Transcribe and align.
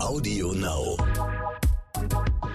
Audio 0.00 0.52
Now. 0.52 0.96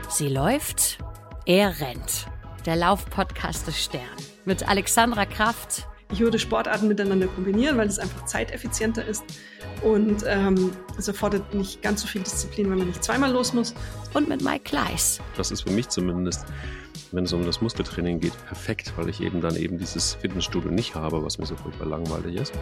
Sie 0.10 0.30
läuft, 0.30 0.98
er 1.46 1.80
rennt. 1.82 2.28
Der 2.66 2.78
Laufpodcast 2.78 3.68
des 3.68 3.84
Stern. 3.84 4.02
Mit 4.46 4.68
Alexandra 4.68 5.26
Kraft. 5.26 5.88
Ich 6.12 6.22
würde 6.22 6.40
Sportarten 6.40 6.88
miteinander 6.88 7.28
kombinieren, 7.28 7.78
weil 7.78 7.88
es 7.88 8.00
einfach 8.00 8.26
zeiteffizienter 8.26 9.06
ist. 9.06 9.24
Und 9.82 10.24
ähm, 10.26 10.72
es 10.98 11.08
erfordert 11.10 11.54
nicht 11.54 11.82
ganz 11.82 12.02
so 12.02 12.08
viel 12.08 12.24
Disziplin, 12.24 12.72
wenn 12.72 12.78
man 12.78 12.88
nicht 12.88 13.04
zweimal 13.04 13.32
los 13.32 13.54
muss. 13.54 13.74
Und 14.14 14.30
mit 14.30 14.42
Mike 14.42 14.64
Kleiss. 14.64 15.20
Das 15.36 15.52
ist 15.52 15.62
für 15.62 15.72
mich 15.72 15.90
zumindest, 15.90 16.46
wenn 17.12 17.26
es 17.26 17.34
um 17.34 17.46
das 17.46 17.62
Muskeltraining 17.62 18.22
geht, 18.22 18.34
perfekt, 18.46 18.94
weil 18.96 19.10
ich 19.10 19.20
eben 19.22 19.42
dann 19.42 19.58
eben 19.58 19.78
dieses 19.78 20.14
Fitnessstudio 20.16 20.72
nicht 20.72 20.96
habe, 20.96 21.24
was 21.26 21.38
mir 21.38 21.46
so 21.46 21.58
furchtbar 21.58 21.88
langweilig 21.88 22.36
ist. 22.36 22.54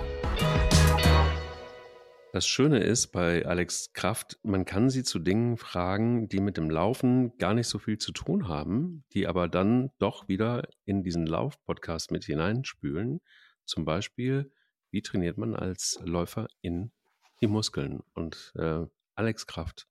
Das 2.33 2.47
Schöne 2.47 2.79
ist 2.79 3.07
bei 3.07 3.45
Alex 3.45 3.91
Kraft, 3.91 4.39
man 4.41 4.63
kann 4.63 4.89
sie 4.89 5.03
zu 5.03 5.19
Dingen 5.19 5.57
fragen, 5.57 6.29
die 6.29 6.39
mit 6.39 6.55
dem 6.55 6.69
Laufen 6.69 7.37
gar 7.37 7.53
nicht 7.53 7.67
so 7.67 7.77
viel 7.77 7.97
zu 7.97 8.13
tun 8.13 8.47
haben, 8.47 9.03
die 9.11 9.27
aber 9.27 9.49
dann 9.49 9.91
doch 9.99 10.29
wieder 10.29 10.69
in 10.85 11.03
diesen 11.03 11.25
Lauf-Podcast 11.25 12.09
mit 12.09 12.23
hineinspülen. 12.23 13.19
Zum 13.65 13.83
Beispiel, 13.83 14.49
wie 14.91 15.01
trainiert 15.01 15.37
man 15.37 15.57
als 15.57 15.99
Läufer 16.05 16.47
in 16.61 16.93
die 17.41 17.47
Muskeln? 17.47 17.99
Und 18.13 18.53
äh, 18.55 18.85
Alex 19.15 19.45
Kraft, 19.45 19.89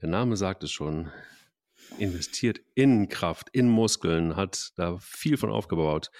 der 0.00 0.08
Name 0.08 0.36
sagt 0.36 0.62
es 0.62 0.70
schon, 0.70 1.10
investiert 1.98 2.60
in 2.76 3.08
Kraft, 3.08 3.48
in 3.50 3.68
Muskeln, 3.68 4.36
hat 4.36 4.70
da 4.76 4.98
viel 4.98 5.36
von 5.36 5.50
aufgebaut. 5.50 6.12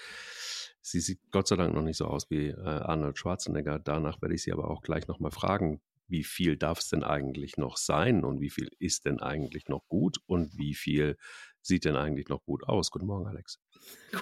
Sie 0.89 1.01
sieht 1.01 1.19
Gott 1.31 1.49
sei 1.49 1.57
Dank 1.57 1.73
noch 1.73 1.81
nicht 1.81 1.97
so 1.97 2.05
aus 2.05 2.29
wie 2.29 2.47
äh, 2.47 2.63
Arnold 2.63 3.17
Schwarzenegger. 3.17 3.77
Danach 3.77 4.21
werde 4.21 4.35
ich 4.35 4.43
sie 4.43 4.53
aber 4.53 4.71
auch 4.71 4.81
gleich 4.81 5.05
nochmal 5.09 5.31
fragen, 5.31 5.81
wie 6.07 6.23
viel 6.23 6.55
darf 6.55 6.79
es 6.79 6.87
denn 6.87 7.03
eigentlich 7.03 7.57
noch 7.57 7.75
sein 7.75 8.23
und 8.23 8.39
wie 8.39 8.49
viel 8.49 8.69
ist 8.79 9.03
denn 9.03 9.19
eigentlich 9.19 9.67
noch 9.67 9.85
gut 9.89 10.19
und 10.27 10.57
wie 10.57 10.73
viel 10.73 11.17
sieht 11.61 11.83
denn 11.83 11.97
eigentlich 11.97 12.29
noch 12.29 12.45
gut 12.45 12.63
aus? 12.63 12.89
Guten 12.89 13.05
Morgen, 13.05 13.27
Alex. 13.27 13.59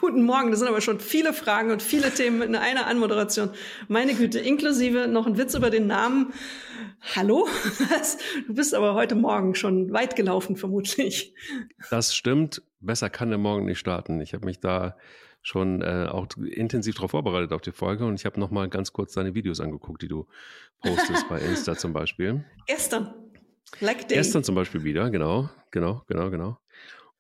Guten 0.02 0.24
Morgen, 0.24 0.50
das 0.50 0.60
sind 0.60 0.68
aber 0.68 0.82
schon 0.82 1.00
viele 1.00 1.34
Fragen 1.34 1.70
und 1.70 1.84
viele 1.84 2.10
Themen 2.12 2.42
in 2.42 2.56
einer 2.56 2.88
Anmoderation. 2.88 3.52
Meine 3.88 4.16
Güte, 4.16 4.40
inklusive 4.40 5.08
noch 5.08 5.28
ein 5.28 5.38
Witz 5.38 5.54
über 5.54 5.70
den 5.70 5.86
Namen. 5.86 6.34
Hallo? 7.16 7.48
Du 8.48 8.56
bist 8.56 8.74
aber 8.74 8.96
heute 8.96 9.14
Morgen 9.14 9.54
schon 9.54 9.94
weit 9.94 10.16
gelaufen, 10.16 10.56
vermutlich. 10.56 11.36
Das 11.92 12.16
stimmt. 12.16 12.64
Besser 12.80 13.12
kann 13.12 13.30
der 13.30 13.38
Morgen 13.38 13.66
nicht 13.66 13.80
starten. 13.80 14.20
Ich 14.20 14.34
habe 14.34 14.46
mich 14.46 14.60
da 14.60 14.98
schon 15.46 15.84
äh, 15.84 16.08
auch 16.10 16.26
intensiv 16.38 16.96
darauf 16.96 17.12
vorbereitet 17.12 17.54
auf 17.54 17.62
die 17.62 17.72
Folge 17.72 18.04
und 18.06 18.16
ich 18.16 18.26
habe 18.26 18.40
nochmal 18.40 18.68
ganz 18.68 18.92
kurz 18.92 19.14
deine 19.14 19.36
Videos 19.36 19.60
angeguckt, 19.60 20.02
die 20.02 20.08
du 20.08 20.26
postest 20.82 21.30
bei 21.30 21.40
Insta 21.40 21.76
zum 21.78 21.94
Beispiel. 21.94 22.44
Gestern. 22.68 23.14
Like 23.80 24.08
Day. 24.08 24.18
Gestern 24.18 24.44
zum 24.44 24.56
Beispiel 24.56 24.84
wieder, 24.84 25.12
genau, 25.12 25.50
genau, 25.70 26.02
genau, 26.08 26.32
genau. 26.32 26.58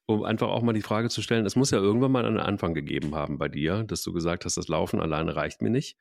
Um 0.07 0.23
einfach 0.23 0.47
auch 0.47 0.63
mal 0.63 0.73
die 0.73 0.81
Frage 0.81 1.09
zu 1.09 1.21
stellen, 1.21 1.45
es 1.45 1.55
muss 1.55 1.69
ja 1.69 1.77
irgendwann 1.77 2.11
mal 2.11 2.25
einen 2.25 2.39
Anfang 2.39 2.73
gegeben 2.73 3.13
haben 3.13 3.37
bei 3.37 3.47
dir, 3.47 3.83
dass 3.83 4.01
du 4.01 4.11
gesagt 4.11 4.45
hast, 4.45 4.57
das 4.57 4.67
Laufen 4.69 4.99
alleine 4.99 5.35
reicht 5.35 5.61
mir 5.61 5.69
nicht. 5.69 5.95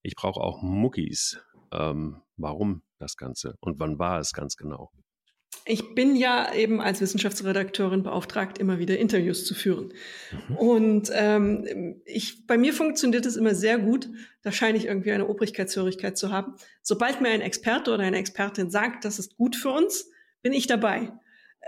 Ich 0.00 0.16
brauche 0.16 0.40
auch 0.40 0.62
Muckis. 0.62 1.42
Ähm, 1.72 2.22
warum 2.38 2.82
das 2.98 3.18
Ganze? 3.18 3.56
Und 3.60 3.78
wann 3.80 3.98
war 3.98 4.18
es 4.18 4.32
ganz 4.32 4.56
genau? 4.56 4.92
Ich 5.68 5.96
bin 5.96 6.14
ja 6.14 6.54
eben 6.54 6.80
als 6.80 7.00
Wissenschaftsredakteurin 7.00 8.04
beauftragt, 8.04 8.58
immer 8.58 8.78
wieder 8.78 8.98
Interviews 8.98 9.44
zu 9.44 9.54
führen. 9.54 9.92
Mhm. 10.48 10.56
Und 10.56 11.10
ähm, 11.12 12.00
ich, 12.04 12.46
bei 12.46 12.56
mir 12.56 12.72
funktioniert 12.72 13.26
es 13.26 13.36
immer 13.36 13.54
sehr 13.54 13.78
gut. 13.78 14.08
Da 14.42 14.52
scheine 14.52 14.78
ich 14.78 14.84
irgendwie 14.84 15.10
eine 15.10 15.26
Obrigkeitshörigkeit 15.26 16.16
zu 16.16 16.30
haben. 16.30 16.54
Sobald 16.82 17.20
mir 17.20 17.30
ein 17.30 17.40
Experte 17.40 17.92
oder 17.92 18.04
eine 18.04 18.18
Expertin 18.18 18.70
sagt, 18.70 19.04
das 19.04 19.18
ist 19.18 19.36
gut 19.36 19.56
für 19.56 19.70
uns, 19.70 20.08
bin 20.40 20.52
ich 20.52 20.68
dabei. 20.68 21.12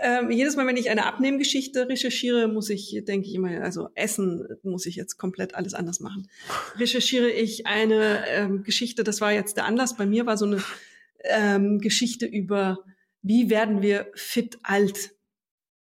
Ähm, 0.01 0.31
jedes 0.31 0.55
Mal, 0.55 0.65
wenn 0.65 0.77
ich 0.77 0.89
eine 0.89 1.05
Abnehmgeschichte 1.05 1.89
recherchiere, 1.89 2.47
muss 2.47 2.69
ich, 2.69 3.03
denke 3.05 3.27
ich 3.27 3.35
immer, 3.35 3.61
also 3.61 3.89
Essen 3.95 4.47
muss 4.63 4.85
ich 4.85 4.95
jetzt 4.95 5.17
komplett 5.17 5.55
alles 5.55 5.73
anders 5.73 5.99
machen. 5.99 6.29
Recherchiere 6.77 7.29
ich 7.29 7.67
eine 7.67 8.25
ähm, 8.29 8.63
Geschichte, 8.63 9.03
das 9.03 9.19
war 9.19 9.33
jetzt 9.33 9.57
der 9.57 9.65
Anlass, 9.65 9.97
bei 9.97 10.05
mir 10.05 10.25
war 10.25 10.37
so 10.37 10.45
eine 10.45 10.63
ähm, 11.23 11.79
Geschichte 11.79 12.25
über 12.25 12.79
wie 13.21 13.49
werden 13.49 13.81
wir 13.81 14.11
fit 14.15 14.59
alt? 14.63 15.11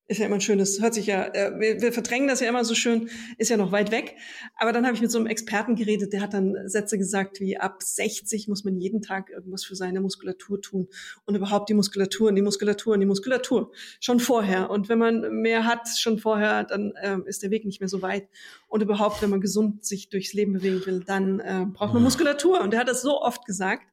Ist 0.07 0.19
ja 0.19 0.27
immer 0.27 0.35
ein 0.35 0.41
schönes, 0.41 0.79
hört 0.79 0.93
sich 0.93 1.07
ja, 1.07 1.25
äh, 1.33 1.59
wir, 1.59 1.81
wir 1.81 1.91
verdrängen 1.91 2.27
das 2.27 2.39
ja 2.39 2.47
immer 2.47 2.63
so 2.63 2.75
schön, 2.75 3.09
ist 3.39 3.49
ja 3.49 3.57
noch 3.57 3.71
weit 3.71 3.91
weg. 3.91 4.15
Aber 4.55 4.71
dann 4.71 4.85
habe 4.85 4.93
ich 4.95 5.01
mit 5.01 5.09
so 5.09 5.17
einem 5.17 5.25
Experten 5.25 5.75
geredet, 5.75 6.13
der 6.13 6.21
hat 6.21 6.35
dann 6.35 6.55
Sätze 6.69 6.99
gesagt 6.99 7.39
wie 7.39 7.57
ab 7.57 7.81
60 7.81 8.47
muss 8.47 8.63
man 8.63 8.77
jeden 8.77 9.01
Tag 9.01 9.31
irgendwas 9.31 9.65
für 9.65 9.75
seine 9.75 10.01
Muskulatur 10.01 10.61
tun 10.61 10.87
und 11.25 11.33
überhaupt 11.33 11.69
die 11.69 11.73
Muskulatur 11.73 12.29
und 12.29 12.35
die 12.35 12.43
Muskulatur 12.43 12.93
und 12.93 12.99
die 12.99 13.07
Muskulatur 13.07 13.71
schon 13.99 14.19
vorher. 14.19 14.69
Und 14.69 14.89
wenn 14.89 14.99
man 14.99 15.41
mehr 15.41 15.65
hat 15.65 15.87
schon 15.97 16.19
vorher, 16.19 16.65
dann 16.65 16.93
äh, 17.01 17.17
ist 17.25 17.41
der 17.41 17.49
Weg 17.49 17.65
nicht 17.65 17.79
mehr 17.79 17.89
so 17.89 18.03
weit. 18.03 18.27
Und 18.67 18.83
überhaupt, 18.83 19.23
wenn 19.23 19.31
man 19.31 19.41
gesund 19.41 19.85
sich 19.85 20.09
durchs 20.09 20.33
Leben 20.33 20.53
bewegen 20.53 20.85
will, 20.85 21.03
dann 21.03 21.39
äh, 21.39 21.65
braucht 21.65 21.95
man 21.95 22.03
Muskulatur. 22.03 22.61
Und 22.61 22.73
der 22.73 22.81
hat 22.81 22.89
das 22.89 23.01
so 23.01 23.23
oft 23.23 23.43
gesagt, 23.45 23.87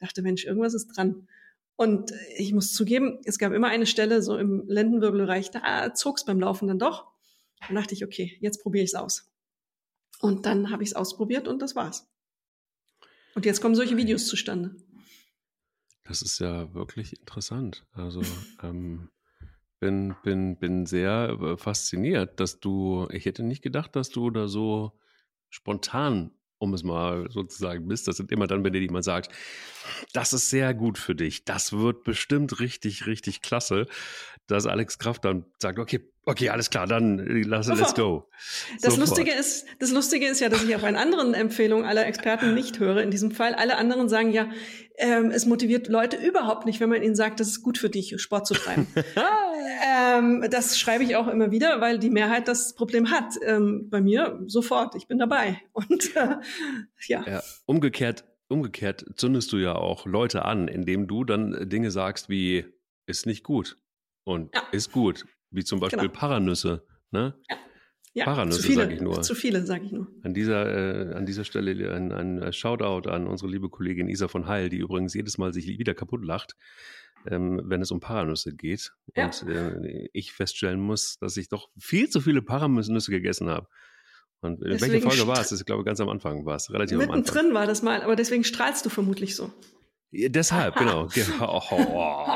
dachte 0.00 0.22
Mensch, 0.22 0.46
irgendwas 0.46 0.72
ist 0.72 0.96
dran. 0.96 1.28
Und 1.78 2.12
ich 2.36 2.52
muss 2.52 2.72
zugeben, 2.72 3.20
es 3.24 3.38
gab 3.38 3.52
immer 3.52 3.68
eine 3.68 3.86
Stelle 3.86 4.20
so 4.20 4.36
im 4.36 4.64
Lendenwirbelbereich, 4.66 5.52
da 5.52 5.94
zog 5.94 6.16
es 6.16 6.24
beim 6.24 6.40
Laufen 6.40 6.66
dann 6.66 6.80
doch. 6.80 7.06
Dann 7.60 7.76
dachte 7.76 7.94
ich, 7.94 8.04
okay, 8.04 8.36
jetzt 8.40 8.64
probiere 8.64 8.82
ich 8.82 8.90
es 8.90 8.94
aus. 8.96 9.30
Und 10.18 10.44
dann 10.44 10.70
habe 10.70 10.82
ich 10.82 10.88
es 10.88 10.96
ausprobiert 10.96 11.46
und 11.46 11.62
das 11.62 11.76
war's. 11.76 12.10
Und 13.36 13.46
jetzt 13.46 13.60
kommen 13.60 13.76
solche 13.76 13.96
Videos 13.96 14.26
zustande. 14.26 14.74
Das 16.02 16.20
ist 16.20 16.40
ja 16.40 16.74
wirklich 16.74 17.16
interessant. 17.16 17.86
Also 17.92 18.22
ähm, 18.64 19.08
bin, 19.78 20.16
bin, 20.24 20.58
bin 20.58 20.84
sehr 20.84 21.38
äh, 21.40 21.56
fasziniert, 21.56 22.40
dass 22.40 22.58
du, 22.58 23.06
ich 23.12 23.24
hätte 23.24 23.44
nicht 23.44 23.62
gedacht, 23.62 23.94
dass 23.94 24.08
du 24.08 24.30
da 24.30 24.48
so 24.48 24.98
spontan 25.48 26.32
um 26.58 26.74
es 26.74 26.82
mal 26.82 27.30
sozusagen 27.30 27.86
bist. 27.88 28.08
Das 28.08 28.16
sind 28.16 28.32
immer 28.32 28.46
dann, 28.46 28.64
wenn 28.64 28.72
dir 28.72 28.80
jemand 28.80 29.04
sagt, 29.04 29.30
das 30.12 30.32
ist 30.32 30.50
sehr 30.50 30.74
gut 30.74 30.98
für 30.98 31.14
dich, 31.14 31.44
das 31.44 31.72
wird 31.72 32.04
bestimmt 32.04 32.60
richtig, 32.60 33.06
richtig 33.06 33.42
klasse, 33.42 33.86
dass 34.46 34.66
Alex 34.66 34.98
Kraft 34.98 35.24
dann 35.24 35.44
sagt, 35.58 35.78
okay, 35.78 36.00
okay, 36.28 36.50
alles 36.50 36.70
klar, 36.70 36.86
dann 36.86 37.18
äh, 37.18 37.42
lass, 37.42 37.68
let's 37.68 37.94
go. 37.94 38.28
Das 38.82 38.96
Lustige 38.96 39.32
ist, 39.32 39.66
das 39.78 39.90
Lustige 39.90 40.26
ist 40.26 40.40
ja, 40.40 40.48
dass 40.48 40.62
ich 40.62 40.76
auf 40.76 40.84
einen 40.84 40.96
anderen 40.96 41.34
Empfehlungen 41.34 41.86
aller 41.86 42.06
Experten 42.06 42.54
nicht 42.54 42.78
höre. 42.78 43.02
In 43.02 43.10
diesem 43.10 43.30
Fall, 43.30 43.54
alle 43.54 43.76
anderen 43.76 44.08
sagen 44.08 44.30
ja, 44.30 44.48
ähm, 44.96 45.30
es 45.30 45.46
motiviert 45.46 45.88
Leute 45.88 46.16
überhaupt 46.16 46.66
nicht, 46.66 46.80
wenn 46.80 46.90
man 46.90 47.02
ihnen 47.02 47.16
sagt, 47.16 47.40
das 47.40 47.48
ist 47.48 47.62
gut 47.62 47.78
für 47.78 47.88
dich, 47.88 48.20
Sport 48.20 48.46
zu 48.46 48.54
treiben. 48.54 48.86
ähm, 49.86 50.46
das 50.50 50.78
schreibe 50.78 51.04
ich 51.04 51.16
auch 51.16 51.28
immer 51.28 51.50
wieder, 51.50 51.80
weil 51.80 51.98
die 51.98 52.10
Mehrheit 52.10 52.46
das 52.46 52.74
Problem 52.74 53.10
hat. 53.10 53.34
Ähm, 53.42 53.88
bei 53.88 54.00
mir 54.00 54.40
sofort, 54.46 54.94
ich 54.96 55.08
bin 55.08 55.18
dabei. 55.18 55.60
Und 55.72 56.14
äh, 56.14 56.36
ja. 57.06 57.24
ja. 57.26 57.42
Umgekehrt, 57.64 58.24
umgekehrt 58.48 59.04
zündest 59.16 59.52
du 59.52 59.56
ja 59.56 59.74
auch 59.74 60.04
Leute 60.04 60.44
an, 60.44 60.68
indem 60.68 61.08
du 61.08 61.24
dann 61.24 61.68
Dinge 61.68 61.90
sagst 61.90 62.28
wie, 62.28 62.66
ist 63.06 63.24
nicht 63.24 63.44
gut 63.44 63.78
und 64.24 64.54
ja. 64.54 64.62
ist 64.72 64.92
gut. 64.92 65.24
Wie 65.50 65.64
zum 65.64 65.80
Beispiel 65.80 66.08
genau. 66.08 66.12
Paranüsse. 66.12 66.84
Ne? 67.10 67.34
Ja. 67.48 67.56
Ja, 68.14 68.24
Paranüsse, 68.24 68.72
sage 68.72 68.94
ich 68.94 69.00
nur. 69.00 69.22
Zu 69.22 69.34
viele, 69.34 69.64
sage 69.64 69.84
ich 69.84 69.92
nur. 69.92 70.08
An 70.22 70.34
dieser, 70.34 71.10
äh, 71.10 71.14
an 71.14 71.24
dieser 71.26 71.44
Stelle 71.44 71.94
ein, 71.94 72.10
ein 72.10 72.52
Shoutout 72.52 73.08
an 73.08 73.28
unsere 73.28 73.50
liebe 73.50 73.68
Kollegin 73.68 74.08
Isa 74.08 74.26
von 74.28 74.48
Heil, 74.48 74.70
die 74.70 74.78
übrigens 74.78 75.14
jedes 75.14 75.38
Mal 75.38 75.52
sich 75.52 75.66
wieder 75.66 75.94
kaputt 75.94 76.24
lacht, 76.24 76.56
ähm, 77.26 77.60
wenn 77.64 77.80
es 77.80 77.92
um 77.92 78.00
Paranüsse 78.00 78.56
geht. 78.56 78.92
Ja. 79.14 79.26
Und 79.26 79.48
äh, 79.48 80.08
ich 80.12 80.32
feststellen 80.32 80.80
muss, 80.80 81.18
dass 81.20 81.36
ich 81.36 81.48
doch 81.48 81.68
viel 81.78 82.08
zu 82.08 82.20
viele 82.20 82.42
Paranüsse 82.42 83.10
gegessen 83.10 83.48
habe. 83.48 83.68
Und 84.40 84.62
in 84.62 84.80
welcher 84.80 85.00
Folge 85.00 85.26
war 85.26 85.40
es? 85.40 85.52
Ich 85.52 85.64
glaube, 85.64 85.84
ganz 85.84 86.00
am 86.00 86.08
Anfang 86.08 86.44
war 86.44 86.56
es. 86.56 86.72
Relativ 86.72 87.00
am 87.00 87.10
Anfang. 87.10 87.24
drin 87.24 87.54
war 87.54 87.66
das 87.66 87.82
mal, 87.82 88.02
aber 88.02 88.16
deswegen 88.16 88.44
strahlst 88.44 88.86
du 88.86 88.90
vermutlich 88.90 89.36
so. 89.36 89.52
Ja, 90.10 90.28
deshalb, 90.28 90.76
genau. 90.76 91.08
Oh, 91.40 91.60
oh, 91.70 92.26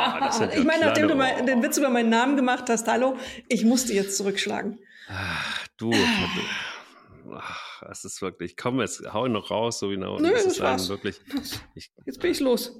ich 0.56 0.64
meine, 0.64 0.86
nachdem 0.86 1.08
du 1.08 1.14
mal 1.14 1.44
den 1.44 1.62
Witz 1.62 1.78
über 1.78 1.90
meinen 1.90 2.10
Namen 2.10 2.36
gemacht 2.36 2.68
hast, 2.68 2.86
hallo, 2.86 3.16
ich 3.48 3.64
musste 3.64 3.92
jetzt 3.92 4.16
zurückschlagen. 4.16 4.78
Ach, 5.08 5.66
du, 5.78 5.92
ach, 7.34 7.82
es 7.90 8.04
ist 8.04 8.20
wirklich, 8.22 8.56
komm, 8.56 8.80
jetzt 8.80 9.02
hau 9.12 9.26
ihn 9.26 9.32
noch 9.32 9.50
raus, 9.50 9.78
so 9.78 9.88
genau. 9.88 10.18
Nö, 10.18 10.30
das 10.30 10.46
ist 10.46 10.60
dann 10.60 10.88
wirklich. 10.88 11.20
Ich, 11.74 11.90
jetzt 12.04 12.20
bin 12.20 12.30
ich 12.30 12.40
los. 12.40 12.78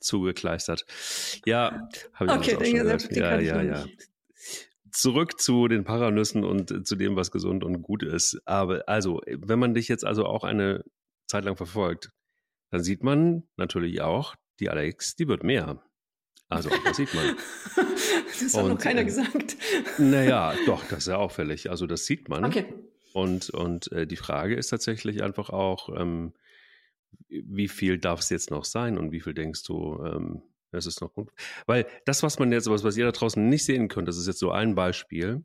Zugekleistert. 0.00 0.84
Ja, 1.44 1.88
habe 2.14 2.26
ich 2.26 2.38
okay, 2.38 2.56
auch 2.56 2.64
schon 2.64 2.74
gehört. 2.74 3.16
Ja, 3.16 3.40
ja, 3.40 3.62
ja. 3.62 3.86
Zurück 4.92 5.40
zu 5.40 5.68
den 5.68 5.84
Paranüssen 5.84 6.44
und 6.44 6.86
zu 6.86 6.96
dem, 6.96 7.16
was 7.16 7.30
gesund 7.30 7.64
und 7.64 7.82
gut 7.82 8.02
ist. 8.02 8.40
Aber 8.44 8.82
also, 8.86 9.20
wenn 9.26 9.58
man 9.58 9.74
dich 9.74 9.88
jetzt 9.88 10.04
also 10.04 10.24
auch 10.24 10.44
eine 10.44 10.84
Zeit 11.26 11.44
lang 11.44 11.56
verfolgt, 11.56 12.10
dann 12.70 12.82
sieht 12.82 13.02
man 13.02 13.44
natürlich 13.56 14.00
auch, 14.00 14.34
die 14.60 14.70
Alex, 14.70 15.16
die 15.16 15.28
wird 15.28 15.44
mehr. 15.44 15.82
Also, 16.48 16.70
das 16.84 16.96
sieht 16.96 17.12
man. 17.14 17.36
das 18.40 18.54
hat 18.54 18.64
und, 18.64 18.70
noch 18.70 18.78
keiner 18.78 19.02
äh, 19.02 19.04
gesagt. 19.04 19.56
Naja, 19.98 20.54
doch, 20.66 20.82
das 20.88 21.00
ist 21.00 21.08
ja 21.08 21.16
auffällig. 21.16 21.70
Also, 21.70 21.86
das 21.86 22.06
sieht 22.06 22.28
man. 22.28 22.44
Okay. 22.44 22.66
Und, 23.12 23.50
und 23.50 23.92
äh, 23.92 24.06
die 24.06 24.16
Frage 24.16 24.54
ist 24.54 24.68
tatsächlich 24.68 25.22
einfach 25.22 25.50
auch, 25.50 25.88
ähm, 25.96 26.32
wie 27.28 27.68
viel 27.68 27.98
darf 27.98 28.20
es 28.20 28.30
jetzt 28.30 28.50
noch 28.50 28.64
sein 28.64 28.98
und 28.98 29.12
wie 29.12 29.20
viel 29.20 29.34
denkst 29.34 29.62
du, 29.64 30.02
ähm, 30.04 30.42
Das 30.70 30.86
ist 30.86 31.00
noch 31.00 31.12
gut. 31.12 31.30
Weil 31.66 31.86
das, 32.04 32.22
was 32.22 32.38
man 32.38 32.52
jetzt, 32.52 32.68
was, 32.70 32.84
was 32.84 32.96
ihr 32.96 33.04
da 33.04 33.12
draußen 33.12 33.46
nicht 33.46 33.64
sehen 33.64 33.88
könnt, 33.88 34.08
das 34.08 34.18
ist 34.18 34.26
jetzt 34.26 34.38
so 34.38 34.50
ein 34.50 34.74
Beispiel. 34.74 35.44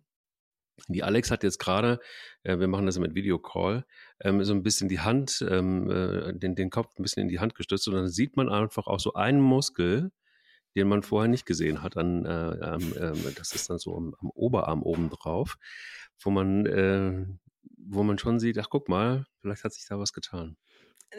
Die 0.88 1.04
Alex 1.04 1.32
hat 1.32 1.44
jetzt 1.44 1.60
gerade, 1.60 2.00
äh, 2.44 2.60
wir 2.60 2.68
machen 2.68 2.86
das 2.86 3.00
mit 3.00 3.16
Videocall, 3.16 3.86
ähm, 4.22 4.44
so 4.44 4.54
ein 4.54 4.64
bisschen 4.64 4.90
die 4.90 5.00
Hand, 5.00 5.46
ähm, 5.50 5.90
äh, 5.90 6.34
den, 6.34 6.56
den 6.56 6.70
Kopf 6.70 6.98
ein 6.98 7.04
bisschen 7.04 7.24
in 7.24 7.30
die 7.30 7.40
Hand 7.40 7.56
gestützt 7.56 7.88
und 7.88 7.96
dann 7.96 8.08
sieht 8.08 8.38
man 8.38 8.50
einfach 8.50 8.88
auch 8.88 9.00
so 9.00 9.14
einen 9.14 9.42
Muskel, 9.42 10.12
den 10.76 10.88
man 10.88 11.04
vorher 11.04 11.30
nicht 11.30 11.46
gesehen 11.46 11.84
hat. 11.84 11.98
An, 11.98 12.26
äh, 12.26 12.76
ähm, 12.76 13.24
das 13.36 13.54
ist 13.54 13.70
dann 13.70 13.78
so 13.78 13.96
am, 13.96 14.16
am 14.20 14.30
Oberarm 14.32 14.84
oben 14.84 15.10
drauf, 15.10 15.58
wo 16.22 16.32
man, 16.32 16.66
äh, 16.66 17.26
wo 17.78 18.04
man 18.04 18.18
schon 18.18 18.40
sieht, 18.40 18.58
ach 18.58 18.70
guck 18.70 18.90
mal, 18.90 19.26
vielleicht 19.42 19.64
hat 19.64 19.74
sich 19.74 19.86
da 19.88 20.00
was 20.00 20.14
getan. 20.14 20.58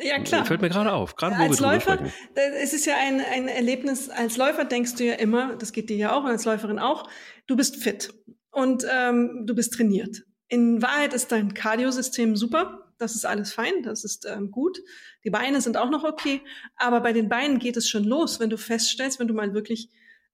Ja, 0.03 0.19
klar. 0.19 0.45
Fällt 0.45 0.61
mir 0.61 0.71
gerade 0.71 0.93
auf, 0.93 1.15
gerade 1.15 1.37
als 1.37 1.61
Läufer. 1.61 2.01
Es 2.35 2.73
ist 2.73 2.85
ja 2.87 2.97
ein, 2.99 3.21
ein 3.21 3.49
Erlebnis, 3.49 4.09
als 4.11 4.37
Läufer 4.37 4.65
denkst 4.65 4.97
du 4.97 5.05
ja 5.05 5.15
immer, 5.15 5.57
das 5.57 5.73
geht 5.73 5.89
dir 5.89 5.97
ja 5.97 6.17
auch 6.17 6.25
und 6.25 6.31
als 6.31 6.45
Läuferin 6.45 6.79
auch, 6.79 7.09
du 7.47 7.57
bist 7.57 7.77
fit 7.77 8.13
und 8.51 8.85
ähm, 8.93 9.45
du 9.47 9.55
bist 9.55 9.75
trainiert. 9.75 10.25
In 10.49 10.83
Wahrheit 10.83 11.15
ist 11.15 11.33
dein 11.33 11.55
Kardiosystem 11.55 12.37
super, 12.37 12.84
das 12.99 13.15
ist 13.15 13.27
alles 13.27 13.53
fein, 13.53 13.83
das 13.83 14.05
ist 14.05 14.27
ähm, 14.27 14.51
gut. 14.51 14.79
Die 15.25 15.31
Beine 15.31 15.61
sind 15.61 15.77
auch 15.77 15.91
noch 15.91 16.05
okay, 16.05 16.41
aber 16.77 17.01
bei 17.01 17.13
den 17.13 17.29
Beinen 17.29 17.59
geht 17.59 17.77
es 17.77 17.89
schon 17.89 18.05
los, 18.05 18.41
wenn 18.41 18.51
du 18.51 18.59
feststellst, 18.59 19.19
wenn 19.19 19.29
du 19.29 19.35
mal 19.35 19.55
wirklich 19.55 19.91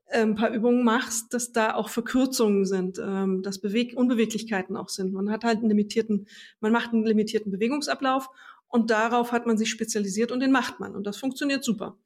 äh, 0.07 0.23
ein 0.23 0.35
paar 0.35 0.51
Übungen 0.51 0.85
machst, 0.85 1.33
dass 1.33 1.53
da 1.53 1.75
auch 1.75 1.89
Verkürzungen 1.89 2.67
sind, 2.67 2.99
ähm, 2.99 3.43
dass 3.43 3.61
Beweg 3.61 3.97
Unbeweglichkeiten 3.97 4.77
auch 4.77 4.89
sind. 4.89 5.13
Man 5.13 5.31
hat 5.31 5.45
halt 5.45 5.59
einen 5.59 5.69
limitierten, 5.69 6.27
man 6.61 6.73
macht 6.73 6.93
einen 6.93 7.07
limitierten 7.07 7.53
Bewegungsablauf 7.53 8.29
und 8.69 8.91
darauf 8.91 9.33
hat 9.33 9.47
man 9.47 9.59
sich 9.59 9.71
spezialisiert 9.71 10.33
und 10.33 10.41
den 10.41 10.53
macht 10.53 10.81
man. 10.81 10.95
Und 10.95 11.07
das 11.07 11.17
funktioniert 11.17 11.65
super. 11.65 11.97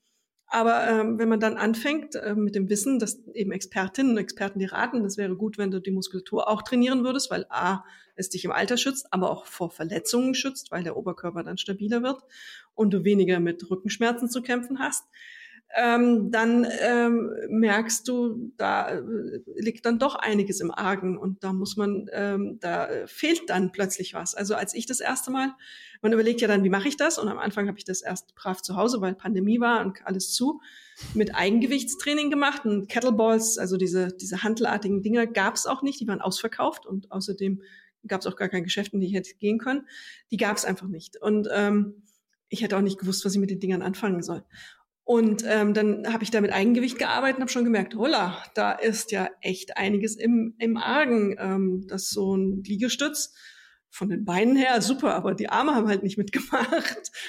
Aber 0.47 0.87
ähm, 0.87 1.19
wenn 1.19 1.29
man 1.29 1.41
dann 1.41 1.57
anfängt 1.57 2.15
äh, 2.15 2.35
mit 2.35 2.55
dem 2.55 2.69
Wissen, 2.69 2.99
dass 2.99 3.27
eben 3.35 3.53
Expertinnen 3.53 4.13
und 4.13 4.19
Experten 4.19 4.59
dir 4.59 4.73
raten, 4.73 5.03
das 5.03 5.17
wäre 5.17 5.35
gut, 5.37 5.59
wenn 5.59 5.71
du 5.71 5.81
die 5.81 5.91
Muskulatur 5.91 6.49
auch 6.49 6.63
trainieren 6.63 7.05
würdest, 7.05 7.31
weil 7.31 7.47
A, 7.49 7.85
es 8.17 8.29
dich 8.29 8.45
im 8.45 8.53
Alter 8.53 8.77
schützt, 8.77 9.13
aber 9.13 9.31
auch 9.31 9.47
vor 9.47 9.71
Verletzungen 9.71 10.35
schützt, 10.35 10.71
weil 10.71 10.85
der 10.85 10.97
Oberkörper 10.97 11.43
dann 11.43 11.59
stabiler 11.59 12.03
wird 12.03 12.23
und 12.75 12.95
du 12.95 13.05
weniger 13.05 13.41
mit 13.41 13.69
Rückenschmerzen 13.69 14.29
zu 14.31 14.43
kämpfen 14.43 14.79
hast 14.79 15.05
ähm, 15.77 16.31
dann 16.31 16.67
ähm, 16.81 17.31
merkst 17.49 18.07
du, 18.07 18.53
da 18.57 18.91
äh, 18.91 19.03
liegt 19.57 19.85
dann 19.87 19.99
doch 19.99 20.15
einiges 20.15 20.61
im 20.61 20.71
Argen 20.71 21.19
und 21.19 21.43
da 21.43 21.53
muss 21.53 21.77
man, 21.77 22.09
ähm, 22.13 22.59
da 22.61 22.89
fehlt 23.07 23.51
dann 23.51 23.73
plötzlich 23.73 24.15
was. 24.15 24.35
Also 24.35 24.55
als 24.55 24.75
ich 24.75 24.87
das 24.87 25.01
erste 25.01 25.31
Mal, 25.31 25.55
man 26.01 26.13
überlegt 26.13 26.41
ja 26.41 26.49
dann, 26.49 26.65
wie 26.65 26.71
mache 26.71 26.89
ich 26.89 26.97
das? 26.97 27.19
Und 27.19 27.29
am 27.29 27.39
Anfang 27.39 27.67
habe 27.67 27.79
ich 27.79 27.85
das 27.85 28.03
erst 28.03 28.35
brav 28.35 28.63
zu 28.63 28.77
Hause, 28.77 29.01
weil 29.01 29.15
Pandemie 29.15 29.61
war 29.61 29.85
und 29.85 30.07
alles 30.07 30.33
zu, 30.33 30.61
mit 31.15 31.35
Eigengewichtstraining 31.35 32.31
gemacht 32.31 32.65
und 32.65 32.89
Kettleballs, 32.89 33.59
also 33.59 33.77
diese, 33.77 34.09
diese 34.09 34.43
handelartigen 34.43 35.03
Dinger 35.03 35.27
gab 35.27 35.55
es 35.55 35.67
auch 35.67 35.83
nicht, 35.83 36.01
die 36.01 36.07
waren 36.07 36.21
ausverkauft 36.21 36.87
und 36.87 37.11
außerdem 37.11 37.63
gab 38.07 38.21
es 38.21 38.27
auch 38.27 38.37
gar 38.37 38.49
kein 38.49 38.65
Geschäft, 38.65 38.93
in 38.93 39.01
die 39.01 39.07
ich 39.07 39.15
hätte 39.15 39.35
gehen 39.35 39.59
können. 39.59 39.89
Die 40.31 40.37
gab 40.37 40.57
es 40.57 40.65
einfach 40.65 40.89
nicht. 40.89 41.17
Und 41.21 41.49
ähm, 41.51 42.03
ich 42.49 42.63
hätte 42.63 42.77
auch 42.77 42.83
nicht 42.83 42.99
gewusst, 42.99 43.25
was 43.25 43.35
ich 43.35 43.41
mit 43.41 43.51
den 43.51 43.61
Dingern 43.61 43.83
anfangen 43.83 44.23
soll. 44.23 44.45
Und 45.05 45.45
ähm, 45.47 45.75
dann 45.75 46.11
habe 46.13 46.25
ich 46.25 46.31
da 46.31 46.41
mit 46.41 46.53
Eigengewicht 46.53 46.99
gearbeitet 46.99 47.37
und 47.37 47.43
habe 47.43 47.53
schon 47.53 47.65
gemerkt, 47.65 47.95
holla, 47.95 48.43
da 48.55 48.73
ist 48.73 49.13
ja 49.13 49.29
echt 49.43 49.77
einiges 49.77 50.17
im, 50.17 50.55
im 50.59 50.79
Argen. 50.79 51.37
Ähm, 51.39 51.85
das 51.89 52.09
so 52.09 52.35
ein 52.35 52.63
Liegestütz 52.65 53.35
von 53.91 54.09
den 54.09 54.25
Beinen 54.25 54.57
her 54.57 54.81
super, 54.81 55.15
aber 55.15 55.35
die 55.35 55.51
Arme 55.51 55.75
haben 55.75 55.89
halt 55.89 56.03
nicht 56.03 56.19
mitgemacht. 56.19 57.11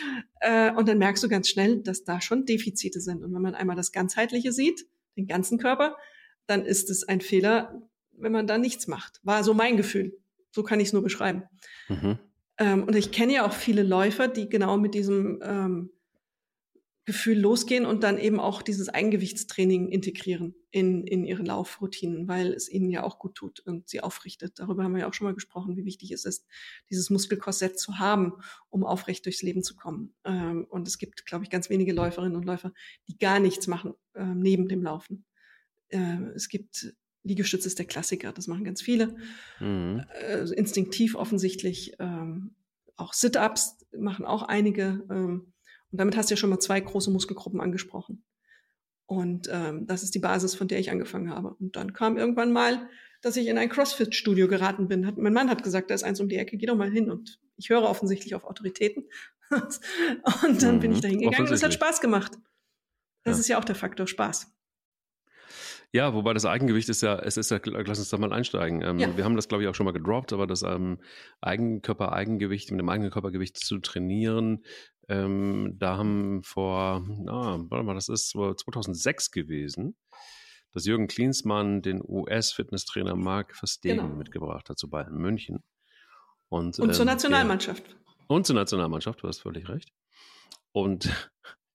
Äh, 0.42 0.72
und 0.74 0.88
dann 0.88 1.00
merkst 1.00 1.24
du 1.24 1.28
ganz 1.28 1.50
schnell, 1.50 1.82
dass 1.82 2.04
da 2.04 2.22
schon 2.22 2.46
Defizite 2.46 3.02
sind. 3.02 3.24
Und 3.24 3.34
wenn 3.34 3.42
man 3.42 3.56
einmal 3.56 3.76
das 3.76 3.92
Ganzheitliche 3.92 4.52
sieht, 4.52 4.86
den 5.18 5.26
ganzen 5.26 5.58
Körper, 5.58 5.98
dann 6.46 6.64
ist 6.66 6.92
es 6.92 7.08
ein 7.08 7.20
Fehler, 7.20 7.82
wenn 8.12 8.32
man 8.32 8.46
da 8.46 8.60
nichts 8.60 8.86
macht. 8.86 9.20
War 9.24 9.44
so 9.44 9.56
mein 9.56 9.76
Gefühl. 9.76 10.16
So 10.52 10.62
kann 10.62 10.80
ich 10.80 10.90
es 10.90 10.94
nur 10.94 11.02
beschreiben. 11.02 11.44
Mhm. 11.88 12.20
Ähm, 12.60 12.84
und 12.84 12.96
ich 12.96 13.12
kenne 13.12 13.34
ja 13.34 13.48
auch 13.48 13.54
viele 13.54 13.82
Läufer, 13.82 14.28
die 14.28 14.48
genau 14.48 14.78
mit 14.78 14.94
diesem 14.94 15.40
ähm, 15.42 15.90
Gefühl 17.06 17.40
losgehen 17.40 17.86
und 17.86 18.04
dann 18.04 18.18
eben 18.18 18.40
auch 18.40 18.64
dieses 18.64 18.90
Eigengewichtstraining 18.90 19.90
integrieren 19.90 20.56
in, 20.72 21.06
in 21.06 21.24
ihre 21.24 21.44
Laufroutinen, 21.44 22.28
weil 22.28 22.52
es 22.52 22.68
ihnen 22.68 22.90
ja 22.90 23.04
auch 23.04 23.20
gut 23.20 23.36
tut 23.36 23.60
und 23.60 23.88
sie 23.88 24.02
aufrichtet. 24.02 24.58
Darüber 24.58 24.84
haben 24.84 24.94
wir 24.94 25.02
ja 25.02 25.08
auch 25.08 25.14
schon 25.14 25.26
mal 25.26 25.36
gesprochen, 25.36 25.78
wie 25.78 25.86
wichtig 25.86 26.12
es 26.12 26.26
ist, 26.26 26.48
dieses 26.90 27.12
Muskelkorsett 27.12 27.78
zu 27.78 28.00
haben, 28.00 28.34
um 28.70 28.84
aufrecht 28.84 29.24
durchs 29.26 29.44
Leben 29.44 29.62
zu 29.62 29.76
kommen. 29.76 30.16
Ähm, 30.24 30.66
und 30.68 30.88
es 30.88 30.98
gibt, 30.98 31.28
glaube 31.28 31.44
ich, 31.44 31.52
ganz 31.52 31.70
wenige 31.70 31.94
Läuferinnen 31.94 32.36
und 32.36 32.46
Läufer, 32.46 32.74
die 33.08 33.20
gar 33.20 33.40
nichts 33.40 33.68
machen 33.68 33.94
äh, 34.16 34.26
neben 34.26 34.68
dem 34.68 34.82
Laufen. 34.82 35.26
Äh, 35.90 36.24
es 36.34 36.50
gibt 36.50 36.96
Liegestütze 37.22 37.68
ist 37.68 37.80
der 37.80 37.88
Klassiker, 37.88 38.34
das 38.34 38.48
machen 38.48 38.64
ganz 38.64 38.82
viele. 38.82 39.16
Mhm. 39.60 40.04
Äh, 40.22 40.50
instinktiv 40.54 41.16
offensichtlich. 41.16 41.94
Ähm, 42.00 42.56
auch 42.96 43.14
Sit-ups 43.14 43.86
machen 43.96 44.26
auch 44.26 44.42
einige. 44.42 45.04
Und 45.96 46.00
damit 46.00 46.18
hast 46.18 46.30
du 46.30 46.34
ja 46.34 46.38
schon 46.38 46.50
mal 46.50 46.60
zwei 46.60 46.82
große 46.82 47.10
Muskelgruppen 47.10 47.62
angesprochen. 47.62 48.26
Und 49.06 49.48
ähm, 49.50 49.88
das 49.88 50.04
ist 50.04 50.14
die 50.14 50.20
Basis, 50.20 50.54
von 50.54 50.68
der 50.68 50.78
ich 50.78 50.92
angefangen 50.92 51.30
habe. 51.30 51.54
Und 51.54 51.78
dann 51.78 51.94
kam 51.94 52.18
irgendwann 52.18 52.52
mal, 52.52 52.90
dass 53.22 53.38
ich 53.38 53.48
in 53.48 53.58
ein 53.58 53.70
CrossFit-Studio 53.70 54.50
geraten 54.50 54.90
bin. 54.90 55.08
Hat, 55.08 55.18
mein 55.18 55.32
Mann 55.32 55.50
hat 55.50 55.64
gesagt, 55.64 55.90
da 55.90 55.96
ist 55.96 56.04
eins 56.04 56.20
um 56.20 56.28
die 56.28 56.36
Ecke, 56.36 56.58
geh 56.58 56.66
doch 56.66 56.76
mal 56.76 56.92
hin. 56.92 57.10
Und 57.10 57.40
ich 57.56 57.70
höre 57.70 57.84
offensichtlich 57.84 58.36
auf 58.36 58.44
Autoritäten. 58.44 59.06
und 59.52 60.62
dann 60.62 60.76
mhm, 60.76 60.80
bin 60.82 60.92
ich 60.92 60.98
mhm. 60.98 61.02
da 61.02 61.08
hingegangen 61.08 61.48
und 61.48 61.54
es 61.54 61.64
hat 61.64 61.74
Spaß 61.74 62.02
gemacht. 62.02 62.34
Das 63.24 63.38
ja. 63.38 63.40
ist 63.40 63.48
ja 63.48 63.58
auch 63.58 63.64
der 63.64 63.76
Faktor 63.76 64.06
Spaß. 64.06 64.54
Ja, 65.96 66.14
wobei 66.14 66.34
das 66.34 66.44
Eigengewicht 66.44 66.90
ist 66.90 67.04
ja, 67.04 67.18
es 67.20 67.38
ist 67.38 67.52
ja, 67.52 67.60
lass 67.64 68.00
uns 68.00 68.10
da 68.10 68.18
mal 68.18 68.34
einsteigen. 68.34 68.82
Ähm, 68.82 69.00
ja. 69.00 69.16
Wir 69.16 69.24
haben 69.24 69.38
das, 69.38 69.48
glaube 69.48 69.64
ich, 69.64 69.70
auch 69.70 69.76
schon 69.76 69.86
mal 69.86 69.94
gedroppt, 69.94 70.34
aber 70.34 70.46
das 70.46 70.62
ähm, 70.62 71.00
Eigenkörper-Eigengewicht 71.40 72.70
mit 72.72 72.82
dem 72.82 72.90
eigenen 72.90 73.12
Körpergewicht 73.12 73.56
zu 73.56 73.80
trainieren, 73.80 74.66
ähm, 75.08 75.78
da 75.80 75.96
haben 75.96 76.44
vor, 76.44 77.02
ah, 77.28 77.60
warte 77.70 77.86
mal, 77.86 77.96
das 77.96 78.10
ist 78.10 78.32
2006 78.32 79.32
gewesen, 79.32 79.96
dass 80.74 80.86
Jürgen 80.86 81.08
Klinsmann 81.08 81.82
den 81.82 82.02
US-Fitnesstrainer 82.06 83.16
Mark 83.16 83.56
Verstegen 83.56 84.00
genau. 84.00 84.16
mitgebracht 84.18 84.70
hat 84.70 84.78
zu 84.78 84.90
Bayern 84.90 85.16
München. 85.16 85.64
Und, 86.50 86.78
und 86.78 86.94
zur 86.94 87.06
ähm, 87.06 87.12
Nationalmannschaft. 87.12 87.88
Der, 87.88 87.96
und 88.28 88.46
zur 88.46 88.58
Nationalmannschaft, 88.58 89.24
du 89.24 89.30
hast 89.30 89.40
völlig 89.40 89.70
recht. 89.70 89.94
Und, 90.74 91.10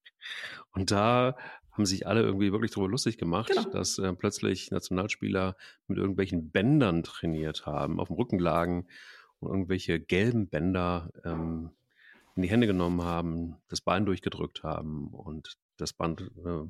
und 0.73 0.91
da 0.91 1.35
haben 1.71 1.85
sich 1.85 2.07
alle 2.07 2.21
irgendwie 2.21 2.51
wirklich 2.51 2.71
darüber 2.71 2.89
lustig 2.89 3.17
gemacht, 3.17 3.49
genau. 3.49 3.69
dass 3.69 3.97
äh, 3.97 4.13
plötzlich 4.13 4.71
Nationalspieler 4.71 5.55
mit 5.87 5.97
irgendwelchen 5.97 6.51
Bändern 6.51 7.03
trainiert 7.03 7.65
haben, 7.65 7.99
auf 7.99 8.07
dem 8.07 8.17
Rücken 8.17 8.39
lagen 8.39 8.87
und 9.39 9.49
irgendwelche 9.49 9.99
gelben 9.99 10.49
Bänder 10.49 11.11
ähm, 11.23 11.71
in 12.35 12.43
die 12.43 12.49
Hände 12.49 12.67
genommen 12.67 13.03
haben, 13.03 13.55
das 13.67 13.81
Bein 13.81 14.05
durchgedrückt 14.05 14.63
haben 14.63 15.09
und 15.09 15.57
das 15.77 15.93
Band 15.93 16.21
äh, 16.21 16.69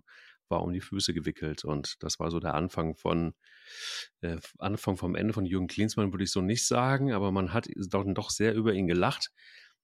war 0.50 0.62
um 0.62 0.74
die 0.74 0.82
Füße 0.82 1.14
gewickelt 1.14 1.64
und 1.64 2.02
das 2.04 2.20
war 2.20 2.30
so 2.30 2.40
der 2.40 2.54
Anfang 2.54 2.96
von 2.96 3.34
äh, 4.22 4.38
Anfang 4.60 4.98
vom 4.98 5.16
Ende 5.16 5.34
von 5.34 5.46
Jürgen 5.46 5.68
Klinsmann 5.68 6.12
würde 6.12 6.26
ich 6.26 6.32
so 6.32 6.42
nicht 6.42 6.68
sagen, 6.68 7.12
aber 7.14 7.32
man 7.32 7.54
hat 7.54 7.70
doch, 7.76 8.06
doch 8.06 8.30
sehr 8.30 8.54
über 8.54 8.74
ihn 8.74 8.88
gelacht. 8.88 9.32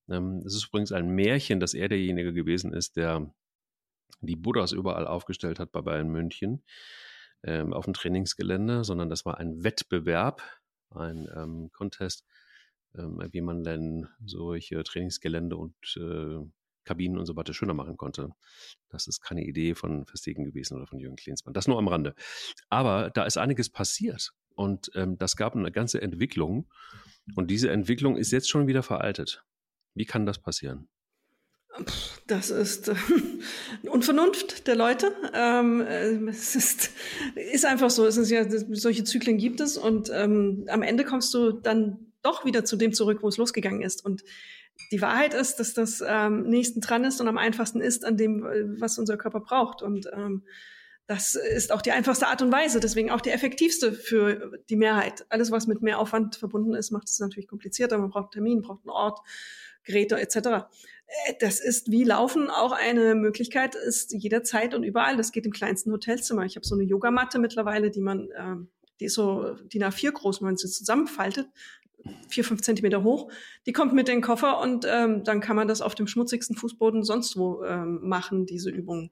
Ähm, 0.10 0.44
es 0.46 0.56
ist 0.56 0.68
übrigens 0.68 0.92
ein 0.92 1.10
Märchen, 1.10 1.60
dass 1.60 1.74
er 1.74 1.88
derjenige 1.90 2.34
gewesen 2.34 2.74
ist, 2.74 2.98
der 2.98 3.34
die 4.22 4.36
Buddhas 4.36 4.72
überall 4.72 5.08
aufgestellt 5.08 5.60
hat 5.60 5.72
bei 5.72 5.82
Bayern 5.82 6.10
München 6.10 6.64
ähm, 7.44 7.74
auf 7.74 7.86
dem 7.86 7.94
Trainingsgelände, 7.94 8.84
sondern 8.84 9.10
das 9.10 9.26
war 9.26 9.38
ein 9.38 9.64
Wettbewerb, 9.64 10.42
ein 10.90 11.28
ähm, 11.36 11.70
Contest, 11.72 12.26
ähm, 12.96 13.22
wie 13.32 13.42
man 13.42 13.64
denn 13.64 14.08
solche 14.26 14.84
Trainingsgelände 14.84 15.56
und 15.58 15.76
äh, 15.98 16.40
Kabinen 16.84 17.18
und 17.18 17.26
so 17.26 17.36
weiter 17.36 17.54
schöner 17.54 17.74
machen 17.74 17.98
konnte. 17.98 18.30
Das 18.90 19.08
ist 19.08 19.22
keine 19.22 19.44
Idee 19.44 19.76
von 19.76 20.06
Verstegen 20.06 20.46
gewesen 20.46 20.78
oder 20.78 20.88
von 20.88 21.00
Jürgen 21.00 21.18
Klinsmann. 21.18 21.54
Das 21.54 21.68
nur 21.68 21.78
am 21.78 21.88
Rande. 21.88 22.16
Aber 22.70 23.10
da 23.10 23.26
ist 23.26 23.38
einiges 23.38 23.70
passiert 23.70 24.32
und 24.56 24.90
ähm, 24.96 25.18
das 25.18 25.36
gab 25.36 25.56
eine 25.56 25.72
ganze 25.72 26.02
Entwicklung 26.02 26.70
und 27.36 27.52
diese 27.52 27.70
Entwicklung 27.70 28.16
ist 28.16 28.32
jetzt 28.32 28.50
schon 28.50 28.68
wieder 28.68 28.84
veraltet. 28.84 29.44
Wie 29.94 30.06
kann 30.06 30.26
das 30.26 30.40
passieren? 30.40 30.88
Das 32.28 32.50
ist 32.50 32.88
äh, 32.90 32.96
Unvernunft 33.90 34.68
der 34.68 34.76
Leute. 34.76 35.14
Ähm, 35.34 35.82
äh, 35.82 36.30
es 36.30 36.56
ist, 36.56 36.92
ist 37.36 37.66
einfach 37.66 37.90
so. 37.90 38.06
Es 38.06 38.18
ist 38.18 38.30
ja, 38.30 38.46
solche 38.48 39.04
Zyklen 39.04 39.38
gibt 39.38 39.62
es 39.62 39.78
und 39.78 40.10
ähm, 40.14 40.66
am 40.70 40.82
Ende 40.82 41.06
kommst 41.06 41.34
du 41.34 41.52
dann 41.52 42.00
doch 42.24 42.46
wieder 42.46 42.66
zu 42.66 42.76
dem 42.76 42.94
zurück, 42.94 43.20
wo 43.22 43.28
es 43.28 43.38
losgegangen 43.38 43.82
ist. 43.82 44.04
Und 44.06 44.24
die 44.92 45.02
Wahrheit 45.02 45.34
ist, 45.34 45.56
dass 45.56 45.74
das 45.74 46.04
ähm, 46.06 46.44
nächsten 46.44 46.82
dran 46.82 47.04
ist 47.04 47.22
und 47.22 47.28
am 47.28 47.38
einfachsten 47.38 47.82
ist 47.82 48.06
an 48.06 48.18
dem, 48.18 48.46
äh, 48.46 48.80
was 48.80 48.98
unser 48.98 49.18
Körper 49.18 49.40
braucht. 49.40 49.82
Und 49.82 50.10
ähm, 50.14 50.44
das 51.08 51.36
ist 51.36 51.72
auch 51.72 51.82
die 51.82 51.94
einfachste 51.94 52.28
Art 52.28 52.42
und 52.42 52.52
Weise, 52.52 52.82
deswegen 52.82 53.12
auch 53.12 53.22
die 53.22 53.30
effektivste 53.30 53.94
für 53.94 54.60
die 54.70 54.76
Mehrheit. 54.76 55.26
Alles, 55.30 55.52
was 55.52 55.66
mit 55.66 55.82
mehr 55.82 56.00
Aufwand 56.00 56.36
verbunden 56.36 56.76
ist, 56.76 56.92
macht 56.92 57.08
es 57.08 57.20
natürlich 57.20 57.48
komplizierter. 57.48 57.98
Man 57.98 58.10
braucht 58.10 58.34
Termin, 58.34 58.62
braucht 58.62 58.84
einen 58.84 58.90
Ort, 58.90 59.20
Geräte 59.86 60.20
etc. 60.20 60.68
Äh, 61.08 61.34
das 61.40 61.60
ist 61.60 61.92
wie 61.92 62.04
Laufen 62.04 62.50
auch 62.50 62.72
eine 62.72 63.16
Möglichkeit, 63.16 63.76
ist 63.76 64.14
jederzeit 64.14 64.76
und 64.76 64.84
überall. 64.84 65.18
Das 65.18 65.32
geht 65.32 65.46
im 65.46 65.52
kleinsten 65.52 65.92
Hotelzimmer. 65.92 66.46
Ich 66.46 66.56
habe 66.56 66.66
so 66.66 66.76
eine 66.76 66.84
Yogamatte 66.84 67.40
mittlerweile, 67.40 67.90
die 67.92 68.02
man, 68.02 68.30
äh, 68.32 68.56
die 69.00 69.06
ist 69.06 69.16
so 69.16 69.56
DIN 69.74 69.84
A4 69.84 70.12
groß, 70.12 70.42
wenn 70.42 70.48
man 70.48 70.58
sie 70.58 70.70
zusammenfaltet, 70.70 71.48
vier, 72.30 72.44
fünf 72.44 72.62
Zentimeter 72.62 73.04
hoch. 73.04 73.32
Die 73.66 73.74
kommt 73.74 73.94
mit 73.94 74.10
in 74.10 74.18
den 74.18 74.22
Koffer 74.22 74.60
und 74.60 74.86
ähm, 74.88 75.24
dann 75.24 75.42
kann 75.42 75.56
man 75.56 75.68
das 75.68 75.82
auf 75.82 75.96
dem 75.96 76.08
schmutzigsten 76.08 76.56
Fußboden 76.56 77.04
sonst 77.04 77.38
wo 77.38 77.64
ähm, 77.64 78.00
machen, 78.08 78.46
diese 78.46 78.70
Übungen. 78.70 79.12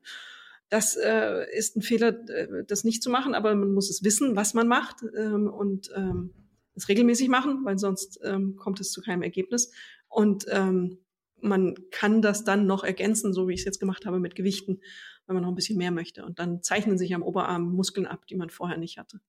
Das 0.69 0.95
äh, 0.95 1.45
ist 1.55 1.75
ein 1.75 1.81
Fehler, 1.81 2.27
äh, 2.29 2.63
das 2.65 2.83
nicht 2.83 3.03
zu 3.03 3.09
machen, 3.09 3.35
aber 3.35 3.53
man 3.53 3.73
muss 3.73 3.89
es 3.89 4.03
wissen, 4.03 4.35
was 4.35 4.53
man 4.53 4.67
macht 4.67 4.97
ähm, 5.15 5.47
und 5.47 5.91
ähm, 5.95 6.31
es 6.75 6.89
regelmäßig 6.89 7.29
machen, 7.29 7.61
weil 7.63 7.77
sonst 7.77 8.19
ähm, 8.23 8.55
kommt 8.57 8.79
es 8.79 8.91
zu 8.91 9.01
keinem 9.01 9.21
Ergebnis. 9.21 9.71
Und 10.09 10.45
ähm, 10.49 10.97
man 11.41 11.75
kann 11.91 12.21
das 12.21 12.43
dann 12.43 12.65
noch 12.65 12.83
ergänzen, 12.83 13.33
so 13.33 13.47
wie 13.47 13.53
ich 13.53 13.61
es 13.61 13.65
jetzt 13.65 13.79
gemacht 13.79 14.05
habe, 14.05 14.19
mit 14.19 14.35
Gewichten, 14.35 14.81
wenn 15.27 15.35
man 15.35 15.43
noch 15.43 15.49
ein 15.49 15.55
bisschen 15.55 15.77
mehr 15.77 15.91
möchte. 15.91 16.25
Und 16.25 16.39
dann 16.39 16.61
zeichnen 16.63 16.97
sich 16.97 17.13
am 17.13 17.23
Oberarm 17.23 17.73
Muskeln 17.73 18.05
ab, 18.05 18.25
die 18.27 18.35
man 18.35 18.49
vorher 18.49 18.77
nicht 18.77 18.97
hatte. 18.97 19.19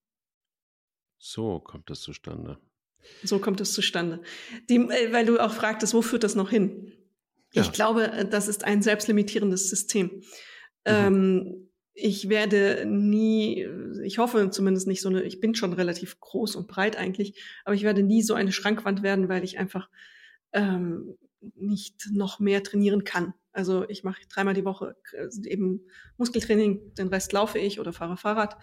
So 1.19 1.61
kommt 1.61 1.91
das 1.91 2.01
zustande. 2.01 2.59
So 3.23 3.39
kommt 3.39 3.61
es 3.61 3.73
zustande. 3.73 4.23
Die, 4.69 4.77
äh, 4.77 5.13
weil 5.13 5.27
du 5.27 5.39
auch 5.39 5.53
fragtest, 5.53 5.95
wo 5.95 6.03
führt 6.03 6.25
das 6.25 6.35
noch 6.35 6.51
hin? 6.51 6.93
Ja. 7.53 7.63
Ich 7.63 7.73
glaube, 7.73 8.27
das 8.31 8.49
ist 8.49 8.65
ein 8.65 8.83
selbstlimitierendes 8.83 9.71
System. 9.71 10.07
Mhm. 10.07 10.23
Ähm, 10.85 11.71
ich 11.95 12.29
werde 12.29 12.85
nie, 12.87 13.67
ich 14.05 14.19
hoffe 14.19 14.51
zumindest 14.51 14.87
nicht 14.87 15.01
so 15.01 15.09
eine, 15.09 15.23
ich 15.23 15.41
bin 15.41 15.55
schon 15.55 15.73
relativ 15.73 16.21
groß 16.21 16.55
und 16.57 16.69
breit 16.69 16.97
eigentlich, 16.97 17.43
aber 17.65 17.75
ich 17.75 17.85
werde 17.85 18.03
nie 18.03 18.23
so 18.23 18.35
eine 18.35 18.53
Schrankwand 18.53 19.03
werden, 19.03 19.31
weil 19.31 19.43
ich 19.45 19.59
einfach 19.59 19.89
ähm, 20.53 21.17
nicht 21.55 22.09
noch 22.13 22.41
mehr 22.41 22.63
trainieren 22.63 23.05
kann. 23.05 23.35
Also 23.53 23.89
ich 23.89 24.05
mache 24.05 24.23
dreimal 24.29 24.55
die 24.55 24.65
Woche 24.65 24.97
äh, 25.13 25.29
eben 25.49 25.81
Muskeltraining, 26.17 26.95
den 26.95 27.09
Rest 27.09 27.33
laufe 27.33 27.59
ich 27.59 27.81
oder 27.81 27.93
fahre 27.93 28.17
Fahrrad. 28.17 28.57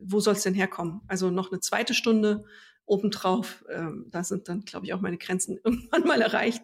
Wo 0.00 0.20
soll 0.20 0.34
es 0.34 0.42
denn 0.42 0.54
herkommen? 0.54 1.02
Also 1.06 1.30
noch 1.30 1.52
eine 1.52 1.60
zweite 1.60 1.94
Stunde 1.94 2.44
obendrauf. 2.86 3.64
Ähm, 3.70 4.06
da 4.10 4.24
sind 4.24 4.48
dann, 4.48 4.64
glaube 4.64 4.86
ich, 4.86 4.94
auch 4.94 5.00
meine 5.00 5.18
Grenzen 5.18 5.58
irgendwann 5.64 6.04
mal 6.04 6.20
erreicht. 6.20 6.62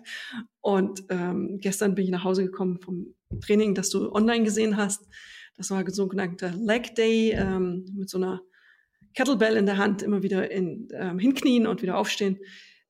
Und 0.60 1.04
ähm, 1.08 1.58
gestern 1.60 1.94
bin 1.94 2.04
ich 2.04 2.10
nach 2.10 2.24
Hause 2.24 2.44
gekommen 2.44 2.80
vom 2.80 3.14
Training, 3.40 3.74
das 3.74 3.90
du 3.90 4.12
online 4.12 4.44
gesehen 4.44 4.76
hast. 4.76 5.06
Das 5.56 5.70
war 5.70 5.78
ein 5.78 5.90
sogenannter 5.90 6.50
Leg 6.50 6.94
Day 6.94 7.32
ähm, 7.32 7.84
mit 7.94 8.08
so 8.08 8.18
einer 8.18 8.42
Kettlebell 9.14 9.56
in 9.56 9.66
der 9.66 9.76
Hand, 9.76 10.02
immer 10.02 10.22
wieder 10.22 10.50
in, 10.50 10.88
ähm, 10.92 11.18
hinknien 11.18 11.66
und 11.66 11.82
wieder 11.82 11.96
aufstehen. 11.96 12.38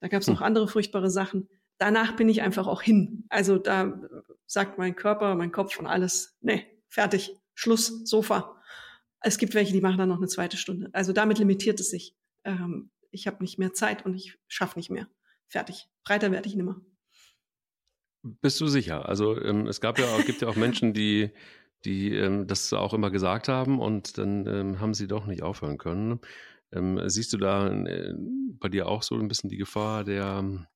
Da 0.00 0.08
gab 0.08 0.20
es 0.20 0.28
noch 0.28 0.40
hm. 0.40 0.46
andere 0.46 0.68
furchtbare 0.68 1.10
Sachen. 1.10 1.48
Danach 1.78 2.16
bin 2.16 2.28
ich 2.28 2.42
einfach 2.42 2.66
auch 2.66 2.82
hin. 2.82 3.24
Also 3.28 3.58
da 3.58 4.00
sagt 4.46 4.78
mein 4.78 4.96
Körper, 4.96 5.34
mein 5.36 5.52
Kopf 5.52 5.78
und 5.78 5.86
alles, 5.86 6.36
nee, 6.40 6.66
fertig, 6.88 7.36
Schluss, 7.54 8.08
Sofa. 8.08 8.56
Es 9.20 9.38
gibt 9.38 9.54
welche, 9.54 9.72
die 9.72 9.80
machen 9.80 9.98
dann 9.98 10.08
noch 10.08 10.18
eine 10.18 10.28
zweite 10.28 10.56
Stunde. 10.56 10.90
Also 10.92 11.12
damit 11.12 11.38
limitiert 11.38 11.80
es 11.80 11.90
sich. 11.90 12.14
Ähm, 12.44 12.90
ich 13.10 13.26
habe 13.26 13.42
nicht 13.42 13.58
mehr 13.58 13.72
Zeit 13.72 14.04
und 14.04 14.14
ich 14.14 14.38
schaffe 14.48 14.78
nicht 14.78 14.90
mehr. 14.90 15.08
Fertig. 15.46 15.88
Breiter 16.04 16.30
werde 16.30 16.48
ich 16.48 16.56
nimmer. 16.56 16.80
Bist 18.22 18.60
du 18.60 18.66
sicher? 18.66 19.08
Also 19.08 19.40
ähm, 19.40 19.66
es 19.66 19.80
gab 19.80 19.98
ja 19.98 20.06
gibt 20.26 20.42
ja 20.42 20.48
auch 20.48 20.56
Menschen, 20.56 20.92
die, 20.92 21.30
die 21.84 22.14
ähm, 22.14 22.46
das 22.46 22.72
auch 22.72 22.92
immer 22.92 23.10
gesagt 23.10 23.48
haben 23.48 23.80
und 23.80 24.18
dann 24.18 24.46
ähm, 24.46 24.80
haben 24.80 24.94
sie 24.94 25.06
doch 25.06 25.26
nicht 25.26 25.42
aufhören 25.42 25.78
können. 25.78 26.20
Ähm, 26.72 27.00
siehst 27.08 27.32
du 27.32 27.38
da 27.38 27.68
äh, 27.68 28.14
bei 28.16 28.68
dir 28.68 28.88
auch 28.88 29.02
so 29.02 29.14
ein 29.16 29.28
bisschen 29.28 29.48
die 29.48 29.56
Gefahr 29.56 30.04
der 30.04 30.66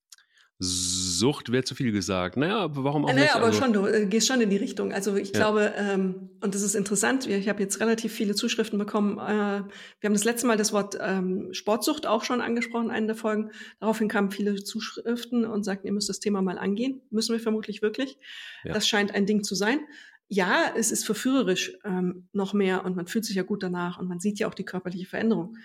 Sucht 0.64 1.50
wäre 1.50 1.64
zu 1.64 1.75
viel 1.75 1.90
gesagt. 1.90 2.37
Naja, 2.37 2.59
aber 2.59 2.85
warum 2.85 3.04
auch 3.04 3.09
naja, 3.09 3.21
nicht? 3.21 3.35
Naja, 3.35 3.37
aber 3.37 3.47
also, 3.47 3.61
schon, 3.61 3.73
du 3.73 3.87
äh, 3.87 4.07
gehst 4.07 4.28
schon 4.28 4.40
in 4.40 4.49
die 4.49 4.57
Richtung. 4.57 4.92
Also 4.92 5.16
ich 5.16 5.28
ja. 5.28 5.35
glaube, 5.35 5.73
ähm, 5.76 6.31
und 6.40 6.54
das 6.54 6.62
ist 6.62 6.76
interessant, 6.76 7.26
ich 7.26 7.49
habe 7.49 7.61
jetzt 7.61 7.81
relativ 7.81 8.12
viele 8.12 8.37
Zuschriften 8.37 8.78
bekommen. 8.78 9.19
Äh, 9.19 9.21
wir 9.21 9.64
haben 10.04 10.12
das 10.12 10.25
letzte 10.25 10.47
Mal 10.47 10.57
das 10.57 10.73
Wort 10.73 10.97
ähm, 11.00 11.49
Sportsucht 11.52 12.07
auch 12.07 12.23
schon 12.23 12.40
angesprochen, 12.40 12.90
einen 12.90 13.09
der 13.09 13.16
Folgen. 13.16 13.50
Daraufhin 13.81 14.07
kamen 14.07 14.31
viele 14.31 14.62
Zuschriften 14.62 15.45
und 15.45 15.64
sagten, 15.64 15.88
ihr 15.88 15.92
müsst 15.92 16.09
das 16.09 16.21
Thema 16.21 16.42
mal 16.42 16.59
angehen. 16.59 17.02
Müssen 17.11 17.33
wir 17.33 17.40
vermutlich 17.40 17.83
wirklich. 17.83 18.16
Ja. 18.62 18.73
Das 18.73 18.87
scheint 18.87 19.14
ein 19.14 19.26
Ding 19.26 19.42
zu 19.42 19.57
sein. 19.57 19.81
Ja, 20.28 20.73
es 20.76 20.92
ist 20.92 21.04
verführerisch 21.04 21.76
ähm, 21.85 22.28
noch 22.33 22.54
mehr 22.54 22.85
und 22.85 22.95
man 22.95 23.09
fühlt 23.09 23.25
sich 23.25 23.35
ja 23.35 23.42
gut 23.42 23.64
danach 23.64 23.99
und 23.99 24.09
man 24.09 24.21
sieht 24.21 24.38
ja 24.38 24.49
auch 24.49 24.54
die 24.54 24.64
körperliche 24.64 25.07
Veränderung. 25.07 25.57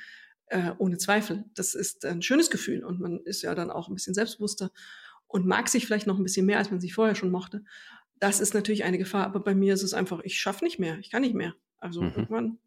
Äh, 0.50 0.72
ohne 0.78 0.98
Zweifel. 0.98 1.44
Das 1.56 1.76
ist 1.76 2.06
ein 2.06 2.22
schönes 2.22 2.50
Gefühl 2.50 2.86
und 2.86 3.02
man 3.02 3.20
ist 3.20 3.42
ja 3.42 3.54
dann 3.54 3.70
auch 3.70 3.90
ein 3.90 3.96
bisschen 3.96 4.14
selbstbewusster 4.14 4.72
und 5.28 5.46
mag 5.46 5.68
sich 5.68 5.86
vielleicht 5.86 6.08
noch 6.08 6.18
ein 6.18 6.24
bisschen 6.24 6.46
mehr, 6.46 6.58
als 6.58 6.72
man 6.72 6.80
sich 6.80 6.94
vorher 6.94 7.16
schon 7.16 7.32
mochte. 7.32 7.66
Das 8.20 8.40
ist 8.40 8.54
natürlich 8.54 8.86
eine 8.86 8.98
Gefahr, 8.98 9.26
aber 9.26 9.42
bei 9.42 9.54
mir 9.54 9.74
ist 9.74 9.84
es 9.84 9.94
einfach, 9.94 10.22
ich 10.24 10.40
schaffe 10.40 10.64
nicht 10.64 10.80
mehr, 10.80 10.98
ich 11.00 11.12
kann 11.12 11.22
nicht 11.22 11.36
mehr. 11.36 11.54
Also 11.80 12.02
mhm. 12.02 12.14
irgendwann, 12.16 12.60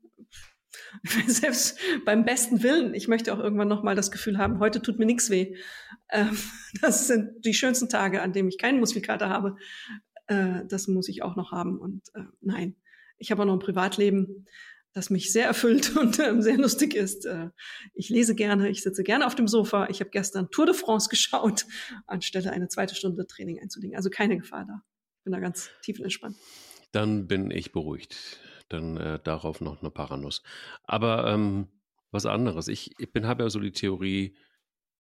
selbst 1.26 1.78
beim 2.04 2.26
besten 2.26 2.62
Willen, 2.62 2.92
ich 2.94 3.08
möchte 3.08 3.32
auch 3.32 3.38
irgendwann 3.38 3.68
noch 3.68 3.82
mal 3.82 3.96
das 3.96 4.10
Gefühl 4.10 4.36
haben, 4.36 4.60
heute 4.60 4.82
tut 4.82 4.98
mir 4.98 5.06
nichts 5.06 5.30
weh. 5.30 5.56
Ähm, 6.10 6.36
das 6.82 7.06
sind 7.06 7.44
die 7.46 7.54
schönsten 7.54 7.88
Tage, 7.88 8.20
an 8.20 8.34
denen 8.34 8.50
ich 8.50 8.58
keinen 8.58 8.80
Muskelkater 8.80 9.30
habe. 9.30 9.56
Äh, 10.26 10.66
das 10.68 10.86
muss 10.86 11.08
ich 11.08 11.22
auch 11.22 11.34
noch 11.34 11.50
haben 11.50 11.78
und 11.78 12.02
äh, 12.14 12.24
nein, 12.42 12.76
ich 13.16 13.30
habe 13.30 13.42
auch 13.42 13.46
noch 13.46 13.54
ein 13.54 13.58
Privatleben 13.58 14.46
das 14.92 15.10
mich 15.10 15.32
sehr 15.32 15.46
erfüllt 15.46 15.96
und 15.96 16.18
äh, 16.18 16.40
sehr 16.40 16.58
lustig 16.58 16.94
ist. 16.94 17.26
Äh, 17.26 17.50
ich 17.94 18.08
lese 18.08 18.34
gerne, 18.34 18.68
ich 18.68 18.82
sitze 18.82 19.02
gerne 19.02 19.26
auf 19.26 19.34
dem 19.34 19.48
Sofa. 19.48 19.88
Ich 19.88 20.00
habe 20.00 20.10
gestern 20.10 20.50
Tour 20.50 20.66
de 20.66 20.74
France 20.74 21.08
geschaut, 21.08 21.66
anstelle 22.06 22.52
eine 22.52 22.68
zweite 22.68 22.94
Stunde 22.94 23.26
Training 23.26 23.60
einzulegen. 23.60 23.96
Also 23.96 24.10
keine 24.10 24.36
Gefahr 24.36 24.66
da. 24.66 24.82
Ich 25.18 25.24
bin 25.24 25.32
da 25.32 25.40
ganz 25.40 25.70
tiefenentspannt. 25.82 26.36
Dann 26.92 27.26
bin 27.26 27.50
ich 27.50 27.72
beruhigt. 27.72 28.40
Dann 28.68 28.96
äh, 28.96 29.20
darauf 29.22 29.60
noch 29.60 29.80
eine 29.80 29.90
Paranuss. 29.90 30.42
Aber 30.84 31.26
ähm, 31.26 31.68
was 32.10 32.26
anderes. 32.26 32.68
Ich, 32.68 32.92
ich 32.98 33.12
bin 33.12 33.26
habe 33.26 33.44
ja 33.44 33.50
so 33.50 33.60
die 33.60 33.72
Theorie, 33.72 34.36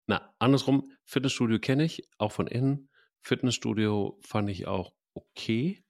na, 0.08 0.34
andersrum, 0.40 0.92
Fitnessstudio 1.06 1.60
kenne 1.60 1.84
ich, 1.86 2.08
auch 2.18 2.32
von 2.32 2.48
innen. 2.48 2.90
Fitnessstudio 3.22 4.20
fand 4.22 4.50
ich 4.50 4.68
auch 4.68 4.94
okay. 5.14 5.84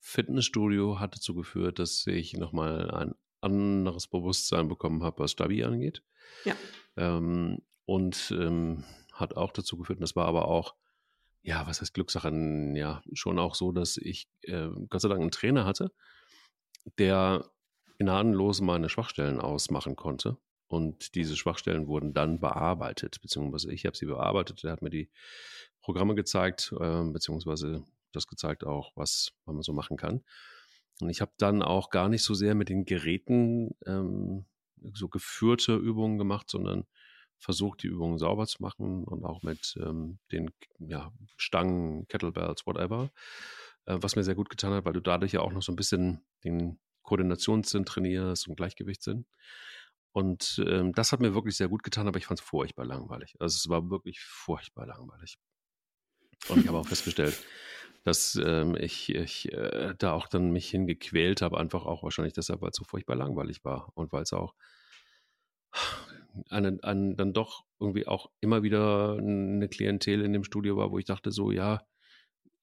Fitnessstudio 0.00 0.98
hat 0.98 1.14
dazu 1.14 1.34
geführt, 1.34 1.78
dass 1.78 2.06
ich 2.06 2.34
nochmal 2.34 2.90
ein 2.90 3.14
anderes 3.42 4.06
Bewusstsein 4.06 4.68
bekommen 4.68 5.02
habe, 5.02 5.20
was 5.20 5.32
Stabi 5.32 5.64
angeht. 5.64 6.02
Ja. 6.44 6.54
Ähm, 6.96 7.58
und 7.84 8.32
ähm, 8.36 8.84
hat 9.12 9.36
auch 9.36 9.52
dazu 9.52 9.76
geführt, 9.76 9.98
und 9.98 10.02
das 10.02 10.16
war 10.16 10.26
aber 10.26 10.48
auch, 10.48 10.74
ja, 11.42 11.66
was 11.66 11.80
heißt 11.80 11.94
Glückssache? 11.94 12.30
Ja, 12.74 13.02
schon 13.12 13.38
auch 13.38 13.54
so, 13.54 13.72
dass 13.72 13.96
ich 13.96 14.28
äh, 14.42 14.68
Gott 14.88 15.00
sei 15.00 15.08
Dank 15.08 15.20
einen 15.20 15.30
Trainer 15.30 15.64
hatte, 15.64 15.92
der 16.98 17.50
gnadenlos 17.98 18.60
meine 18.60 18.88
Schwachstellen 18.88 19.40
ausmachen 19.40 19.96
konnte. 19.96 20.36
Und 20.68 21.14
diese 21.14 21.36
Schwachstellen 21.36 21.86
wurden 21.86 22.14
dann 22.14 22.40
bearbeitet, 22.40 23.20
beziehungsweise 23.20 23.72
ich 23.72 23.84
habe 23.84 23.96
sie 23.96 24.06
bearbeitet. 24.06 24.64
Er 24.64 24.72
hat 24.72 24.82
mir 24.82 24.90
die 24.90 25.10
Programme 25.82 26.14
gezeigt, 26.14 26.72
äh, 26.80 27.02
beziehungsweise 27.10 27.84
das 28.12 28.26
gezeigt 28.26 28.64
auch, 28.64 28.92
was 28.94 29.32
man 29.44 29.60
so 29.62 29.72
machen 29.72 29.96
kann. 29.96 30.22
Und 31.00 31.10
ich 31.10 31.20
habe 31.20 31.32
dann 31.38 31.62
auch 31.62 31.90
gar 31.90 32.08
nicht 32.08 32.22
so 32.22 32.34
sehr 32.34 32.54
mit 32.54 32.68
den 32.68 32.84
Geräten 32.84 33.74
ähm, 33.86 34.44
so 34.94 35.08
geführte 35.08 35.76
Übungen 35.76 36.18
gemacht, 36.18 36.50
sondern 36.50 36.84
versucht, 37.38 37.82
die 37.82 37.88
Übungen 37.88 38.18
sauber 38.18 38.46
zu 38.46 38.62
machen 38.62 39.04
und 39.04 39.24
auch 39.24 39.42
mit 39.42 39.76
ähm, 39.80 40.18
den 40.30 40.50
ja, 40.78 41.12
Stangen, 41.36 42.06
Kettlebells, 42.08 42.66
whatever, 42.66 43.10
äh, 43.86 43.98
was 44.00 44.16
mir 44.16 44.22
sehr 44.22 44.36
gut 44.36 44.48
getan 44.48 44.72
hat, 44.72 44.84
weil 44.84 44.92
du 44.92 45.00
dadurch 45.00 45.32
ja 45.32 45.40
auch 45.40 45.52
noch 45.52 45.62
so 45.62 45.72
ein 45.72 45.76
bisschen 45.76 46.24
den 46.44 46.78
Koordinationssinn 47.02 47.84
trainierst 47.84 48.48
und 48.48 48.56
Gleichgewichtssinn. 48.56 49.26
Und 50.12 50.62
ähm, 50.66 50.92
das 50.92 51.10
hat 51.10 51.20
mir 51.20 51.34
wirklich 51.34 51.56
sehr 51.56 51.68
gut 51.68 51.82
getan, 51.82 52.06
aber 52.06 52.18
ich 52.18 52.26
fand 52.26 52.38
es 52.38 52.46
furchtbar 52.46 52.84
langweilig. 52.84 53.34
Also 53.40 53.56
es 53.56 53.68
war 53.68 53.90
wirklich 53.90 54.20
furchtbar 54.20 54.86
langweilig. 54.86 55.38
Und 56.48 56.60
ich 56.60 56.68
habe 56.68 56.78
auch 56.78 56.86
festgestellt, 56.86 57.42
dass 58.04 58.34
ähm, 58.36 58.76
ich, 58.76 59.14
ich 59.14 59.52
äh, 59.52 59.94
da 59.98 60.12
auch 60.12 60.26
dann 60.26 60.50
mich 60.50 60.70
hingequält 60.70 61.42
habe, 61.42 61.58
einfach 61.58 61.86
auch 61.86 62.02
wahrscheinlich 62.02 62.34
deshalb, 62.34 62.60
weil 62.62 62.70
es 62.70 62.76
so 62.76 62.84
furchtbar 62.84 63.16
langweilig 63.16 63.64
war 63.64 63.92
und 63.94 64.12
weil 64.12 64.22
es 64.22 64.32
auch 64.32 64.54
eine, 66.48 66.78
eine, 66.82 67.14
dann 67.14 67.32
doch 67.32 67.64
irgendwie 67.78 68.06
auch 68.06 68.30
immer 68.40 68.62
wieder 68.62 69.16
eine 69.18 69.68
Klientel 69.68 70.22
in 70.22 70.32
dem 70.32 70.44
Studio 70.44 70.76
war, 70.76 70.90
wo 70.90 70.98
ich 70.98 71.04
dachte 71.04 71.30
so, 71.30 71.50
ja, 71.50 71.82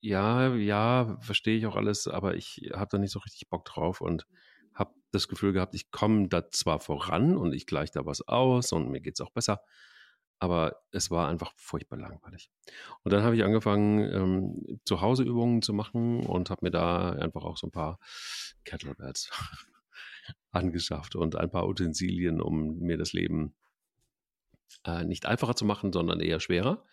ja, 0.00 0.54
ja, 0.54 1.18
verstehe 1.20 1.58
ich 1.58 1.66
auch 1.66 1.76
alles, 1.76 2.08
aber 2.08 2.34
ich 2.34 2.70
habe 2.72 2.88
da 2.90 2.98
nicht 2.98 3.12
so 3.12 3.18
richtig 3.18 3.48
Bock 3.48 3.64
drauf 3.66 4.00
und 4.00 4.26
habe 4.74 4.94
das 5.12 5.28
Gefühl 5.28 5.52
gehabt, 5.52 5.74
ich 5.74 5.90
komme 5.90 6.28
da 6.28 6.50
zwar 6.50 6.80
voran 6.80 7.36
und 7.36 7.52
ich 7.52 7.66
gleiche 7.66 7.92
da 7.92 8.06
was 8.06 8.26
aus 8.26 8.72
und 8.72 8.90
mir 8.90 9.00
geht's 9.00 9.20
auch 9.20 9.30
besser, 9.30 9.60
aber 10.40 10.82
es 10.90 11.10
war 11.10 11.28
einfach 11.28 11.52
furchtbar 11.56 11.98
langweilig. 11.98 12.50
Und 13.02 13.12
dann 13.12 13.22
habe 13.22 13.36
ich 13.36 13.44
angefangen, 13.44 14.00
ähm, 14.12 14.80
zu 14.86 15.02
Hause 15.02 15.22
Übungen 15.22 15.60
zu 15.60 15.74
machen 15.74 16.24
und 16.26 16.48
habe 16.48 16.64
mir 16.64 16.70
da 16.70 17.10
einfach 17.10 17.44
auch 17.44 17.58
so 17.58 17.66
ein 17.66 17.70
paar 17.70 17.98
Kettlebells 18.64 19.30
angeschafft 20.50 21.14
und 21.14 21.36
ein 21.36 21.50
paar 21.50 21.68
Utensilien, 21.68 22.40
um 22.40 22.78
mir 22.78 22.96
das 22.96 23.12
Leben 23.12 23.54
äh, 24.86 25.04
nicht 25.04 25.26
einfacher 25.26 25.54
zu 25.54 25.66
machen, 25.66 25.92
sondern 25.92 26.20
eher 26.20 26.40
schwerer. 26.40 26.84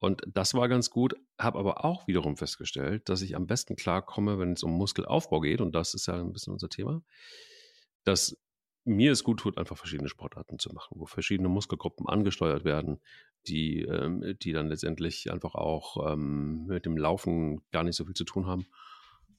Und 0.00 0.22
das 0.26 0.52
war 0.52 0.68
ganz 0.68 0.90
gut, 0.90 1.14
habe 1.38 1.60
aber 1.60 1.84
auch 1.84 2.08
wiederum 2.08 2.36
festgestellt, 2.36 3.08
dass 3.08 3.22
ich 3.22 3.36
am 3.36 3.46
besten 3.46 3.76
klarkomme, 3.76 4.40
wenn 4.40 4.54
es 4.54 4.64
um 4.64 4.72
Muskelaufbau 4.72 5.38
geht, 5.38 5.60
und 5.60 5.72
das 5.76 5.94
ist 5.94 6.06
ja 6.06 6.14
ein 6.14 6.32
bisschen 6.32 6.52
unser 6.52 6.68
Thema, 6.68 7.04
dass 8.02 8.36
mir 8.84 9.12
es 9.12 9.24
gut 9.24 9.40
tut, 9.40 9.58
einfach 9.58 9.76
verschiedene 9.76 10.08
Sportarten 10.08 10.58
zu 10.58 10.72
machen, 10.72 10.98
wo 10.98 11.06
verschiedene 11.06 11.48
Muskelgruppen 11.48 12.08
angesteuert 12.08 12.64
werden, 12.64 13.00
die, 13.46 13.82
ähm, 13.82 14.36
die 14.40 14.52
dann 14.52 14.68
letztendlich 14.68 15.30
einfach 15.30 15.54
auch 15.54 16.12
ähm, 16.12 16.66
mit 16.66 16.86
dem 16.86 16.96
Laufen 16.96 17.62
gar 17.70 17.84
nicht 17.84 17.96
so 17.96 18.04
viel 18.04 18.14
zu 18.14 18.24
tun 18.24 18.46
haben. 18.46 18.66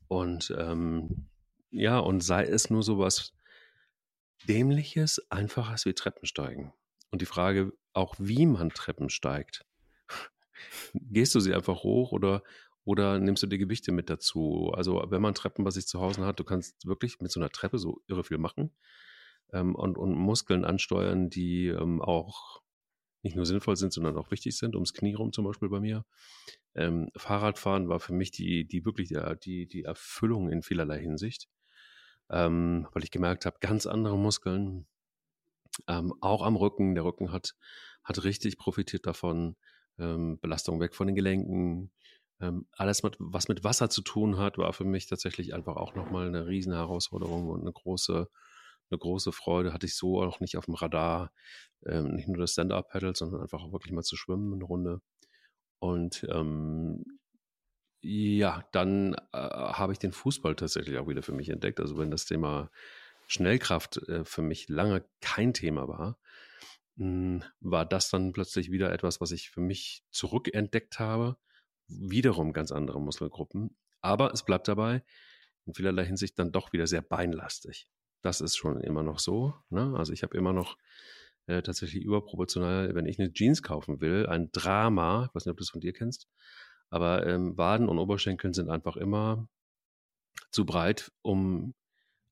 Und 0.07 0.53
ähm, 0.57 1.27
ja, 1.71 1.99
und 1.99 2.21
sei 2.21 2.45
es 2.45 2.69
nur 2.69 2.83
so 2.83 2.99
was 2.99 3.33
Dämliches, 4.47 5.19
Einfaches 5.31 5.85
wie 5.85 5.93
Treppensteigen. 5.93 6.73
Und 7.11 7.21
die 7.21 7.25
Frage 7.25 7.73
auch, 7.93 8.15
wie 8.19 8.45
man 8.45 8.69
Treppen 8.69 9.09
steigt. 9.09 9.65
Gehst 10.93 11.35
du 11.35 11.39
sie 11.39 11.53
einfach 11.53 11.83
hoch 11.83 12.11
oder, 12.11 12.43
oder 12.83 13.19
nimmst 13.19 13.43
du 13.43 13.47
die 13.47 13.57
Gewichte 13.57 13.91
mit 13.91 14.09
dazu? 14.09 14.71
Also, 14.75 15.05
wenn 15.09 15.21
man 15.21 15.33
Treppen 15.33 15.63
bei 15.63 15.71
sich 15.71 15.87
zu 15.87 16.01
Hause 16.01 16.25
hat, 16.25 16.39
du 16.39 16.43
kannst 16.43 16.85
wirklich 16.85 17.19
mit 17.21 17.31
so 17.31 17.39
einer 17.39 17.49
Treppe 17.49 17.77
so 17.77 18.01
irre 18.07 18.23
viel 18.23 18.37
machen 18.37 18.71
ähm, 19.53 19.75
und, 19.75 19.97
und 19.97 20.13
Muskeln 20.13 20.65
ansteuern, 20.65 21.29
die 21.29 21.67
ähm, 21.67 22.01
auch 22.01 22.61
nicht 23.21 23.35
nur 23.37 23.45
sinnvoll 23.45 23.77
sind, 23.77 23.93
sondern 23.93 24.17
auch 24.17 24.31
wichtig 24.31 24.57
sind, 24.57 24.75
ums 24.75 24.93
Knie 24.93 25.13
rum 25.13 25.31
zum 25.31 25.45
Beispiel 25.45 25.69
bei 25.69 25.79
mir. 25.79 26.05
Ähm, 26.75 27.09
Fahrradfahren 27.15 27.87
war 27.87 27.99
für 27.99 28.13
mich 28.13 28.31
die, 28.31 28.65
die 28.65 28.83
wirklich 28.85 29.09
der, 29.09 29.35
die, 29.35 29.67
die 29.67 29.83
Erfüllung 29.83 30.49
in 30.49 30.61
vielerlei 30.61 30.99
Hinsicht, 30.99 31.47
ähm, 32.29 32.87
weil 32.91 33.03
ich 33.03 33.11
gemerkt 33.11 33.45
habe, 33.45 33.57
ganz 33.61 33.85
andere 33.85 34.17
Muskeln, 34.17 34.87
ähm, 35.87 36.13
auch 36.21 36.43
am 36.43 36.55
Rücken. 36.55 36.95
Der 36.95 37.05
Rücken 37.05 37.31
hat, 37.31 37.55
hat 38.03 38.23
richtig 38.23 38.57
profitiert 38.57 39.05
davon. 39.05 39.55
Ähm, 39.97 40.39
Belastung 40.39 40.79
weg 40.79 40.95
von 40.95 41.07
den 41.07 41.15
Gelenken. 41.15 41.91
Ähm, 42.39 42.67
alles, 42.71 43.03
mit, 43.03 43.15
was 43.19 43.47
mit 43.47 43.63
Wasser 43.63 43.89
zu 43.89 44.01
tun 44.01 44.37
hat, 44.37 44.57
war 44.57 44.73
für 44.73 44.85
mich 44.85 45.07
tatsächlich 45.07 45.53
einfach 45.53 45.75
auch 45.75 45.95
nochmal 45.95 46.27
eine 46.27 46.47
riesen 46.47 46.73
Herausforderung 46.73 47.47
und 47.49 47.61
eine 47.61 47.71
große, 47.71 48.27
eine 48.93 48.99
große 48.99 49.31
Freude. 49.31 49.73
Hatte 49.73 49.85
ich 49.85 49.95
so 49.95 50.21
auch 50.21 50.39
nicht 50.39 50.57
auf 50.57 50.65
dem 50.65 50.75
Radar. 50.75 51.31
Ähm, 51.85 52.15
nicht 52.15 52.27
nur 52.27 52.37
das 52.37 52.53
Stand-Up-Paddle, 52.53 53.15
sondern 53.15 53.41
einfach 53.41 53.61
auch 53.63 53.73
wirklich 53.73 53.91
mal 53.91 54.03
zu 54.03 54.15
schwimmen, 54.15 54.53
eine 54.53 54.63
Runde. 54.63 55.01
Und 55.79 56.25
ähm, 56.29 57.19
ja, 58.01 58.63
dann 58.71 59.15
äh, 59.33 59.37
habe 59.37 59.93
ich 59.93 59.99
den 59.99 60.13
Fußball 60.13 60.55
tatsächlich 60.55 60.97
auch 60.97 61.07
wieder 61.07 61.23
für 61.23 61.33
mich 61.33 61.49
entdeckt. 61.49 61.79
Also 61.79 61.97
wenn 61.97 62.11
das 62.11 62.25
Thema 62.25 62.69
Schnellkraft 63.27 63.97
äh, 64.09 64.25
für 64.25 64.41
mich 64.41 64.69
lange 64.69 65.05
kein 65.21 65.53
Thema 65.53 65.87
war, 65.87 66.17
mh, 66.95 67.05
hm, 67.05 67.43
war 67.61 67.85
das 67.85 68.09
dann 68.09 68.33
plötzlich 68.33 68.71
wieder 68.71 68.93
etwas, 68.93 69.21
was 69.21 69.31
ich 69.31 69.49
für 69.49 69.61
mich 69.61 70.03
zurückentdeckt 70.11 70.99
habe. 70.99 71.37
Wiederum 71.87 72.53
ganz 72.53 72.71
andere 72.71 73.01
Muskelgruppen. 73.01 73.75
Aber 74.01 74.33
es 74.33 74.43
bleibt 74.43 74.67
dabei, 74.67 75.03
in 75.65 75.73
vielerlei 75.73 76.05
Hinsicht 76.05 76.37
dann 76.39 76.51
doch 76.51 76.73
wieder 76.73 76.87
sehr 76.87 77.01
beinlastig. 77.01 77.87
Das 78.23 78.41
ist 78.41 78.55
schon 78.55 78.81
immer 78.81 79.03
noch 79.03 79.19
so. 79.19 79.53
Ne? 79.69 79.93
Also 79.95 80.13
ich 80.13 80.23
habe 80.23 80.35
immer 80.35 80.53
noch 80.53 80.77
äh, 81.45 81.61
tatsächlich 81.61 82.03
überproportional, 82.03 82.95
wenn 82.95 83.05
ich 83.05 83.19
eine 83.19 83.31
Jeans 83.31 83.61
kaufen 83.61 84.01
will, 84.01 84.25
ein 84.25 84.49
Drama, 84.51 85.25
ich 85.27 85.35
weiß 85.35 85.45
nicht, 85.45 85.51
ob 85.51 85.57
du 85.57 85.63
das 85.63 85.69
von 85.69 85.81
dir 85.81 85.93
kennst, 85.93 86.27
aber 86.89 87.27
ähm, 87.27 87.57
Waden 87.57 87.89
und 87.89 87.99
Oberschenkeln 87.99 88.53
sind 88.53 88.69
einfach 88.69 88.95
immer 88.97 89.47
zu 90.51 90.65
breit, 90.65 91.11
um 91.21 91.73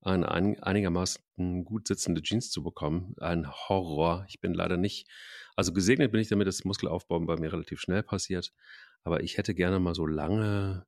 eine 0.02 0.30
einigermaßen 0.30 1.66
gut 1.66 1.88
sitzende 1.88 2.22
Jeans 2.24 2.50
zu 2.50 2.64
bekommen. 2.64 3.14
Ein 3.20 3.52
Horror. 3.52 4.26
Ich 4.30 4.40
bin 4.40 4.54
leider 4.54 4.78
nicht, 4.78 5.08
also 5.56 5.74
gesegnet 5.74 6.12
bin 6.12 6.22
ich 6.22 6.30
damit, 6.30 6.48
dass 6.48 6.66
Muskelaufbau 6.66 7.20
bei 7.20 7.38
mir 7.38 7.54
relativ 7.54 7.80
schnell 7.80 8.02
passiert. 8.02 8.52
Aber 9.04 9.22
ich 9.24 9.38
hätte 9.38 9.54
gerne 9.54 9.80
mal 9.80 9.94
so 9.94 10.08
lange, 10.08 10.86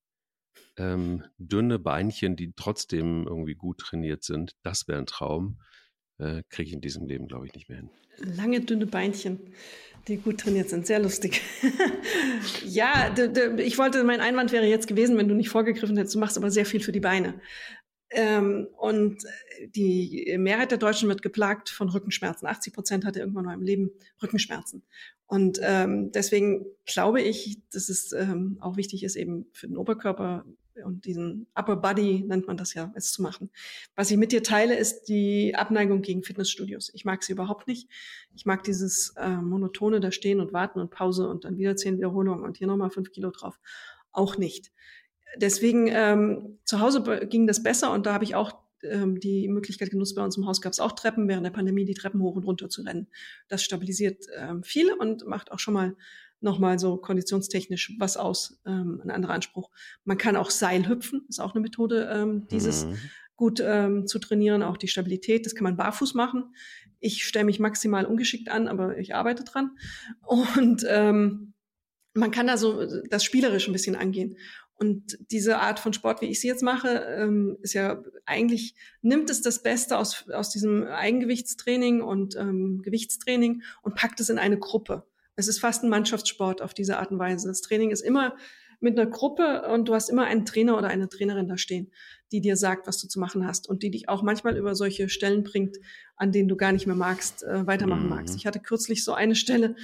ähm, 0.77 1.23
dünne 1.37 1.79
Beinchen, 1.79 2.35
die 2.35 2.53
trotzdem 2.55 3.25
irgendwie 3.27 3.55
gut 3.55 3.79
trainiert 3.79 4.23
sind. 4.23 4.55
Das 4.63 4.87
wäre 4.87 4.99
ein 4.99 5.05
Traum. 5.05 5.59
Äh, 6.17 6.43
Kriege 6.49 6.69
ich 6.69 6.73
in 6.73 6.81
diesem 6.81 7.05
Leben, 7.05 7.27
glaube 7.27 7.45
ich, 7.45 7.53
nicht 7.53 7.69
mehr 7.69 7.79
hin. 7.79 7.89
Lange, 8.17 8.61
dünne 8.61 8.85
Beinchen, 8.85 9.39
die 10.07 10.17
gut 10.17 10.39
trainiert 10.39 10.69
sind. 10.69 10.85
Sehr 10.85 10.99
lustig. 10.99 11.41
ja, 12.65 13.13
ich 13.57 13.77
wollte, 13.77 14.03
mein 14.03 14.21
Einwand 14.21 14.51
wäre 14.51 14.65
jetzt 14.65 14.87
gewesen, 14.87 15.17
wenn 15.17 15.27
du 15.27 15.35
nicht 15.35 15.49
vorgegriffen 15.49 15.97
hättest, 15.97 16.15
du 16.15 16.19
machst 16.19 16.37
aber 16.37 16.51
sehr 16.51 16.65
viel 16.65 16.79
für 16.79 16.91
die 16.91 16.99
Beine. 16.99 17.41
Ähm, 18.11 18.67
und 18.77 19.23
die 19.69 20.35
Mehrheit 20.37 20.69
der 20.69 20.77
Deutschen 20.77 21.09
wird 21.09 21.23
geplagt 21.23 21.69
von 21.69 21.89
Rückenschmerzen. 21.89 22.47
80 22.47 22.73
Prozent 22.73 23.05
hatte 23.05 23.19
irgendwann 23.19 23.45
mal 23.45 23.55
im 23.55 23.63
Leben 23.63 23.91
Rückenschmerzen. 24.21 24.83
Und 25.33 25.59
ähm, 25.63 26.11
deswegen 26.11 26.63
glaube 26.85 27.19
ich, 27.19 27.57
dass 27.71 27.89
es 27.89 28.11
ähm, 28.11 28.59
auch 28.61 28.77
wichtig 28.77 29.03
ist, 29.03 29.15
eben 29.15 29.47
für 29.51 29.65
den 29.65 29.77
Oberkörper 29.77 30.45
und 30.85 31.05
diesen 31.05 31.47
Upper 31.55 31.75
Body 31.75 32.23
nennt 32.27 32.45
man 32.45 32.55
das 32.55 32.75
ja, 32.75 32.93
es 32.93 33.11
zu 33.11 33.23
machen. 33.23 33.49
Was 33.95 34.11
ich 34.11 34.17
mit 34.17 34.31
dir 34.31 34.43
teile, 34.43 34.75
ist 34.75 35.05
die 35.05 35.55
Abneigung 35.55 36.03
gegen 36.03 36.21
Fitnessstudios. 36.21 36.91
Ich 36.93 37.03
mag 37.03 37.23
sie 37.23 37.31
überhaupt 37.33 37.67
nicht. 37.67 37.89
Ich 38.35 38.45
mag 38.45 38.63
dieses 38.63 39.15
äh, 39.17 39.37
monotone 39.37 39.99
da 39.99 40.11
stehen 40.11 40.39
und 40.39 40.53
warten 40.53 40.79
und 40.79 40.91
Pause 40.91 41.27
und 41.27 41.45
dann 41.45 41.57
wieder 41.57 41.75
zehn 41.75 41.97
Wiederholungen 41.97 42.45
und 42.45 42.57
hier 42.57 42.67
nochmal 42.67 42.91
fünf 42.91 43.11
Kilo 43.11 43.31
drauf. 43.31 43.59
Auch 44.11 44.37
nicht 44.37 44.71
deswegen 45.35 45.87
ähm, 45.87 46.59
zu 46.63 46.79
Hause 46.79 47.01
ging 47.27 47.47
das 47.47 47.63
besser 47.63 47.91
und 47.91 48.05
da 48.05 48.13
habe 48.13 48.23
ich 48.23 48.35
auch 48.35 48.53
ähm, 48.83 49.19
die 49.19 49.47
Möglichkeit 49.47 49.89
genutzt. 49.89 50.15
Bei 50.15 50.23
uns 50.23 50.37
im 50.37 50.45
Haus 50.45 50.61
gab 50.61 50.73
es 50.73 50.79
auch 50.79 50.93
Treppen 50.93 51.27
während 51.27 51.45
der 51.45 51.51
Pandemie, 51.51 51.85
die 51.85 51.93
Treppen 51.93 52.21
hoch 52.21 52.35
und 52.35 52.43
runter 52.43 52.69
zu 52.69 52.81
rennen. 52.81 53.07
Das 53.47 53.63
stabilisiert 53.63 54.25
ähm, 54.35 54.63
viel 54.63 54.91
und 54.93 55.25
macht 55.27 55.51
auch 55.51 55.59
schon 55.59 55.73
mal 55.73 55.95
nochmal 56.43 56.77
so 56.77 56.97
konditionstechnisch 56.97 57.93
was 57.99 58.17
aus, 58.17 58.59
ähm, 58.65 59.01
ein 59.03 59.11
anderer 59.11 59.33
Anspruch. 59.33 59.69
Man 60.03 60.17
kann 60.17 60.35
auch 60.35 60.49
Seil 60.49 60.87
hüpfen, 60.87 61.25
ist 61.29 61.39
auch 61.39 61.55
eine 61.55 61.61
Methode, 61.61 62.09
ähm, 62.13 62.47
dieses 62.49 62.85
mhm. 62.85 62.97
gut 63.35 63.61
ähm, 63.65 64.05
zu 64.07 64.19
trainieren, 64.19 64.61
auch 64.61 64.77
die 64.77 64.89
Stabilität. 64.89 65.45
Das 65.45 65.55
kann 65.55 65.63
man 65.63 65.77
barfuß 65.77 66.13
machen. 66.13 66.53
Ich 66.99 67.23
stelle 67.25 67.45
mich 67.45 67.59
maximal 67.59 68.05
ungeschickt 68.05 68.49
an, 68.49 68.67
aber 68.67 68.97
ich 68.97 69.15
arbeite 69.15 69.43
dran. 69.43 69.71
Und 70.25 70.85
ähm, 70.87 71.53
man 72.13 72.31
kann 72.31 72.47
da 72.47 72.57
so 72.57 72.85
das 73.09 73.23
spielerisch 73.23 73.67
ein 73.67 73.73
bisschen 73.73 73.95
angehen. 73.95 74.37
Und 74.75 75.17
diese 75.31 75.59
Art 75.59 75.79
von 75.79 75.93
Sport, 75.93 76.21
wie 76.21 76.27
ich 76.27 76.41
sie 76.41 76.47
jetzt 76.47 76.63
mache, 76.63 76.89
ähm, 76.89 77.57
ist 77.61 77.73
ja 77.73 78.03
eigentlich, 78.25 78.75
nimmt 79.01 79.29
es 79.29 79.41
das 79.41 79.61
Beste 79.61 79.97
aus, 79.97 80.29
aus 80.29 80.49
diesem 80.49 80.83
Eigengewichtstraining 80.83 82.01
und 82.01 82.35
ähm, 82.35 82.81
Gewichtstraining 82.83 83.61
und 83.81 83.95
packt 83.95 84.19
es 84.19 84.29
in 84.29 84.39
eine 84.39 84.57
Gruppe. 84.57 85.05
Es 85.35 85.47
ist 85.47 85.59
fast 85.59 85.83
ein 85.83 85.89
Mannschaftssport 85.89 86.61
auf 86.61 86.73
diese 86.73 86.97
Art 86.97 87.11
und 87.11 87.19
Weise. 87.19 87.47
Das 87.47 87.61
Training 87.61 87.91
ist 87.91 88.01
immer 88.01 88.35
mit 88.79 88.99
einer 88.99 89.09
Gruppe 89.09 89.63
und 89.71 89.87
du 89.87 89.95
hast 89.95 90.09
immer 90.09 90.25
einen 90.25 90.45
Trainer 90.45 90.77
oder 90.77 90.89
eine 90.89 91.07
Trainerin 91.07 91.47
da 91.47 91.57
stehen, 91.57 91.91
die 92.31 92.41
dir 92.41 92.57
sagt, 92.57 92.85
was 92.85 92.99
du 92.99 93.07
zu 93.07 93.19
machen 93.19 93.47
hast 93.47 93.69
und 93.69 93.81
die 93.83 93.91
dich 93.91 94.09
auch 94.09 94.23
manchmal 94.23 94.57
über 94.57 94.75
solche 94.75 95.07
Stellen 95.07 95.43
bringt, 95.43 95.77
an 96.17 96.31
denen 96.31 96.49
du 96.49 96.57
gar 96.57 96.71
nicht 96.71 96.87
mehr 96.87 96.95
magst, 96.95 97.43
äh, 97.43 97.65
weitermachen 97.65 98.03
mhm. 98.03 98.09
magst. 98.09 98.35
Ich 98.35 98.45
hatte 98.45 98.59
kürzlich 98.59 99.03
so 99.03 99.13
eine 99.13 99.35
Stelle, 99.35 99.75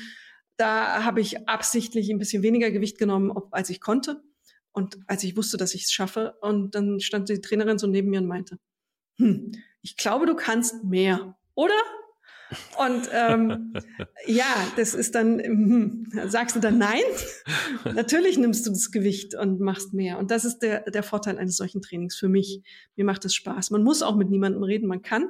da 0.57 1.05
habe 1.05 1.21
ich 1.21 1.47
absichtlich 1.47 2.09
ein 2.09 2.19
bisschen 2.19 2.43
weniger 2.43 2.69
Gewicht 2.71 2.97
genommen, 2.97 3.31
als 3.51 3.69
ich 3.69 3.79
konnte 3.79 4.21
und 4.71 4.97
als 5.07 5.23
ich 5.23 5.35
wusste, 5.35 5.57
dass 5.57 5.73
ich 5.73 5.83
es 5.83 5.91
schaffe, 5.91 6.35
und 6.41 6.75
dann 6.75 6.99
stand 6.99 7.29
die 7.29 7.41
Trainerin 7.41 7.79
so 7.79 7.87
neben 7.87 8.09
mir 8.09 8.19
und 8.19 8.27
meinte, 8.27 8.59
hm, 9.17 9.51
ich 9.81 9.97
glaube, 9.97 10.25
du 10.25 10.35
kannst 10.35 10.83
mehr, 10.83 11.37
oder? 11.55 11.73
Und 12.77 13.09
ähm, 13.13 13.73
ja, 14.25 14.67
das 14.75 14.93
ist 14.93 15.15
dann, 15.15 15.39
hm, 15.39 16.11
sagst 16.27 16.55
du 16.55 16.59
dann 16.59 16.77
nein? 16.77 17.01
Natürlich 17.93 18.37
nimmst 18.37 18.65
du 18.65 18.71
das 18.71 18.91
Gewicht 18.91 19.35
und 19.35 19.59
machst 19.59 19.93
mehr. 19.93 20.17
Und 20.17 20.31
das 20.31 20.45
ist 20.45 20.59
der, 20.59 20.89
der 20.89 21.03
Vorteil 21.03 21.37
eines 21.37 21.57
solchen 21.57 21.81
Trainings 21.81 22.15
für 22.15 22.29
mich. 22.29 22.63
Mir 22.95 23.05
macht 23.05 23.25
es 23.25 23.35
Spaß. 23.35 23.71
Man 23.71 23.83
muss 23.83 24.01
auch 24.01 24.15
mit 24.15 24.29
niemandem 24.29 24.63
reden, 24.63 24.87
man 24.87 25.01
kann. 25.01 25.29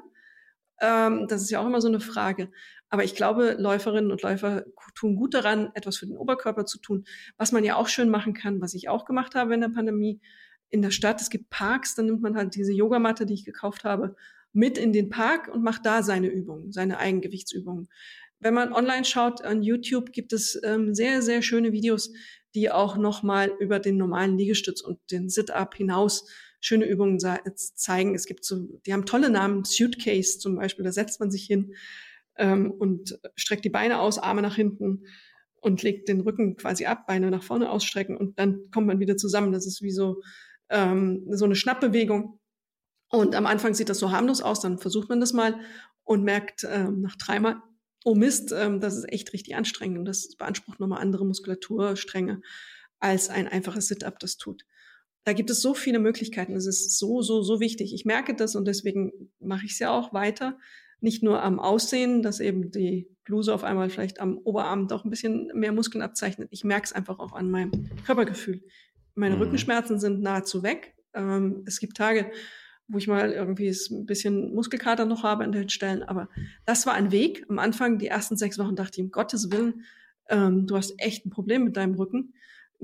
Ähm, 0.82 1.28
das 1.28 1.42
ist 1.42 1.50
ja 1.50 1.60
auch 1.60 1.68
immer 1.68 1.82
so 1.82 1.90
eine 1.90 2.00
Frage. 2.00 2.52
Aber 2.90 3.04
ich 3.04 3.16
glaube, 3.16 3.56
Läuferinnen 3.60 4.12
und 4.12 4.22
Läufer 4.24 4.66
tun 4.96 5.16
gut 5.16 5.34
daran, 5.34 5.72
etwas 5.76 5.98
für 5.98 6.08
den 6.08 6.18
Oberkörper 6.18 6.66
zu 6.66 6.80
tun, 6.80 7.06
was 7.38 7.52
man 7.52 7.64
ja 7.64 7.76
auch 7.76 7.88
schön 7.88 8.10
machen 8.10 8.34
kann, 8.34 8.62
was 8.62 8.74
ich 8.74 8.90
auch 8.90 9.06
gemacht 9.06 9.36
habe 9.36 9.54
in 9.54 9.62
der 9.62 9.70
Pandemie. 9.70 10.20
In 10.70 10.82
der 10.82 10.92
Stadt, 10.92 11.22
es 11.22 11.30
gibt 11.30 11.50
Parks, 11.50 11.96
dann 11.96 12.08
nimmt 12.08 12.22
man 12.22 12.36
halt 12.36 12.56
diese 12.56 12.74
Yogamatte, 12.74 13.26
die 13.26 13.34
ich 13.34 13.46
gekauft 13.46 13.84
habe, 13.84 14.16
mit 14.54 14.78
in 14.78 14.94
den 14.94 15.10
Park 15.10 15.48
und 15.48 15.64
macht 15.64 15.86
da 15.86 16.04
seine 16.04 16.28
Übungen, 16.28 16.72
seine 16.72 16.98
Eigengewichtsübungen. 16.98 17.88
Wenn 18.40 18.54
man 18.54 18.74
online 18.74 19.06
schaut, 19.06 19.44
an 19.44 19.62
YouTube 19.62 20.12
gibt 20.12 20.34
es 20.34 20.60
ähm, 20.64 20.96
sehr, 20.96 21.22
sehr 21.22 21.42
schöne 21.42 21.72
Videos, 21.72 22.12
die 22.56 22.72
auch 22.72 22.98
nochmal 22.98 23.52
über 23.60 23.80
den 23.80 23.98
normalen 23.98 24.38
Liegestütz 24.38 24.82
und 24.82 25.00
den 25.12 25.30
Sit-Up 25.30 25.76
hinaus 25.76 26.28
schöne 26.62 26.86
Übungen 26.86 27.20
zeigen. 27.20 28.16
Es 28.16 28.26
gibt 28.26 28.44
so, 28.44 28.80
die 28.86 28.94
haben 28.94 29.06
tolle 29.06 29.30
Namen, 29.30 29.64
Suitcase 29.66 30.40
zum 30.40 30.56
Beispiel, 30.56 30.84
da 30.84 30.92
setzt 30.92 31.20
man 31.20 31.32
sich 31.32 31.46
hin 31.46 31.74
ähm, 32.40 32.72
und 32.72 33.20
streckt 33.36 33.66
die 33.66 33.70
Beine 33.70 34.00
aus, 34.00 34.18
Arme 34.18 34.42
nach 34.42 34.56
hinten 34.56 35.04
und 35.62 35.84
legt 35.84 36.08
den 36.08 36.22
Rücken 36.22 36.56
quasi 36.56 36.86
ab, 36.86 37.06
Beine 37.06 37.30
nach 37.30 37.44
vorne 37.44 37.70
ausstrecken 37.70 38.18
und 38.18 38.40
dann 38.40 38.72
kommt 38.72 38.88
man 38.88 39.00
wieder 39.00 39.18
zusammen. 39.18 39.52
Das 39.52 39.68
ist 39.68 39.82
wie 39.82 39.92
so, 39.92 40.22
ähm, 40.70 41.28
so 41.30 41.46
eine 41.46 41.56
Schnappbewegung. 41.56 42.40
Und 43.12 43.36
am 43.36 43.46
Anfang 43.46 43.74
sieht 43.74 43.90
das 43.90 44.00
so 44.00 44.12
harmlos 44.12 44.42
aus, 44.42 44.62
dann 44.62 44.78
versucht 44.80 45.10
man 45.10 45.20
das 45.20 45.34
mal 45.34 45.60
und 46.04 46.24
merkt 46.24 46.66
ähm, 46.68 47.02
nach 47.02 47.16
dreimal, 47.16 47.58
oh 48.06 48.16
Mist, 48.16 48.54
ähm, 48.56 48.80
das 48.80 48.96
ist 48.96 49.12
echt 49.12 49.34
richtig 49.34 49.56
anstrengend 49.56 50.08
das 50.08 50.36
beansprucht 50.38 50.80
nochmal 50.80 51.02
andere 51.02 51.26
Muskulaturstränge, 51.26 52.42
als 53.00 53.30
ein 53.30 53.48
einfaches 53.48 53.88
Sit-up 53.88 54.20
das 54.20 54.38
tut. 54.38 54.64
Da 55.26 55.34
gibt 55.34 55.50
es 55.50 55.62
so 55.62 55.74
viele 55.74 56.00
Möglichkeiten. 56.00 56.56
Es 56.56 56.66
ist 56.66 56.98
so, 56.98 57.22
so, 57.22 57.42
so 57.42 57.60
wichtig. 57.60 57.94
Ich 57.94 58.06
merke 58.06 58.36
das 58.36 58.56
und 58.56 58.66
deswegen 58.66 59.12
mache 59.40 59.66
ich 59.66 59.74
es 59.74 59.80
ja 59.80 59.92
auch 59.92 60.14
weiter. 60.14 60.58
Nicht 61.02 61.24
nur 61.24 61.42
am 61.42 61.60
Aussehen, 61.60 62.22
dass 62.22 62.40
eben 62.40 62.72
die 62.72 63.08
Bluse 63.24 63.54
auf 63.54 63.64
einmal 63.64 63.90
vielleicht 63.90 64.20
am 64.20 64.38
Oberarm 64.38 64.88
doch 64.88 65.06
ein 65.06 65.10
bisschen 65.10 65.52
mehr 65.54 65.72
Muskeln 65.72 66.02
abzeichnet. 66.02 66.50
Ich 66.52 66.64
merke 66.64 66.86
es 66.86 66.94
einfach 66.94 67.20
auch 67.20 67.34
an 67.34 67.50
meinem 67.50 67.72
Körpergefühl. 68.06 68.64
Meine 69.16 69.36
mhm. 69.36 69.42
Rückenschmerzen 69.44 70.00
sind 70.00 70.22
nahezu 70.22 70.64
weg. 70.64 70.96
Ähm, 71.14 71.64
es 71.66 71.80
gibt 71.80 71.96
Tage, 71.96 72.32
wo 72.88 72.98
ich 72.98 73.08
mal 73.08 73.32
irgendwie 73.32 73.70
ein 73.70 74.06
bisschen 74.06 74.54
Muskelkater 74.54 75.06
noch 75.06 75.24
habe 75.24 75.44
an 75.44 75.52
den 75.52 75.70
Stellen. 75.70 76.04
Aber 76.04 76.28
das 76.66 76.86
war 76.86 76.94
ein 76.96 77.12
Weg. 77.12 77.46
Am 77.50 77.60
Anfang, 77.60 78.00
die 78.00 78.08
ersten 78.08 78.36
sechs 78.36 78.58
Wochen, 78.58 78.76
dachte 78.76 79.00
ich, 79.00 79.04
um 79.06 79.12
Gottes 79.12 79.52
Willen, 79.52 79.84
ähm, 80.28 80.66
du 80.66 80.76
hast 80.76 80.96
echt 80.98 81.26
ein 81.26 81.30
Problem 81.30 81.64
mit 81.64 81.78
deinem 81.78 81.96
Rücken. 81.96 82.34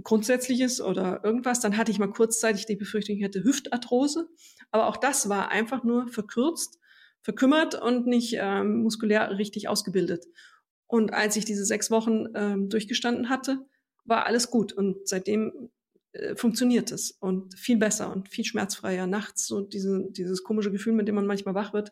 Grundsätzliches 0.04 0.82
oder 0.82 1.22
irgendwas. 1.24 1.60
Dann 1.60 1.78
hatte 1.78 1.92
ich 1.92 2.00
mal 2.00 2.12
kurzzeitig 2.12 2.66
die 2.66 2.76
Befürchtung, 2.76 3.16
ich 3.16 3.24
hätte 3.24 3.44
Hüftarthrose. 3.44 4.28
Aber 4.72 4.88
auch 4.88 4.98
das 4.98 5.30
war 5.30 5.50
einfach 5.50 5.84
nur 5.84 6.08
verkürzt, 6.08 6.80
verkümmert 7.26 7.74
und 7.74 8.06
nicht 8.06 8.38
ähm, 8.40 8.84
muskulär 8.84 9.36
richtig 9.40 9.68
ausgebildet. 9.68 10.28
Und 10.86 11.12
als 11.12 11.36
ich 11.36 11.44
diese 11.44 11.66
sechs 11.66 11.90
Wochen 11.90 12.28
ähm, 12.36 12.70
durchgestanden 12.70 13.30
hatte, 13.30 13.66
war 14.04 14.28
alles 14.28 14.52
gut. 14.52 14.74
Und 14.74 15.08
seitdem 15.08 15.72
äh, 16.12 16.36
funktioniert 16.36 16.92
es 16.92 17.10
und 17.10 17.58
viel 17.58 17.78
besser 17.78 18.14
und 18.14 18.30
viel 18.30 18.46
schmerzfreier 18.46 19.08
nachts. 19.08 19.48
So 19.48 19.62
diese, 19.62 20.06
dieses 20.12 20.44
komische 20.44 20.72
Gefühl, 20.72 20.94
mit 20.94 21.08
dem 21.08 21.16
man 21.16 21.26
manchmal 21.26 21.56
wach 21.56 21.74
wird 21.74 21.92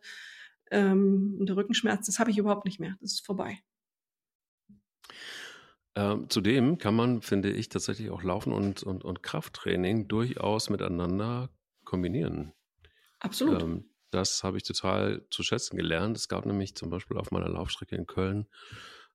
ähm, 0.69 1.36
und 1.39 1.50
der 1.50 1.56
Rückenschmerz, 1.56 2.06
das 2.06 2.19
habe 2.19 2.30
ich 2.30 2.38
überhaupt 2.38 2.65
nicht 2.65 2.80
mehr. 2.80 2.96
Das 3.02 3.13
ist 3.13 3.26
vorbei. 3.26 3.58
Ähm, 5.96 6.30
zudem 6.30 6.78
kann 6.78 6.96
man, 6.96 7.24
finde 7.24 7.52
ich, 7.52 7.69
tatsächlich 7.69 8.12
auch 8.12 8.22
Laufen 8.22 8.54
und, 8.54 8.84
und, 8.84 9.04
und 9.04 9.24
Krafttraining 9.24 10.08
durchaus 10.08 10.69
miteinander 10.69 11.50
kombinieren. 11.86 12.54
Absolut. 13.19 13.63
Ähm, 13.63 13.92
das 14.13 14.43
habe 14.43 14.58
ich 14.58 14.63
total 14.63 15.26
zu 15.30 15.43
schätzen 15.43 15.78
gelernt. 15.78 16.17
Es 16.17 16.28
gab 16.28 16.45
nämlich 16.45 16.76
zum 16.76 16.89
Beispiel 16.89 17.17
auf 17.17 17.32
meiner 17.32 17.49
Laufstrecke 17.49 17.95
in 17.95 18.06
Köln 18.06 18.47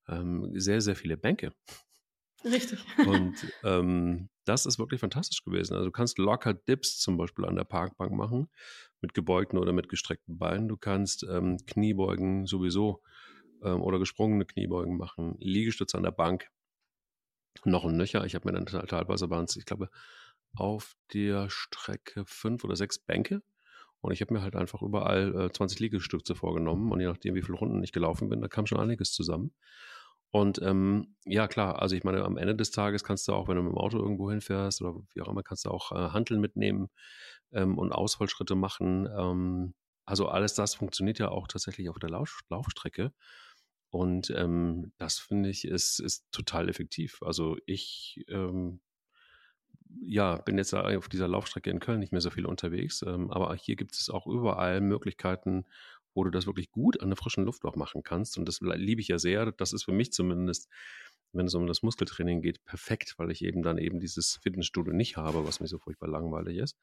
ähm, 0.08 0.50
sehr, 0.54 0.80
sehr 0.80 0.96
viele 0.96 1.16
Bänke. 1.16 1.52
Richtig. 2.44 2.78
Und 3.06 3.34
ähm, 3.64 4.28
das 4.44 4.66
ist 4.66 4.78
wirklich 4.78 5.00
fantastisch 5.00 5.44
gewesen. 5.44 5.74
Also 5.74 5.86
du 5.86 5.92
kannst 5.92 6.18
locker 6.18 6.54
Dips 6.54 6.98
zum 6.98 7.16
Beispiel 7.16 7.44
an 7.44 7.56
der 7.56 7.64
Parkbank 7.64 8.12
machen, 8.12 8.48
mit 9.00 9.14
gebeugten 9.14 9.58
oder 9.58 9.72
mit 9.72 9.88
gestreckten 9.88 10.38
Beinen. 10.38 10.68
Du 10.68 10.76
kannst 10.76 11.24
ähm, 11.24 11.58
Kniebeugen 11.66 12.46
sowieso 12.46 13.02
ähm, 13.62 13.82
oder 13.82 13.98
gesprungene 13.98 14.46
Kniebeugen 14.46 14.96
machen, 14.96 15.36
Liegestütze 15.40 15.96
an 15.96 16.04
der 16.04 16.12
Bank. 16.12 16.48
Noch 17.64 17.84
ein 17.84 17.96
Nöcher. 17.96 18.24
Ich 18.24 18.34
habe 18.34 18.50
mir 18.50 18.58
dann 18.58 18.86
teilweise 18.86 19.30
waren 19.30 19.44
es, 19.44 19.56
ich 19.56 19.64
glaube, 19.64 19.90
auf 20.54 20.94
der 21.12 21.50
Strecke 21.50 22.24
fünf 22.24 22.64
oder 22.64 22.76
sechs 22.76 22.98
Bänke. 22.98 23.42
Und 24.00 24.12
ich 24.12 24.20
habe 24.20 24.34
mir 24.34 24.42
halt 24.42 24.56
einfach 24.56 24.82
überall 24.82 25.46
äh, 25.46 25.52
20 25.52 25.80
Liegestütze 25.80 26.34
vorgenommen. 26.34 26.92
Und 26.92 27.00
je 27.00 27.06
nachdem, 27.06 27.34
wie 27.34 27.42
viele 27.42 27.58
Runden 27.58 27.82
ich 27.82 27.92
gelaufen 27.92 28.28
bin, 28.28 28.40
da 28.40 28.48
kam 28.48 28.66
schon 28.66 28.78
einiges 28.78 29.12
zusammen. 29.12 29.52
Und 30.30 30.60
ähm, 30.62 31.16
ja, 31.24 31.48
klar, 31.48 31.80
also 31.80 31.96
ich 31.96 32.04
meine, 32.04 32.22
am 32.24 32.36
Ende 32.36 32.54
des 32.54 32.70
Tages 32.70 33.02
kannst 33.02 33.26
du 33.28 33.32
auch, 33.32 33.48
wenn 33.48 33.56
du 33.56 33.62
mit 33.62 33.72
dem 33.72 33.78
Auto 33.78 33.98
irgendwo 33.98 34.30
hinfährst 34.30 34.82
oder 34.82 35.00
wie 35.14 35.22
auch 35.22 35.28
immer, 35.28 35.42
kannst 35.42 35.64
du 35.64 35.70
auch 35.70 35.90
äh, 35.92 36.10
Handeln 36.10 36.40
mitnehmen 36.40 36.88
ähm, 37.52 37.78
und 37.78 37.92
Ausfallschritte 37.92 38.54
machen. 38.54 39.06
Ähm, 39.06 39.74
also 40.04 40.28
alles 40.28 40.54
das 40.54 40.74
funktioniert 40.74 41.18
ja 41.18 41.30
auch 41.30 41.48
tatsächlich 41.48 41.88
auf 41.88 41.98
der 41.98 42.10
Lauf 42.10 42.40
Laufstrecke. 42.50 43.12
Und 43.90 44.30
ähm, 44.30 44.92
das 44.98 45.18
finde 45.18 45.48
ich 45.48 45.64
ist, 45.64 45.98
ist 45.98 46.26
total 46.30 46.68
effektiv. 46.68 47.22
Also 47.22 47.56
ich 47.66 48.24
ähm, 48.28 48.80
ja, 50.04 50.36
bin 50.36 50.58
jetzt 50.58 50.74
auf 50.74 51.08
dieser 51.08 51.28
Laufstrecke 51.28 51.70
in 51.70 51.80
Köln 51.80 52.00
nicht 52.00 52.12
mehr 52.12 52.20
so 52.20 52.30
viel 52.30 52.46
unterwegs, 52.46 53.02
ähm, 53.02 53.30
aber 53.30 53.54
hier 53.54 53.76
gibt 53.76 53.94
es 53.94 54.10
auch 54.10 54.26
überall 54.26 54.80
Möglichkeiten, 54.80 55.64
wo 56.14 56.24
du 56.24 56.30
das 56.30 56.46
wirklich 56.46 56.70
gut 56.70 57.00
an 57.00 57.10
der 57.10 57.16
frischen 57.16 57.44
Luft 57.44 57.64
auch 57.64 57.76
machen 57.76 58.02
kannst. 58.02 58.38
Und 58.38 58.46
das 58.46 58.60
liebe 58.60 59.00
ich 59.00 59.08
ja 59.08 59.18
sehr. 59.18 59.52
Das 59.52 59.72
ist 59.72 59.84
für 59.84 59.92
mich 59.92 60.12
zumindest, 60.12 60.68
wenn 61.32 61.46
es 61.46 61.54
um 61.54 61.66
das 61.66 61.82
Muskeltraining 61.82 62.42
geht, 62.42 62.64
perfekt, 62.64 63.14
weil 63.18 63.30
ich 63.30 63.44
eben 63.44 63.62
dann 63.62 63.78
eben 63.78 64.00
dieses 64.00 64.36
Fitnessstudio 64.42 64.92
nicht 64.92 65.16
habe, 65.16 65.46
was 65.46 65.60
mir 65.60 65.68
so 65.68 65.78
furchtbar 65.78 66.08
langweilig 66.08 66.58
ist. 66.58 66.76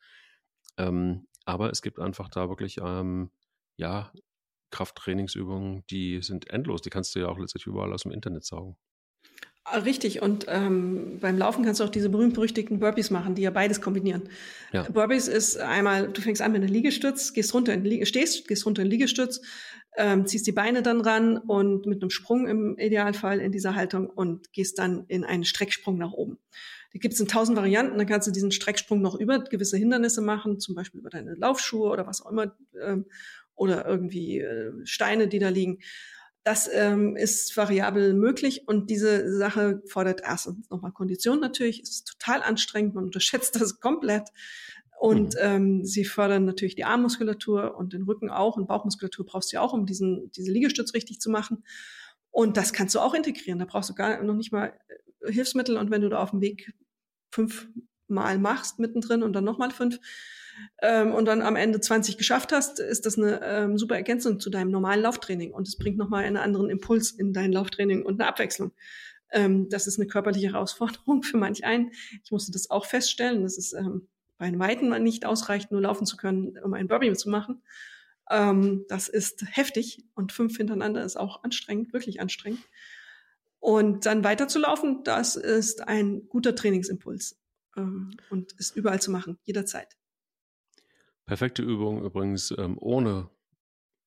Ähm, 0.78 1.28
aber 1.46 1.70
es 1.70 1.82
gibt 1.82 2.00
einfach 2.00 2.30
da 2.30 2.50
wirklich, 2.50 2.78
ähm, 2.82 3.30
ja, 3.78 4.12
Krafttrainingsübungen, 4.72 5.84
die 5.90 6.22
sind 6.22 6.50
endlos. 6.50 6.82
Die 6.82 6.90
kannst 6.90 7.16
du 7.16 7.20
ja 7.20 7.28
auch 7.28 7.38
letztlich 7.38 7.66
überall 7.66 7.94
aus 7.94 8.04
dem 8.04 8.12
Internet 8.12 8.46
saugen. 8.46 8.78
Richtig. 9.74 10.22
Und 10.22 10.46
ähm, 10.48 11.18
beim 11.20 11.38
Laufen 11.38 11.66
kannst 11.66 11.80
du 11.80 11.86
auch 11.86 11.90
diese 11.90 12.10
berühmt-berüchtigten 12.10 12.80
Burpees 12.80 13.10
machen, 13.10 13.34
die 13.34 13.42
ja 13.42 13.50
beides 13.50 13.82
kombinieren. 13.82 14.30
Ja. 14.72 14.84
Burpees 14.84 15.28
ist 15.28 15.58
einmal, 15.58 16.08
du 16.08 16.22
fängst 16.22 16.42
an 16.42 16.52
mit 16.52 16.62
einem 16.62 16.72
Liegestütz, 16.72 17.34
gehst 17.34 17.54
runter 17.54 17.74
in 17.74 17.84
Liege, 17.84 18.06
stehst, 18.06 18.48
gehst 18.48 18.66
runter 18.68 18.84
in 18.84 18.90
Liegestütz, 18.90 19.42
ähm, 19.98 20.28
ziehst 20.28 20.46
die 20.46 20.52
Beine 20.52 20.84
dann 20.84 21.02
ran 21.02 21.38
und 21.38 21.88
mit 21.88 22.02
einem 22.02 22.12
Sprung 22.12 22.48
im 22.48 22.78
Idealfall 22.78 23.40
in 23.40 23.52
dieser 23.52 23.74
Haltung 23.74 24.08
und 24.08 24.54
gehst 24.54 24.78
dann 24.78 25.06
in 25.08 25.24
einen 25.24 25.46
Strecksprung 25.46 25.98
nach 25.98 26.12
oben. 26.12 26.38
Die 26.94 27.00
gibt 27.00 27.16
es 27.16 27.20
in 27.20 27.28
tausend 27.28 27.58
Varianten. 27.58 27.98
Dann 27.98 28.08
kannst 28.08 28.28
du 28.28 28.32
diesen 28.32 28.52
Strecksprung 28.52 29.02
noch 29.02 29.16
über 29.20 29.40
gewisse 29.40 29.78
Hindernisse 29.78 30.22
machen, 30.22 30.60
zum 30.60 30.76
Beispiel 30.76 31.02
über 31.02 31.10
deine 31.10 31.34
Laufschuhe 31.34 31.90
oder 31.90 32.06
was 32.06 32.22
auch 32.22 32.32
immer, 32.32 32.56
ähm, 32.82 33.06
oder 33.56 33.86
irgendwie 33.86 34.40
äh, 34.40 34.72
Steine, 34.84 35.28
die 35.28 35.40
da 35.40 35.50
liegen. 35.50 35.80
Das 36.46 36.70
ähm, 36.72 37.16
ist 37.18 37.58
variabel 37.58 38.14
möglich 38.14 38.68
und 38.68 38.92
diese 38.92 39.36
Sache 39.36 39.82
fordert 39.88 40.22
erstens 40.24 40.70
nochmal 40.70 40.92
Kondition 40.92 41.40
natürlich, 41.40 41.82
ist 41.82 42.06
total 42.08 42.44
anstrengend, 42.44 42.94
man 42.94 43.06
unterschätzt 43.06 43.60
das 43.60 43.80
komplett. 43.80 44.30
Und 45.00 45.34
mhm. 45.34 45.40
ähm, 45.42 45.86
sie 45.86 46.06
fördern 46.06 46.46
natürlich 46.46 46.76
die 46.76 46.86
Armmuskulatur 46.86 47.76
und 47.76 47.94
den 47.94 48.04
Rücken 48.04 48.30
auch 48.30 48.58
und 48.58 48.68
Bauchmuskulatur 48.68 49.26
brauchst 49.26 49.52
du 49.52 49.56
ja 49.56 49.62
auch, 49.62 49.74
um 49.74 49.88
diesen, 49.88 50.32
diese 50.34 50.52
Liegestütz 50.52 50.94
richtig 50.94 51.20
zu 51.20 51.32
machen. 51.32 51.64
Und 52.30 52.58
das 52.58 52.74
kannst 52.74 52.94
du 52.94 53.00
auch 53.00 53.16
integrieren. 53.16 53.58
Da 53.58 53.66
brauchst 53.66 53.90
du 53.90 53.96
gar 53.96 54.22
noch 54.22 54.36
nicht 54.36 54.52
mal 54.52 54.72
äh, 55.22 55.32
Hilfsmittel. 55.32 55.78
Und 55.78 55.90
wenn 55.90 56.02
du 56.02 56.10
da 56.10 56.20
auf 56.20 56.30
dem 56.30 56.42
Weg 56.42 56.74
fünf 57.32 57.68
Mal 58.08 58.38
machst 58.38 58.78
mittendrin 58.78 59.24
und 59.24 59.34
dann 59.34 59.46
nochmal 59.46 59.72
fünf, 59.72 60.00
ähm, 60.82 61.14
und 61.14 61.26
dann 61.26 61.42
am 61.42 61.56
Ende 61.56 61.80
20 61.80 62.18
geschafft 62.18 62.52
hast, 62.52 62.80
ist 62.80 63.06
das 63.06 63.18
eine 63.18 63.42
ähm, 63.44 63.78
super 63.78 63.96
Ergänzung 63.96 64.40
zu 64.40 64.50
deinem 64.50 64.72
normalen 64.72 65.02
Lauftraining 65.02 65.54
und 65.54 65.68
es 65.68 65.78
bringt 65.78 65.98
nochmal 65.98 66.24
einen 66.24 66.38
anderen 66.38 66.70
Impuls 66.70 67.12
in 67.12 67.34
dein 67.34 67.52
Lauftraining 67.52 68.04
und 68.04 68.20
eine 68.20 68.30
Abwechslung. 68.30 68.72
Ähm, 69.32 69.70
das 69.70 69.88
ist 69.88 70.00
eine 70.00 70.08
körperliche 70.08 70.54
Herausforderung 70.54 71.24
für 71.24 71.38
manch 71.38 71.66
einen. 71.66 71.92
Ich 72.24 72.32
musste 72.32 72.52
das 72.52 72.70
auch 72.70 72.86
feststellen, 72.86 73.44
dass 73.44 73.58
es 73.58 73.74
ähm, 73.74 74.08
bei 74.38 74.50
den 74.50 74.60
Weiten 74.60 74.90
nicht 75.04 75.26
ausreicht, 75.26 75.72
nur 75.72 75.82
laufen 75.82 76.06
zu 76.06 76.18
können, 76.18 76.58
um 76.64 76.74
ein 76.74 76.88
Burpee 76.88 77.14
zu 77.14 77.30
machen. 77.30 77.62
Ähm, 78.30 78.86
das 78.90 79.08
ist 79.08 79.44
heftig 79.56 80.04
und 80.16 80.32
fünf 80.32 80.58
hintereinander 80.58 81.04
ist 81.04 81.18
auch 81.18 81.44
anstrengend, 81.44 81.94
wirklich 81.94 82.22
anstrengend. 82.22 82.62
Und 83.60 84.06
dann 84.06 84.24
weiterzulaufen, 84.24 85.04
das 85.04 85.36
ist 85.36 85.88
ein 85.88 86.28
guter 86.30 86.56
Trainingsimpuls 86.56 87.40
ähm, 87.78 88.12
und 88.30 88.54
ist 88.54 88.76
überall 88.76 89.02
zu 89.02 89.12
machen, 89.12 89.38
jederzeit. 89.44 89.96
Perfekte 91.26 91.64
Übung 91.64 92.04
übrigens 92.04 92.54
ähm, 92.58 92.78
ohne, 92.80 93.30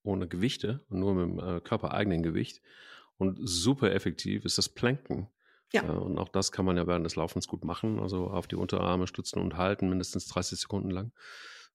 ohne 0.03 0.29
Gewichte 0.29 0.85
und 0.89 1.01
nur 1.01 1.15
mit 1.15 1.39
dem 1.39 1.57
äh, 1.57 1.61
körpereigenen 1.61 2.23
Gewicht. 2.23 2.63
Und 3.17 3.39
super 3.43 3.93
effektiv 3.93 4.45
ist 4.45 4.59
das 4.59 4.69
Planken. 4.69 5.29
Ja. 5.73 5.83
Äh, 5.83 5.97
und 5.97 6.19
auch 6.19 6.29
das 6.29 6.53
kann 6.53 6.65
man 6.65 6.77
ja 6.77 6.87
während 6.87 7.05
des 7.05 7.17
Laufens 7.17 7.49
gut 7.49 7.65
machen. 7.65 7.99
Also 7.99 8.29
auf 8.29 8.47
die 8.47 8.57
Unterarme 8.57 9.07
stützen 9.07 9.41
und 9.41 9.57
halten, 9.57 9.89
mindestens 9.89 10.27
30 10.29 10.61
Sekunden 10.61 10.91
lang. 10.91 11.13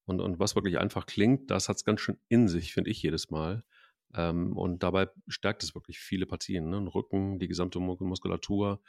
Und, 0.05 0.21
und 0.21 0.39
was 0.39 0.55
wirklich 0.55 0.79
einfach 0.79 1.05
klingt, 1.05 1.51
das 1.51 1.69
hat 1.69 1.77
es 1.77 1.85
ganz 1.85 2.01
schön 2.01 2.17
in 2.27 2.47
sich, 2.47 2.73
finde 2.73 2.89
ich 2.89 3.01
jedes 3.01 3.29
Mal. 3.29 3.63
Ähm, 4.15 4.57
und 4.57 4.83
dabei 4.83 5.09
stärkt 5.27 5.63
es 5.63 5.75
wirklich 5.75 5.99
viele 5.99 6.25
Partien. 6.25 6.69
Ne? 6.69 6.77
Rücken, 6.93 7.39
die 7.39 7.47
gesamte 7.47 7.79
Muskulatur, 7.79 8.81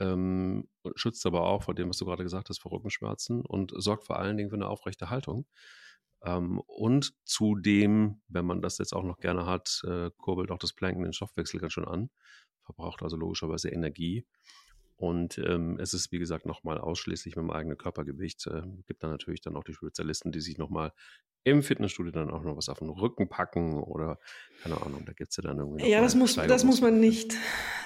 ähm, 0.00 0.68
schützt 0.94 1.26
aber 1.26 1.42
auch 1.42 1.64
vor 1.64 1.74
dem, 1.74 1.88
was 1.88 1.98
du 1.98 2.04
gerade 2.04 2.22
gesagt 2.22 2.48
hast, 2.48 2.60
vor 2.60 2.72
Rückenschmerzen 2.72 3.44
und 3.44 3.72
sorgt 3.76 4.04
vor 4.04 4.18
allen 4.18 4.36
Dingen 4.36 4.50
für 4.50 4.56
eine 4.56 4.68
aufrechte 4.68 5.10
Haltung. 5.10 5.46
Ähm, 6.24 6.60
und 6.66 7.14
zudem, 7.24 8.20
wenn 8.28 8.44
man 8.44 8.62
das 8.62 8.78
jetzt 8.78 8.94
auch 8.94 9.04
noch 9.04 9.18
gerne 9.18 9.46
hat, 9.46 9.82
äh, 9.84 10.10
kurbelt 10.18 10.50
auch 10.50 10.58
das 10.58 10.72
Planken 10.72 11.04
den 11.04 11.12
Stoffwechsel 11.12 11.60
ganz 11.60 11.72
schön 11.72 11.86
an, 11.86 12.10
verbraucht 12.64 13.02
also 13.02 13.16
logischerweise 13.16 13.68
Energie. 13.68 14.26
Und 14.96 15.38
ähm, 15.38 15.78
es 15.78 15.94
ist, 15.94 16.10
wie 16.10 16.18
gesagt, 16.18 16.44
nochmal 16.44 16.78
ausschließlich 16.78 17.36
mit 17.36 17.44
dem 17.44 17.52
eigenen 17.52 17.78
Körpergewicht. 17.78 18.48
Äh, 18.48 18.62
gibt 18.88 19.04
dann 19.04 19.10
natürlich 19.10 19.40
dann 19.40 19.54
auch 19.54 19.62
die 19.62 19.72
Spezialisten, 19.72 20.32
die 20.32 20.40
sich 20.40 20.58
nochmal 20.58 20.92
im 21.44 21.62
Fitnessstudio 21.62 22.10
dann 22.10 22.30
auch 22.30 22.42
noch 22.42 22.56
was 22.56 22.68
auf 22.68 22.80
den 22.80 22.88
Rücken 22.88 23.28
packen 23.28 23.80
oder 23.80 24.18
keine 24.62 24.82
Ahnung, 24.82 25.04
da 25.06 25.12
gibt's 25.12 25.36
ja 25.36 25.44
dann 25.44 25.58
irgendwie. 25.58 25.88
Ja, 25.88 26.00
das 26.00 26.16
muss, 26.16 26.34
das 26.34 26.64
muss 26.64 26.80
man 26.80 26.98
nicht. 26.98 27.34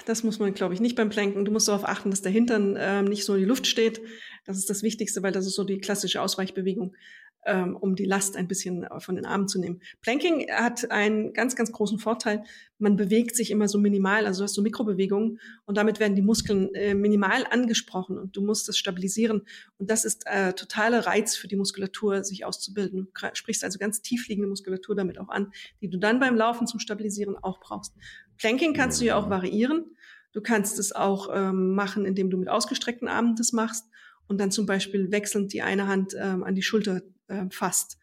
Das 0.06 0.24
muss 0.24 0.38
man, 0.38 0.54
glaube 0.54 0.74
ich, 0.74 0.80
nicht 0.80 0.96
beim 0.96 1.10
Planken. 1.10 1.44
Du 1.44 1.52
musst 1.52 1.68
darauf 1.68 1.86
achten, 1.86 2.10
dass 2.10 2.22
der 2.22 2.32
Hintern 2.32 2.76
ähm, 2.78 3.04
nicht 3.04 3.24
so 3.24 3.34
in 3.34 3.40
die 3.40 3.46
Luft 3.46 3.66
steht. 3.66 4.00
Das 4.46 4.56
ist 4.56 4.70
das 4.70 4.82
Wichtigste, 4.82 5.22
weil 5.22 5.32
das 5.32 5.46
ist 5.46 5.54
so 5.54 5.64
die 5.64 5.78
klassische 5.78 6.20
Ausweichbewegung. 6.20 6.96
Ähm, 7.44 7.76
um 7.76 7.96
die 7.96 8.04
Last 8.04 8.36
ein 8.36 8.48
bisschen 8.48 8.84
äh, 8.84 9.00
von 9.00 9.16
den 9.16 9.26
Armen 9.26 9.48
zu 9.48 9.58
nehmen. 9.58 9.80
Planking 10.00 10.50
hat 10.50 10.90
einen 10.90 11.32
ganz, 11.32 11.56
ganz 11.56 11.72
großen 11.72 11.98
Vorteil. 11.98 12.44
Man 12.78 12.96
bewegt 12.96 13.36
sich 13.36 13.50
immer 13.50 13.68
so 13.68 13.78
minimal, 13.78 14.26
also 14.26 14.40
du 14.40 14.44
hast 14.44 14.54
so 14.54 14.62
Mikrobewegungen 14.62 15.40
und 15.64 15.76
damit 15.76 16.00
werden 16.00 16.14
die 16.14 16.22
Muskeln 16.22 16.74
äh, 16.74 16.94
minimal 16.94 17.44
angesprochen 17.50 18.18
und 18.18 18.36
du 18.36 18.42
musst 18.42 18.68
das 18.68 18.78
stabilisieren. 18.78 19.42
Und 19.78 19.90
das 19.90 20.04
ist 20.04 20.24
äh, 20.26 20.52
totaler 20.52 21.06
Reiz 21.06 21.36
für 21.36 21.48
die 21.48 21.56
Muskulatur, 21.56 22.24
sich 22.24 22.44
auszubilden. 22.44 23.08
Du 23.12 23.28
sprichst 23.34 23.64
also 23.64 23.78
ganz 23.78 24.02
tiefliegende 24.02 24.48
Muskulatur 24.48 24.94
damit 24.94 25.18
auch 25.18 25.28
an, 25.28 25.52
die 25.80 25.88
du 25.88 25.98
dann 25.98 26.20
beim 26.20 26.36
Laufen 26.36 26.66
zum 26.66 26.80
Stabilisieren 26.80 27.36
auch 27.36 27.60
brauchst. 27.60 27.94
Planking 28.38 28.74
kannst 28.74 29.00
du 29.00 29.04
ja 29.04 29.16
auch 29.16 29.30
variieren. 29.30 29.96
Du 30.32 30.40
kannst 30.40 30.78
es 30.78 30.92
auch 30.92 31.28
ähm, 31.32 31.74
machen, 31.74 32.06
indem 32.06 32.30
du 32.30 32.38
mit 32.38 32.48
ausgestreckten 32.48 33.06
Armen 33.06 33.36
das 33.36 33.52
machst 33.52 33.86
und 34.26 34.40
dann 34.40 34.50
zum 34.50 34.66
Beispiel 34.66 35.12
wechselnd 35.12 35.52
die 35.52 35.62
eine 35.62 35.86
Hand 35.86 36.16
ähm, 36.18 36.42
an 36.42 36.54
die 36.54 36.62
Schulter 36.62 37.02
äh, 37.32 37.46
fasst. 37.50 37.98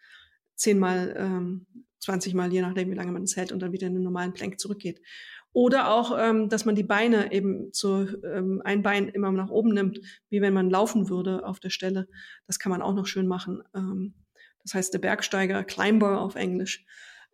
Zehnmal, 0.56 1.16
ähm, 1.18 1.66
zwanzigmal, 2.00 2.52
je 2.52 2.62
nachdem, 2.62 2.90
wie 2.92 2.96
lange 2.96 3.12
man 3.12 3.24
es 3.24 3.38
hält 3.38 3.52
und 3.52 3.60
dann 3.60 3.72
wieder 3.72 3.88
in 3.88 3.94
den 3.94 4.04
normalen 4.04 4.34
Plank 4.34 4.60
zurückgeht. 4.60 5.02
Oder 5.52 5.92
auch, 5.92 6.16
ähm, 6.18 6.50
dass 6.50 6.66
man 6.66 6.76
die 6.76 6.84
Beine 6.84 7.32
eben 7.32 7.74
zu 7.74 8.08
ähm, 8.24 8.62
ein 8.64 8.84
Bein 8.84 9.10
immer 9.10 9.32
nach 9.32 9.50
oben 9.50 9.74
nimmt, 9.74 10.00
wie 10.30 10.42
wenn 10.42 10.54
man 10.54 10.70
laufen 10.70 11.10
würde 11.10 11.46
auf 11.46 11.60
der 11.60 11.72
Stelle. 11.72 12.08
Das 12.46 12.60
kann 12.60 12.70
man 12.70 12.82
auch 12.82 12.94
noch 12.94 13.08
schön 13.08 13.28
machen. 13.28 13.64
Ähm, 13.74 14.14
das 14.64 14.74
heißt 14.76 14.94
der 14.94 15.00
Bergsteiger, 15.00 15.64
Climber 15.64 16.22
auf 16.22 16.36
Englisch. 16.36 16.86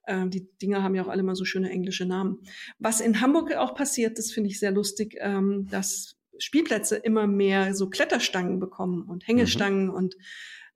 Ähm, 0.08 0.29
die 0.29 0.47
Dinger 0.62 0.81
haben 0.81 0.95
ja 0.95 1.03
auch 1.03 1.10
alle 1.10 1.23
mal 1.23 1.36
so 1.36 1.43
schöne 1.43 1.69
englische 1.69 2.05
Namen. 2.05 2.39
Was 2.79 3.01
in 3.01 3.19
Hamburg 3.19 3.53
auch 3.55 3.75
passiert, 3.75 4.17
das 4.17 4.31
finde 4.31 4.49
ich 4.49 4.60
sehr 4.60 4.71
lustig, 4.71 5.17
ähm, 5.19 5.67
dass 5.69 6.15
Spielplätze 6.38 6.95
immer 6.95 7.27
mehr 7.27 7.73
so 7.73 7.89
Kletterstangen 7.89 8.60
bekommen 8.60 9.03
und 9.03 9.27
Hängestangen 9.27 9.88
mhm. 9.88 9.93
und 9.93 10.15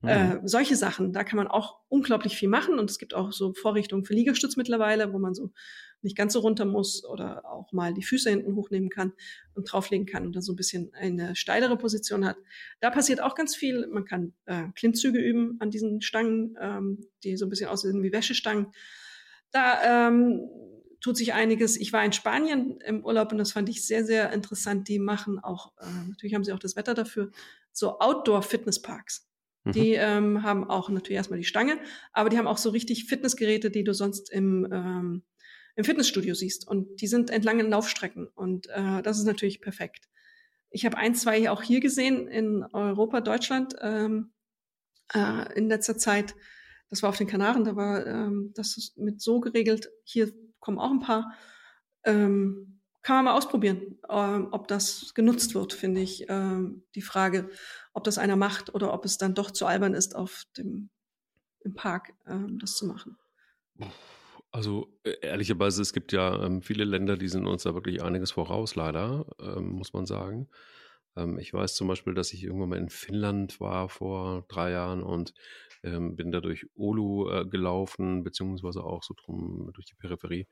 äh, 0.03 0.35
mhm. 0.35 0.47
solche 0.47 0.75
Sachen. 0.75 1.11
Da 1.13 1.23
kann 1.23 1.37
man 1.37 1.47
auch 1.47 1.79
unglaublich 1.89 2.37
viel 2.37 2.49
machen 2.49 2.79
und 2.79 2.89
es 2.89 2.99
gibt 2.99 3.13
auch 3.13 3.31
so 3.31 3.53
Vorrichtungen 3.53 4.05
für 4.05 4.13
Liegestütz 4.13 4.55
mittlerweile, 4.55 5.13
wo 5.13 5.19
man 5.19 5.33
so 5.33 5.51
nicht 6.01 6.15
ganz 6.15 6.33
so 6.33 6.39
runter 6.39 6.65
muss 6.65 7.03
oder 7.03 7.45
auch 7.45 7.73
mal 7.73 7.93
die 7.93 8.03
Füße 8.03 8.29
hinten 8.29 8.55
hochnehmen 8.55 8.89
kann 8.89 9.11
und 9.53 9.71
drauflegen 9.71 10.05
kann 10.05 10.25
und 10.25 10.33
dann 10.33 10.41
so 10.41 10.53
ein 10.53 10.55
bisschen 10.55 10.93
eine 10.93 11.35
steilere 11.35 11.77
Position 11.77 12.25
hat. 12.25 12.37
Da 12.79 12.89
passiert 12.89 13.21
auch 13.21 13.35
ganz 13.35 13.55
viel. 13.55 13.87
Man 13.87 14.05
kann 14.05 14.33
äh, 14.45 14.67
Klimmzüge 14.75 15.19
üben 15.19 15.57
an 15.59 15.71
diesen 15.71 16.01
Stangen, 16.01 16.55
ähm, 16.61 17.05
die 17.23 17.35
so 17.35 17.45
ein 17.45 17.49
bisschen 17.49 17.69
aussehen 17.69 18.01
wie 18.01 18.13
Wäschestangen. 18.13 18.67
Da 19.51 20.07
ähm, 20.07 20.47
tut 21.01 21.17
sich 21.17 21.33
einiges. 21.33 21.75
Ich 21.75 21.91
war 21.91 22.03
in 22.05 22.13
Spanien 22.13 22.79
im 22.81 23.03
Urlaub 23.03 23.31
und 23.31 23.37
das 23.37 23.51
fand 23.51 23.67
ich 23.69 23.85
sehr, 23.85 24.05
sehr 24.05 24.31
interessant. 24.31 24.87
Die 24.87 24.99
machen 24.99 25.39
auch, 25.39 25.73
äh, 25.79 26.07
natürlich 26.07 26.33
haben 26.33 26.43
sie 26.43 26.53
auch 26.53 26.59
das 26.59 26.75
Wetter 26.75 26.93
dafür, 26.93 27.31
so 27.71 27.99
Outdoor-Fitnessparks. 27.99 29.28
Mhm. 29.63 29.71
Die 29.71 29.93
ähm, 29.93 30.43
haben 30.43 30.69
auch 30.69 30.89
natürlich 30.89 31.17
erstmal 31.17 31.39
die 31.39 31.45
Stange, 31.45 31.79
aber 32.13 32.29
die 32.29 32.37
haben 32.37 32.47
auch 32.47 32.57
so 32.57 32.69
richtig 32.69 33.05
Fitnessgeräte, 33.05 33.71
die 33.71 33.83
du 33.83 33.93
sonst 33.93 34.31
im, 34.31 34.67
ähm, 34.71 35.23
im 35.75 35.83
Fitnessstudio 35.83 36.35
siehst. 36.35 36.67
Und 36.67 37.01
die 37.01 37.07
sind 37.07 37.29
entlang 37.29 37.59
in 37.59 37.69
Laufstrecken. 37.69 38.27
Und 38.27 38.67
äh, 38.67 39.01
das 39.01 39.17
ist 39.17 39.25
natürlich 39.25 39.61
perfekt. 39.61 40.07
Ich 40.69 40.85
habe 40.85 40.97
ein, 40.97 41.15
zwei 41.15 41.49
auch 41.49 41.63
hier 41.63 41.79
gesehen 41.79 42.27
in 42.27 42.63
Europa, 42.73 43.21
Deutschland 43.21 43.75
ähm, 43.81 44.31
äh, 45.13 45.53
in 45.57 45.67
letzter 45.67 45.97
Zeit. 45.97 46.35
Das 46.89 47.03
war 47.03 47.09
auf 47.09 47.17
den 47.17 47.27
Kanaren, 47.27 47.63
da 47.63 47.75
war 47.75 48.05
ähm, 48.05 48.51
das 48.55 48.93
mit 48.95 49.21
so 49.21 49.39
geregelt. 49.39 49.89
Hier 50.03 50.31
kommen 50.59 50.79
auch 50.79 50.91
ein 50.91 50.99
paar. 50.99 51.33
Ähm, 52.03 52.79
kann 53.01 53.15
man 53.17 53.25
mal 53.25 53.37
ausprobieren, 53.37 53.97
ähm, 54.09 54.49
ob 54.51 54.67
das 54.67 55.13
genutzt 55.13 55.55
wird, 55.55 55.73
finde 55.73 56.01
ich. 56.01 56.25
Ähm, 56.27 56.83
die 56.95 57.01
Frage, 57.01 57.49
ob 57.99 58.05
das 58.05 58.17
einer 58.17 58.37
macht 58.37 58.73
oder 58.73 58.93
ob 58.93 59.03
es 59.03 59.17
dann 59.17 59.35
doch 59.35 59.51
zu 59.51 59.65
albern 59.65 59.93
ist, 59.93 60.15
auf 60.15 60.45
dem 60.57 60.89
im 61.61 61.73
Park 61.73 62.13
ähm, 62.25 62.57
das 62.57 62.75
zu 62.75 62.85
machen. 62.85 63.17
Also 64.51 64.97
äh, 65.03 65.15
ehrlicherweise, 65.21 65.81
es 65.81 65.91
gibt 65.91 66.13
ja 66.13 66.41
ähm, 66.43 66.61
viele 66.61 66.85
Länder, 66.85 67.17
die 67.17 67.27
sind 67.27 67.45
uns 67.45 67.63
da 67.63 67.73
wirklich 67.73 68.01
einiges 68.01 68.31
voraus, 68.31 68.75
leider, 68.75 69.25
ähm, 69.41 69.71
muss 69.71 69.91
man 69.91 70.05
sagen. 70.05 70.47
Ähm, 71.17 71.37
ich 71.37 71.53
weiß 71.53 71.75
zum 71.75 71.89
Beispiel, 71.89 72.13
dass 72.13 72.31
ich 72.31 72.43
irgendwann 72.43 72.69
mal 72.69 72.79
in 72.79 72.89
Finnland 72.89 73.59
war 73.59 73.89
vor 73.89 74.45
drei 74.47 74.71
Jahren 74.71 75.03
und 75.03 75.33
ähm, 75.83 76.15
bin 76.15 76.31
da 76.31 76.39
durch 76.39 76.65
Olu 76.75 77.29
äh, 77.29 77.45
gelaufen, 77.45 78.23
beziehungsweise 78.23 78.81
auch 78.83 79.03
so 79.03 79.13
drum 79.13 79.71
durch 79.73 79.85
die 79.87 79.95
Peripherie. 79.95 80.47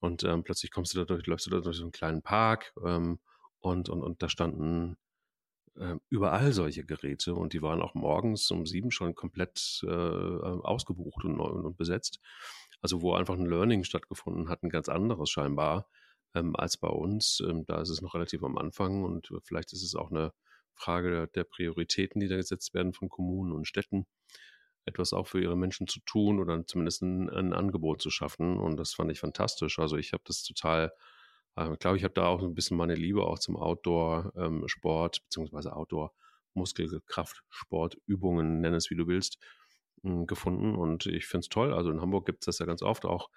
Und 0.00 0.22
ähm, 0.24 0.44
plötzlich 0.44 0.70
kommst 0.70 0.94
du 0.94 0.98
da 0.98 1.06
durch, 1.06 1.26
läufst 1.26 1.46
du 1.46 1.50
da 1.50 1.60
durch 1.60 1.78
so 1.78 1.84
einen 1.84 1.92
kleinen 1.92 2.20
Park 2.20 2.72
und, 2.76 3.18
und, 3.60 3.88
und 3.88 4.22
da 4.22 4.28
standen 4.28 4.98
äh, 5.78 5.96
überall 6.08 6.52
solche 6.52 6.84
Geräte 6.84 7.34
und 7.34 7.52
die 7.52 7.62
waren 7.62 7.82
auch 7.82 7.94
morgens 7.94 8.50
um 8.50 8.66
sieben 8.66 8.90
schon 8.90 9.14
komplett 9.14 9.80
äh, 9.84 9.88
ausgebucht 9.88 11.24
und, 11.24 11.40
und, 11.40 11.76
besetzt. 11.76 12.20
Also 12.80 13.02
wo 13.02 13.14
einfach 13.14 13.34
ein 13.34 13.46
Learning 13.46 13.84
stattgefunden 13.84 14.48
hat, 14.48 14.62
ein 14.62 14.70
ganz 14.70 14.88
anderes 14.88 15.30
scheinbar 15.30 15.88
ähm, 16.34 16.54
als 16.56 16.76
bei 16.76 16.88
uns. 16.88 17.42
Ähm, 17.46 17.64
da 17.66 17.80
ist 17.80 17.90
es 17.90 18.02
noch 18.02 18.14
relativ 18.14 18.42
am 18.42 18.58
Anfang 18.58 19.04
und 19.04 19.32
vielleicht 19.44 19.72
ist 19.72 19.82
es 19.82 19.94
auch 19.94 20.10
eine 20.10 20.32
Frage 20.74 21.28
der, 21.34 21.44
Prioritäten, 21.44 22.20
die 22.20 22.28
da 22.28 22.36
gesetzt 22.36 22.74
werden 22.74 22.92
von 22.92 23.08
Kommunen 23.08 23.52
und 23.52 23.66
Städten 23.66 24.06
etwas 24.86 25.12
auch 25.12 25.26
für 25.26 25.40
ihre 25.40 25.56
Menschen 25.56 25.86
zu 25.86 26.00
tun 26.00 26.40
oder 26.40 26.66
zumindest 26.66 27.02
ein, 27.02 27.30
ein 27.30 27.52
Angebot 27.52 28.02
zu 28.02 28.10
schaffen. 28.10 28.58
Und 28.58 28.76
das 28.76 28.94
fand 28.94 29.10
ich 29.10 29.20
fantastisch. 29.20 29.78
Also 29.78 29.96
ich 29.96 30.12
habe 30.12 30.22
das 30.26 30.42
total, 30.42 30.92
ich 31.56 31.78
glaube, 31.78 31.96
ich 31.96 32.04
habe 32.04 32.14
da 32.14 32.26
auch 32.26 32.42
ein 32.42 32.54
bisschen 32.54 32.76
meine 32.76 32.94
Liebe 32.94 33.24
auch 33.24 33.38
zum 33.38 33.56
Outdoor-Sport, 33.56 35.16
ähm, 35.16 35.22
beziehungsweise 35.24 35.74
Outdoor-Muskelkraftsportübungen, 35.74 38.60
nenn 38.60 38.74
es 38.74 38.90
wie 38.90 38.96
du 38.96 39.06
willst, 39.06 39.38
äh, 40.02 40.26
gefunden. 40.26 40.74
Und 40.74 41.06
ich 41.06 41.26
finde 41.26 41.44
es 41.44 41.48
toll. 41.48 41.72
Also 41.72 41.90
in 41.90 42.00
Hamburg 42.00 42.26
gibt 42.26 42.42
es 42.42 42.46
das 42.46 42.58
ja 42.58 42.66
ganz 42.66 42.82
oft 42.82 43.04
auch. 43.04 43.30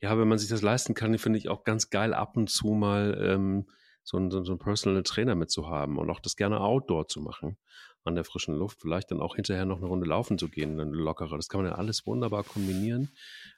Ja, 0.00 0.18
wenn 0.18 0.28
man 0.28 0.38
sich 0.38 0.48
das 0.48 0.62
leisten 0.62 0.94
kann, 0.94 1.18
finde 1.18 1.38
ich 1.38 1.48
auch 1.48 1.64
ganz 1.64 1.90
geil, 1.90 2.14
ab 2.14 2.36
und 2.36 2.50
zu 2.50 2.68
mal 2.68 3.18
ähm, 3.20 3.66
so 4.06 4.16
einen, 4.16 4.30
so 4.30 4.38
einen 4.38 4.58
Personal 4.58 5.02
Trainer 5.02 5.34
mitzuhaben 5.34 5.98
und 5.98 6.08
auch 6.10 6.20
das 6.20 6.36
gerne 6.36 6.60
Outdoor 6.60 7.08
zu 7.08 7.20
machen 7.20 7.58
an 8.04 8.14
der 8.14 8.22
frischen 8.22 8.54
Luft, 8.54 8.80
vielleicht 8.80 9.10
dann 9.10 9.20
auch 9.20 9.34
hinterher 9.34 9.64
noch 9.64 9.78
eine 9.78 9.86
Runde 9.86 10.06
laufen 10.06 10.38
zu 10.38 10.48
gehen, 10.48 10.78
dann 10.78 10.90
lockerer. 10.92 11.36
Das 11.36 11.48
kann 11.48 11.62
man 11.62 11.72
ja 11.72 11.76
alles 11.76 12.06
wunderbar 12.06 12.44
kombinieren, 12.44 13.10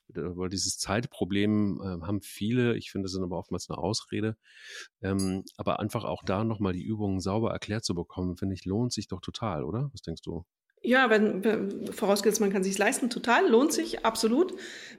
weil 0.08 0.48
dieses 0.48 0.78
Zeitproblem 0.78 1.82
äh, 1.82 2.06
haben 2.06 2.22
viele. 2.22 2.78
Ich 2.78 2.90
finde, 2.90 3.04
das 3.04 3.12
ist 3.12 3.20
aber 3.20 3.36
oftmals 3.36 3.68
eine 3.68 3.76
Ausrede. 3.76 4.38
Ähm, 5.02 5.44
aber 5.58 5.80
einfach 5.80 6.04
auch 6.04 6.22
da 6.24 6.44
nochmal 6.44 6.72
die 6.72 6.82
Übungen 6.82 7.20
sauber 7.20 7.50
erklärt 7.50 7.84
zu 7.84 7.94
bekommen, 7.94 8.38
finde 8.38 8.54
ich, 8.54 8.64
lohnt 8.64 8.94
sich 8.94 9.06
doch 9.06 9.20
total, 9.20 9.64
oder? 9.64 9.90
Was 9.92 10.00
denkst 10.00 10.22
du? 10.22 10.46
Ja, 10.82 11.10
wenn, 11.10 11.90
vorausgesetzt, 11.92 12.40
man 12.40 12.52
kann 12.52 12.62
sich 12.62 12.78
leisten, 12.78 13.10
total, 13.10 13.48
lohnt 13.48 13.72
sich, 13.72 14.04
absolut. 14.04 14.54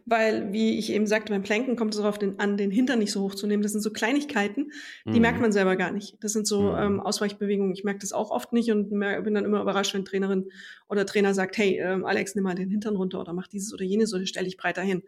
Weil, 0.06 0.52
wie 0.52 0.78
ich 0.78 0.92
eben 0.92 1.08
sagte, 1.08 1.32
beim 1.32 1.44
Planken 1.44 1.76
kommt 1.76 1.94
es 1.94 2.00
darauf 2.00 2.18
den, 2.18 2.40
an, 2.40 2.58
den 2.58 2.72
Hintern 2.72 3.00
nicht 3.00 3.12
so 3.12 3.22
hoch 3.22 3.36
zu 3.36 3.48
nehmen. 3.48 3.64
Das 3.64 3.72
sind 3.72 3.82
so 3.82 3.92
Kleinigkeiten, 3.92 4.72
die 5.06 5.12
mhm. 5.12 5.22
merkt 5.22 5.40
man 5.40 5.52
selber 5.52 5.76
gar 5.76 5.92
nicht. 5.92 6.18
Das 6.22 6.34
sind 6.34 6.48
so 6.48 6.74
mhm. 6.74 6.78
ähm, 6.78 7.00
Ausweichbewegungen. 7.00 7.74
Ich 7.74 7.84
merke 7.84 8.00
das 8.00 8.12
auch 8.12 8.32
oft 8.32 8.52
nicht 8.52 8.72
und 8.72 8.90
bin 8.90 9.34
dann 9.34 9.46
immer 9.46 9.62
überrascht, 9.62 9.94
wenn 9.94 10.06
Trainerin 10.06 10.50
oder 10.90 11.06
Trainer 11.06 11.34
sagt, 11.34 11.58
hey, 11.58 11.80
ähm, 11.80 12.06
Alex, 12.06 12.36
nimm 12.36 12.44
mal 12.44 12.56
den 12.56 12.70
Hintern 12.70 12.96
runter 12.96 13.22
oder 13.22 13.34
mach 13.34 13.48
dieses 13.48 13.74
oder 13.74 13.84
jenes 13.84 14.14
oder 14.14 14.26
stell 14.26 14.46
dich 14.46 14.58
breiter 14.58 14.82
hin. 14.82 15.04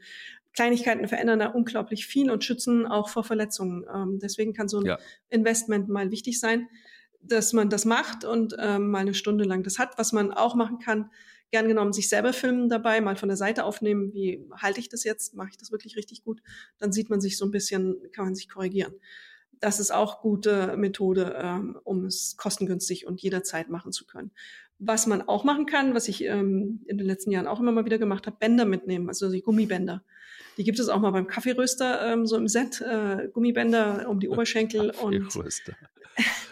Kleinigkeiten 0.54 1.08
verändern 1.08 1.40
da 1.40 1.48
unglaublich 1.48 2.06
viel 2.06 2.30
und 2.30 2.44
schützen 2.44 2.86
auch 2.86 3.10
vor 3.10 3.24
Verletzungen. 3.24 3.86
Ähm, 3.94 4.20
deswegen 4.22 4.54
kann 4.54 4.68
so 4.68 4.80
ein 4.80 4.86
ja. 4.86 5.00
Investment 5.30 5.90
mal 5.90 6.12
wichtig 6.12 6.40
sein 6.40 6.68
dass 7.24 7.54
man 7.54 7.70
das 7.70 7.86
macht 7.86 8.26
und 8.26 8.56
ähm, 8.60 8.90
mal 8.90 9.00
eine 9.00 9.14
Stunde 9.14 9.44
lang 9.44 9.64
das 9.64 9.80
hat. 9.80 9.98
Was 9.98 10.12
man 10.12 10.32
auch 10.32 10.56
machen 10.56 10.80
kann, 10.80 11.10
gern 11.52 11.68
genommen 11.68 11.94
sich 11.94 12.10
selber 12.10 12.34
filmen 12.34 12.70
dabei, 12.70 13.02
mal 13.02 13.16
von 13.16 13.30
der 13.30 13.38
Seite 13.38 13.66
aufnehmen, 13.66 14.14
wie 14.14 14.48
halte 14.56 14.80
ich 14.80 14.90
das 14.90 15.04
jetzt, 15.04 15.36
mache 15.36 15.50
ich 15.52 15.58
das 15.58 15.72
wirklich 15.72 15.98
richtig 15.98 16.24
gut, 16.24 16.42
dann 16.80 16.92
sieht 16.92 17.10
man 17.10 17.22
sich 17.22 17.38
so 17.38 17.46
ein 17.46 17.52
bisschen, 17.52 17.98
kann 18.14 18.26
man 18.26 18.36
sich 18.36 18.50
korrigieren. 18.50 18.94
Das 19.60 19.80
ist 19.80 19.92
auch 19.92 20.22
gute 20.22 20.76
Methode, 20.76 21.36
ähm, 21.38 21.78
um 21.84 22.06
es 22.06 22.36
kostengünstig 22.38 23.06
und 23.06 23.22
jederzeit 23.22 23.70
machen 23.70 23.92
zu 23.92 24.08
können. 24.08 24.32
Was 24.80 25.06
man 25.06 25.22
auch 25.22 25.44
machen 25.44 25.68
kann, 25.68 25.94
was 25.94 26.08
ich 26.08 26.24
ähm, 26.24 26.82
in 26.88 26.98
den 26.98 27.06
letzten 27.06 27.30
Jahren 27.30 27.46
auch 27.46 27.60
immer 27.60 27.72
mal 27.72 27.86
wieder 27.86 28.00
gemacht 28.00 28.26
habe, 28.26 28.38
Bänder 28.40 28.66
mitnehmen, 28.66 29.08
also 29.10 29.30
die 29.30 29.44
Gummibänder. 29.44 30.04
Die 30.58 30.64
gibt 30.64 30.80
es 30.80 30.90
auch 30.90 31.00
mal 31.00 31.12
beim 31.12 31.28
Kaffeeröster 31.28 32.12
ähm, 32.12 32.26
so 32.26 32.38
im 32.38 32.48
Set, 32.48 32.82
äh, 32.82 33.28
Gummibänder 33.32 34.10
um 34.10 34.20
die 34.20 34.30
Oberschenkel 34.30 34.92
und 35.02 35.30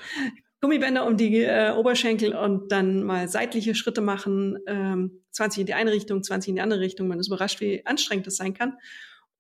Gummibänder 0.62 1.08
um 1.08 1.16
die 1.16 1.42
äh, 1.42 1.72
Oberschenkel 1.72 2.36
und 2.36 2.72
dann 2.72 3.04
mal 3.04 3.30
seitliche 3.30 3.76
Schritte 3.76 4.02
machen, 4.02 4.60
ähm, 4.68 5.24
20 5.32 5.62
in 5.62 5.66
die 5.68 5.74
eine 5.74 5.92
Richtung, 5.92 6.22
20 6.22 6.50
in 6.50 6.56
die 6.56 6.62
andere 6.62 6.82
Richtung. 6.82 7.08
Man 7.08 7.20
ist 7.20 7.28
überrascht, 7.28 7.62
wie 7.62 7.86
anstrengend 7.86 8.28
das 8.28 8.36
sein 8.36 8.54
kann. 8.54 8.78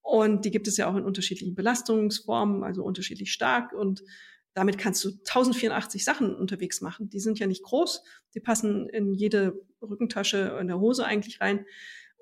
Und 0.01 0.45
die 0.45 0.51
gibt 0.51 0.67
es 0.67 0.77
ja 0.77 0.89
auch 0.89 0.95
in 0.95 1.03
unterschiedlichen 1.03 1.55
Belastungsformen, 1.55 2.63
also 2.63 2.83
unterschiedlich 2.83 3.33
stark. 3.33 3.73
Und 3.73 4.01
damit 4.53 4.77
kannst 4.77 5.03
du 5.03 5.09
1084 5.09 6.03
Sachen 6.03 6.33
unterwegs 6.33 6.81
machen. 6.81 7.09
Die 7.09 7.19
sind 7.19 7.37
ja 7.37 7.47
nicht 7.47 7.63
groß, 7.63 8.01
die 8.33 8.39
passen 8.39 8.87
in 8.89 9.13
jede 9.13 9.59
Rückentasche 9.81 10.57
in 10.59 10.67
der 10.67 10.79
Hose 10.79 11.05
eigentlich 11.05 11.41
rein. 11.41 11.65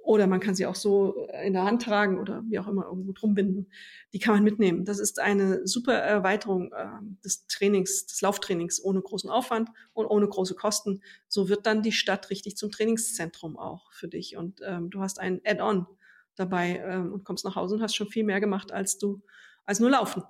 Oder 0.08 0.26
man 0.26 0.40
kann 0.40 0.56
sie 0.56 0.66
auch 0.66 0.76
so 0.76 1.28
in 1.44 1.52
der 1.52 1.66
Hand 1.66 1.82
tragen 1.82 2.18
oder 2.18 2.42
wie 2.48 2.58
auch 2.60 2.68
immer 2.68 2.86
irgendwo 2.86 3.12
drum 3.12 3.36
binden. 3.36 3.68
Die 4.14 4.20
kann 4.20 4.36
man 4.36 4.44
mitnehmen. 4.46 4.86
Das 4.86 5.00
ist 5.00 5.20
eine 5.20 5.68
super 5.68 5.96
Erweiterung 5.96 6.72
äh, 6.72 6.86
des 7.26 7.46
Trainings, 7.48 8.06
des 8.06 8.22
Lauftrainings 8.22 8.82
ohne 8.82 9.02
großen 9.02 9.30
Aufwand 9.30 9.70
und 9.92 10.06
ohne 10.06 10.26
große 10.26 10.56
Kosten. 10.56 11.02
So 11.28 11.50
wird 11.50 11.66
dann 11.66 11.82
die 11.82 11.92
Stadt 11.92 12.30
richtig 12.30 12.56
zum 12.56 12.72
Trainingszentrum 12.72 13.58
auch 13.58 13.92
für 13.92 14.08
dich. 14.08 14.38
Und 14.38 14.62
ähm, 14.66 14.90
du 14.90 15.02
hast 15.02 15.20
ein 15.20 15.42
Add-on 15.44 15.88
dabei 16.36 16.82
ähm, 16.86 17.12
und 17.12 17.26
kommst 17.26 17.44
nach 17.44 17.58
Hause 17.58 17.76
und 17.76 17.82
hast 17.82 17.96
schon 17.96 18.08
viel 18.08 18.24
mehr 18.24 18.40
gemacht 18.40 18.72
als 18.72 18.98
du 18.98 19.22
als 19.66 19.82
nur 19.82 19.90
laufen. 19.90 20.24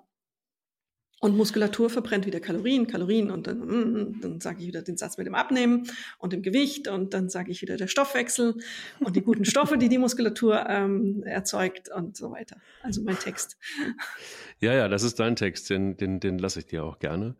Und 1.19 1.35
Muskulatur 1.35 1.89
verbrennt 1.89 2.27
wieder 2.27 2.39
Kalorien, 2.39 2.85
Kalorien 2.85 3.31
und 3.31 3.47
dann, 3.47 3.59
mm, 3.59 4.01
mm, 4.01 4.21
dann 4.21 4.39
sage 4.39 4.61
ich 4.61 4.67
wieder 4.67 4.83
den 4.83 4.97
Satz 4.97 5.17
mit 5.17 5.25
dem 5.25 5.33
Abnehmen 5.33 5.89
und 6.19 6.31
dem 6.31 6.43
Gewicht 6.43 6.87
und 6.87 7.13
dann 7.13 7.29
sage 7.29 7.51
ich 7.51 7.63
wieder 7.63 7.75
der 7.75 7.87
Stoffwechsel 7.87 8.55
und 8.99 9.15
die 9.15 9.21
guten 9.21 9.43
Stoffe, 9.43 9.79
die 9.79 9.89
die 9.89 9.97
Muskulatur 9.97 10.67
ähm, 10.69 11.23
erzeugt 11.23 11.89
und 11.89 12.15
so 12.15 12.31
weiter. 12.31 12.57
Also 12.83 13.01
mein 13.01 13.17
Text. 13.17 13.57
Ja, 14.59 14.73
ja, 14.73 14.87
das 14.87 15.03
ist 15.03 15.19
dein 15.19 15.35
Text, 15.35 15.69
den, 15.69 15.97
den, 15.97 16.19
den 16.19 16.39
lasse 16.39 16.57
ich 16.57 16.65
dir 16.65 16.83
auch 16.83 16.97
gerne. 16.97 17.35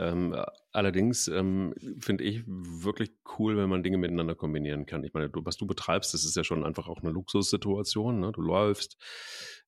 Ähm, 0.00 0.34
allerdings 0.72 1.28
ähm, 1.28 1.74
finde 1.98 2.24
ich 2.24 2.42
wirklich 2.46 3.10
cool, 3.38 3.58
wenn 3.58 3.68
man 3.68 3.82
Dinge 3.82 3.98
miteinander 3.98 4.34
kombinieren 4.34 4.86
kann. 4.86 5.04
Ich 5.04 5.12
meine, 5.12 5.28
du, 5.28 5.44
was 5.44 5.58
du 5.58 5.66
betreibst, 5.66 6.14
das 6.14 6.24
ist 6.24 6.36
ja 6.36 6.42
schon 6.42 6.64
einfach 6.64 6.88
auch 6.88 7.02
eine 7.02 7.10
Luxussituation. 7.10 8.18
Ne? 8.20 8.32
Du 8.32 8.40
läufst, 8.40 8.96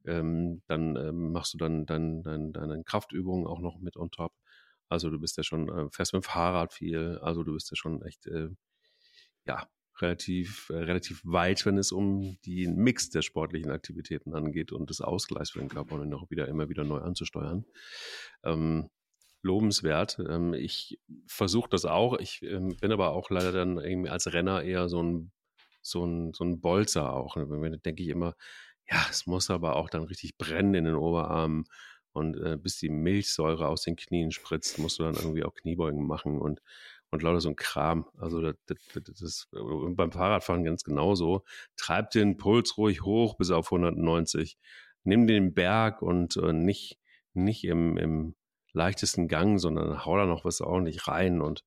ähm, 0.07 0.63
dann 0.67 0.97
ähm, 0.97 1.33
machst 1.33 1.55
du 1.55 1.59
dann, 1.59 1.87
dann, 1.87 2.23
dann 2.23 2.53
deine 2.53 2.83
Kraftübungen 2.85 3.47
auch 3.47 3.61
noch 3.61 3.79
mit 3.81 3.97
on 3.97 4.11
top. 4.11 4.33
Also 4.89 5.11
du 5.11 5.19
bist 5.19 5.37
ja 5.37 5.43
schon 5.43 5.69
äh, 5.69 5.91
fest 5.91 6.13
mit 6.13 6.23
dem 6.23 6.27
Fahrrad 6.27 6.73
viel. 6.73 7.19
Also 7.23 7.43
du 7.43 7.55
bist 7.55 7.71
ja 7.71 7.77
schon 7.77 8.03
echt, 8.03 8.27
äh, 8.27 8.49
ja, 9.47 9.69
relativ, 10.01 10.71
äh, 10.71 10.77
relativ 10.77 11.23
weit, 11.25 11.65
wenn 11.67 11.79
es 11.79 11.93
um 11.93 12.39
den 12.45 12.77
Mix 12.77 13.11
der 13.11 13.23
sportlichen 13.23 13.71
Aktivitäten 13.71 14.35
angeht 14.35 14.73
und 14.73 14.91
des 14.91 15.01
Ausgleichs 15.01 15.51
für 15.51 15.61
den 15.61 15.69
Körper 15.69 15.95
und 15.95 16.07
ihn 16.07 16.15
auch 16.15 16.31
wieder 16.31 16.49
immer 16.49 16.69
wieder 16.69 16.85
neu 16.85 16.99
anzusteuern. 16.99 17.65
Ähm, 18.45 18.91
lobenswert. 19.43 20.19
Ähm, 20.29 20.55
ich 20.55 20.99
versuche 21.27 21.69
das 21.69 21.85
auch. 21.85 22.19
Ich 22.19 22.43
ähm, 22.43 22.77
bin 22.81 22.93
aber 22.93 23.11
auch 23.11 23.31
leider 23.31 23.53
dann 23.53 23.79
irgendwie 23.79 24.11
als 24.11 24.33
Renner 24.33 24.63
eher 24.63 24.89
so 24.89 25.03
ein, 25.03 25.33
so 25.83 26.05
ein, 26.05 26.33
so 26.33 26.45
ein 26.45 26.61
Bolzer 26.61 27.13
auch. 27.13 27.35
Da 27.35 27.45
denke 27.45 28.03
ich 28.03 28.09
immer, 28.09 28.35
ja, 28.93 29.07
es 29.11 29.27
muss 29.27 29.51
aber 29.51 29.77
auch 29.77 29.89
dann 29.89 30.05
richtig 30.05 30.37
brennen 30.37 30.75
in 30.75 30.85
den 30.85 30.95
Oberarmen. 30.95 31.65
Und 32.13 32.37
äh, 32.37 32.59
bis 32.59 32.77
die 32.77 32.91
Milchsäure 32.91 33.69
aus 33.69 33.83
den 33.83 33.97
Knien 33.97 34.33
spritzt, 34.33 34.79
musst 34.79 34.99
du 34.99 35.05
dann 35.05 35.15
irgendwie 35.15 35.45
auch 35.45 35.55
Kniebeugen 35.55 36.07
machen 36.07 36.39
und, 36.39 36.61
und 37.11 37.23
lauter 37.23 37.41
so 37.41 37.49
ein 37.49 37.57
Kram. 37.57 38.07
Also 38.19 38.43
das, 38.43 38.57
das, 38.67 38.79
das 39.03 39.23
ist 39.23 39.49
beim 39.51 40.13
Fahrradfahren 40.13 40.63
ganz 40.63 40.85
genauso. 40.85 41.45
Treib 41.77 42.11
den 42.11 42.37
Puls 42.37 42.77
ruhig 42.77 43.03
hoch 43.03 43.37
bis 43.37 43.51
auf 43.51 43.73
190. 43.73 44.59
Nimm 45.05 45.27
den 45.27 45.55
Berg 45.55 46.03
und 46.03 46.37
äh, 46.37 46.53
nicht, 46.53 46.99
nicht 47.33 47.65
im, 47.65 47.97
im 47.97 48.35
leichtesten 48.75 49.27
Gang, 49.27 49.59
sondern 49.59 50.05
hau 50.05 50.17
da 50.19 50.27
noch 50.27 50.45
was 50.45 50.61
ordentlich 50.61 51.09
rein 51.09 51.41
und 51.41 51.65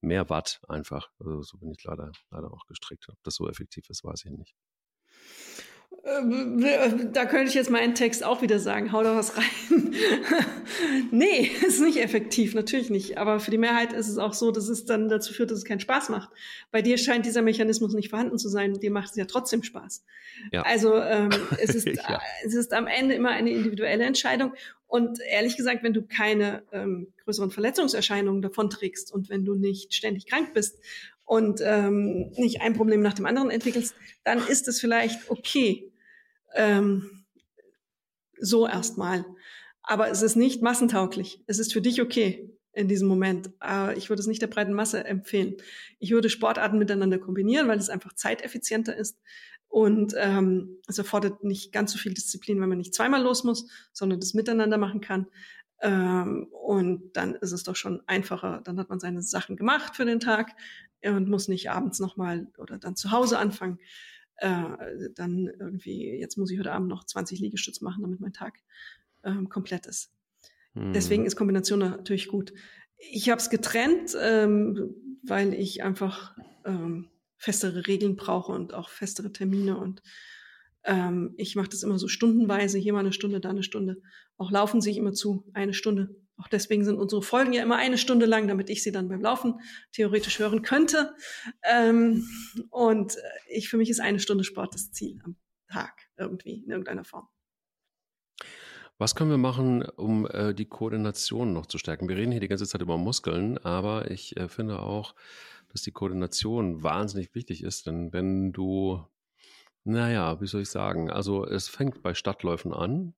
mehr 0.00 0.30
Watt 0.30 0.62
einfach. 0.66 1.10
Also 1.18 1.42
so 1.42 1.58
bin 1.58 1.70
ich 1.72 1.84
leider, 1.84 2.10
leider 2.30 2.50
auch 2.50 2.66
gestrickt. 2.68 3.06
Ob 3.10 3.22
das 3.22 3.34
so 3.34 3.48
effektiv 3.50 3.90
ist, 3.90 4.02
weiß 4.02 4.24
ich 4.24 4.30
nicht. 4.30 4.54
Ähm, 6.02 7.12
da 7.12 7.24
könnte 7.24 7.48
ich 7.48 7.54
jetzt 7.54 7.70
meinen 7.70 7.94
Text 7.94 8.24
auch 8.24 8.42
wieder 8.42 8.58
sagen, 8.58 8.92
hau 8.92 9.02
da 9.02 9.16
was 9.16 9.36
rein. 9.36 9.94
nee, 11.10 11.50
ist 11.66 11.80
nicht 11.80 11.98
effektiv, 11.98 12.54
natürlich 12.54 12.90
nicht. 12.90 13.16
Aber 13.18 13.40
für 13.40 13.50
die 13.50 13.58
Mehrheit 13.58 13.92
ist 13.92 14.08
es 14.08 14.18
auch 14.18 14.34
so, 14.34 14.50
dass 14.50 14.68
es 14.68 14.84
dann 14.84 15.08
dazu 15.08 15.32
führt, 15.32 15.50
dass 15.50 15.58
es 15.58 15.64
keinen 15.64 15.80
Spaß 15.80 16.10
macht. 16.10 16.30
Bei 16.70 16.82
dir 16.82 16.98
scheint 16.98 17.24
dieser 17.26 17.42
Mechanismus 17.42 17.94
nicht 17.94 18.10
vorhanden 18.10 18.38
zu 18.38 18.48
sein. 18.48 18.74
Dir 18.74 18.90
macht 18.90 19.10
es 19.10 19.16
ja 19.16 19.24
trotzdem 19.24 19.62
Spaß. 19.62 20.04
Ja. 20.52 20.62
Also 20.62 20.96
ähm, 20.96 21.30
es, 21.58 21.74
ist, 21.74 21.86
ja. 21.86 22.20
es 22.44 22.54
ist 22.54 22.72
am 22.72 22.86
Ende 22.86 23.14
immer 23.14 23.30
eine 23.30 23.50
individuelle 23.50 24.04
Entscheidung. 24.04 24.52
Und 24.86 25.18
ehrlich 25.20 25.56
gesagt, 25.56 25.82
wenn 25.82 25.92
du 25.92 26.02
keine 26.02 26.62
ähm, 26.70 27.12
größeren 27.24 27.50
Verletzungserscheinungen 27.50 28.42
davonträgst 28.42 29.12
und 29.12 29.28
wenn 29.28 29.44
du 29.44 29.54
nicht 29.54 29.94
ständig 29.94 30.26
krank 30.26 30.54
bist 30.54 30.78
und 31.24 31.60
ähm, 31.62 32.30
nicht 32.36 32.60
ein 32.60 32.74
Problem 32.74 33.00
nach 33.02 33.14
dem 33.14 33.26
anderen 33.26 33.50
entwickelst, 33.50 33.94
dann 34.24 34.46
ist 34.46 34.68
es 34.68 34.80
vielleicht 34.80 35.30
okay. 35.30 35.90
Ähm, 36.54 37.24
so 38.40 38.66
erstmal. 38.66 39.24
Aber 39.82 40.10
es 40.10 40.22
ist 40.22 40.36
nicht 40.36 40.62
massentauglich. 40.62 41.42
Es 41.46 41.58
ist 41.58 41.72
für 41.72 41.80
dich 41.80 42.00
okay 42.00 42.50
in 42.72 42.88
diesem 42.88 43.08
Moment. 43.08 43.50
Aber 43.60 43.96
ich 43.96 44.08
würde 44.08 44.20
es 44.20 44.26
nicht 44.26 44.42
der 44.42 44.48
breiten 44.48 44.72
Masse 44.72 45.04
empfehlen. 45.04 45.56
Ich 45.98 46.10
würde 46.10 46.28
Sportarten 46.28 46.78
miteinander 46.78 47.18
kombinieren, 47.18 47.68
weil 47.68 47.78
es 47.78 47.90
einfach 47.90 48.14
zeiteffizienter 48.14 48.96
ist. 48.96 49.20
Und 49.68 50.14
ähm, 50.16 50.78
es 50.86 50.98
erfordert 50.98 51.42
nicht 51.42 51.72
ganz 51.72 51.92
so 51.92 51.98
viel 51.98 52.14
Disziplin, 52.14 52.60
wenn 52.60 52.68
man 52.68 52.78
nicht 52.78 52.94
zweimal 52.94 53.22
los 53.22 53.44
muss, 53.44 53.68
sondern 53.92 54.20
das 54.20 54.34
miteinander 54.34 54.78
machen 54.78 55.00
kann. 55.00 55.26
Ähm, 55.82 56.48
und 56.52 57.12
dann 57.16 57.34
ist 57.34 57.52
es 57.52 57.64
doch 57.64 57.76
schon 57.76 58.00
einfacher. 58.06 58.60
Dann 58.64 58.78
hat 58.78 58.88
man 58.88 59.00
seine 59.00 59.22
Sachen 59.22 59.56
gemacht 59.56 59.96
für 59.96 60.04
den 60.04 60.20
Tag 60.20 60.54
und 61.12 61.28
muss 61.28 61.48
nicht 61.48 61.70
abends 61.70 61.98
nochmal 62.00 62.48
oder 62.58 62.78
dann 62.78 62.96
zu 62.96 63.10
Hause 63.10 63.38
anfangen. 63.38 63.78
Äh, 64.36 65.10
dann 65.14 65.46
irgendwie, 65.46 66.18
jetzt 66.18 66.36
muss 66.36 66.50
ich 66.50 66.58
heute 66.58 66.72
Abend 66.72 66.88
noch 66.88 67.04
20 67.04 67.40
Liegestütz 67.40 67.80
machen, 67.80 68.02
damit 68.02 68.20
mein 68.20 68.32
Tag 68.32 68.54
ähm, 69.22 69.48
komplett 69.48 69.86
ist. 69.86 70.12
Deswegen 70.76 71.24
ist 71.24 71.36
Kombination 71.36 71.78
natürlich 71.78 72.26
gut. 72.26 72.52
Ich 72.96 73.30
habe 73.30 73.40
es 73.40 73.48
getrennt, 73.48 74.16
ähm, 74.20 74.92
weil 75.22 75.54
ich 75.54 75.84
einfach 75.84 76.36
ähm, 76.64 77.10
festere 77.36 77.86
Regeln 77.86 78.16
brauche 78.16 78.50
und 78.50 78.74
auch 78.74 78.88
festere 78.88 79.30
Termine 79.30 79.78
und 79.78 80.02
ähm, 80.84 81.34
ich 81.36 81.56
mache 81.56 81.68
das 81.68 81.82
immer 81.82 81.98
so 81.98 82.08
stundenweise, 82.08 82.78
hier 82.78 82.92
mal 82.92 83.00
eine 83.00 83.12
Stunde, 83.12 83.40
da 83.40 83.50
eine 83.50 83.62
Stunde. 83.62 84.02
Auch 84.36 84.50
laufen 84.50 84.80
sich 84.80 84.96
immer 84.96 85.12
zu, 85.12 85.44
eine 85.54 85.74
Stunde. 85.74 86.14
Auch 86.36 86.48
deswegen 86.48 86.84
sind 86.84 86.98
unsere 86.98 87.22
Folgen 87.22 87.52
ja 87.52 87.62
immer 87.62 87.76
eine 87.76 87.98
Stunde 87.98 88.26
lang, 88.26 88.48
damit 88.48 88.68
ich 88.68 88.82
sie 88.82 88.92
dann 88.92 89.08
beim 89.08 89.20
Laufen 89.20 89.60
theoretisch 89.92 90.38
hören 90.38 90.62
könnte. 90.62 91.14
Ähm, 91.62 92.26
und 92.70 93.16
ich 93.48 93.68
für 93.68 93.76
mich 93.76 93.90
ist 93.90 94.00
eine 94.00 94.18
Stunde 94.18 94.44
Sport 94.44 94.74
das 94.74 94.90
Ziel 94.90 95.20
am 95.24 95.36
Tag 95.68 96.08
irgendwie 96.16 96.62
in 96.64 96.70
irgendeiner 96.70 97.04
Form. 97.04 97.28
Was 98.98 99.16
können 99.16 99.30
wir 99.30 99.38
machen, 99.38 99.82
um 99.82 100.26
äh, 100.26 100.54
die 100.54 100.66
Koordination 100.66 101.52
noch 101.52 101.66
zu 101.66 101.78
stärken? 101.78 102.08
Wir 102.08 102.16
reden 102.16 102.30
hier 102.30 102.40
die 102.40 102.48
ganze 102.48 102.66
Zeit 102.66 102.80
über 102.80 102.96
Muskeln, 102.96 103.58
aber 103.58 104.10
ich 104.10 104.36
äh, 104.36 104.48
finde 104.48 104.80
auch, 104.80 105.14
dass 105.68 105.82
die 105.82 105.90
Koordination 105.90 106.84
wahnsinnig 106.84 107.34
wichtig 107.34 107.64
ist, 107.64 107.86
denn 107.86 108.12
wenn 108.12 108.52
du, 108.52 109.04
naja, 109.82 110.40
wie 110.40 110.46
soll 110.46 110.62
ich 110.62 110.70
sagen, 110.70 111.10
also 111.10 111.44
es 111.44 111.68
fängt 111.68 112.02
bei 112.02 112.14
Stadtläufen 112.14 112.72
an. 112.72 113.14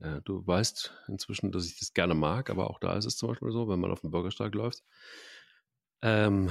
Äh, 0.00 0.20
du 0.24 0.46
weißt 0.46 0.92
inzwischen, 1.08 1.52
dass 1.52 1.66
ich 1.66 1.78
das 1.78 1.92
gerne 1.94 2.14
mag, 2.14 2.50
aber 2.50 2.70
auch 2.70 2.78
da 2.78 2.94
ist 2.96 3.06
es 3.06 3.16
zum 3.16 3.28
Beispiel 3.28 3.50
so, 3.52 3.68
wenn 3.68 3.80
man 3.80 3.90
auf 3.92 4.00
dem 4.00 4.10
Bürgersteig 4.10 4.54
läuft. 4.54 4.82
Ähm, 6.02 6.50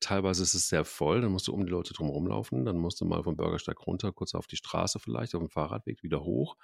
teilweise 0.00 0.44
ist 0.44 0.54
es 0.54 0.68
sehr 0.68 0.84
voll, 0.84 1.22
dann 1.22 1.32
musst 1.32 1.48
du 1.48 1.52
um 1.52 1.66
die 1.66 1.72
Leute 1.72 1.92
drum 1.92 2.08
rumlaufen, 2.08 2.64
dann 2.64 2.78
musst 2.78 3.00
du 3.00 3.04
mal 3.04 3.24
vom 3.24 3.36
Bürgersteig 3.36 3.84
runter, 3.86 4.12
kurz 4.12 4.34
auf 4.34 4.46
die 4.46 4.56
Straße 4.56 5.00
vielleicht, 5.00 5.34
auf 5.34 5.40
dem 5.40 5.50
Fahrradweg 5.50 6.02
wieder 6.04 6.22
hoch. 6.22 6.56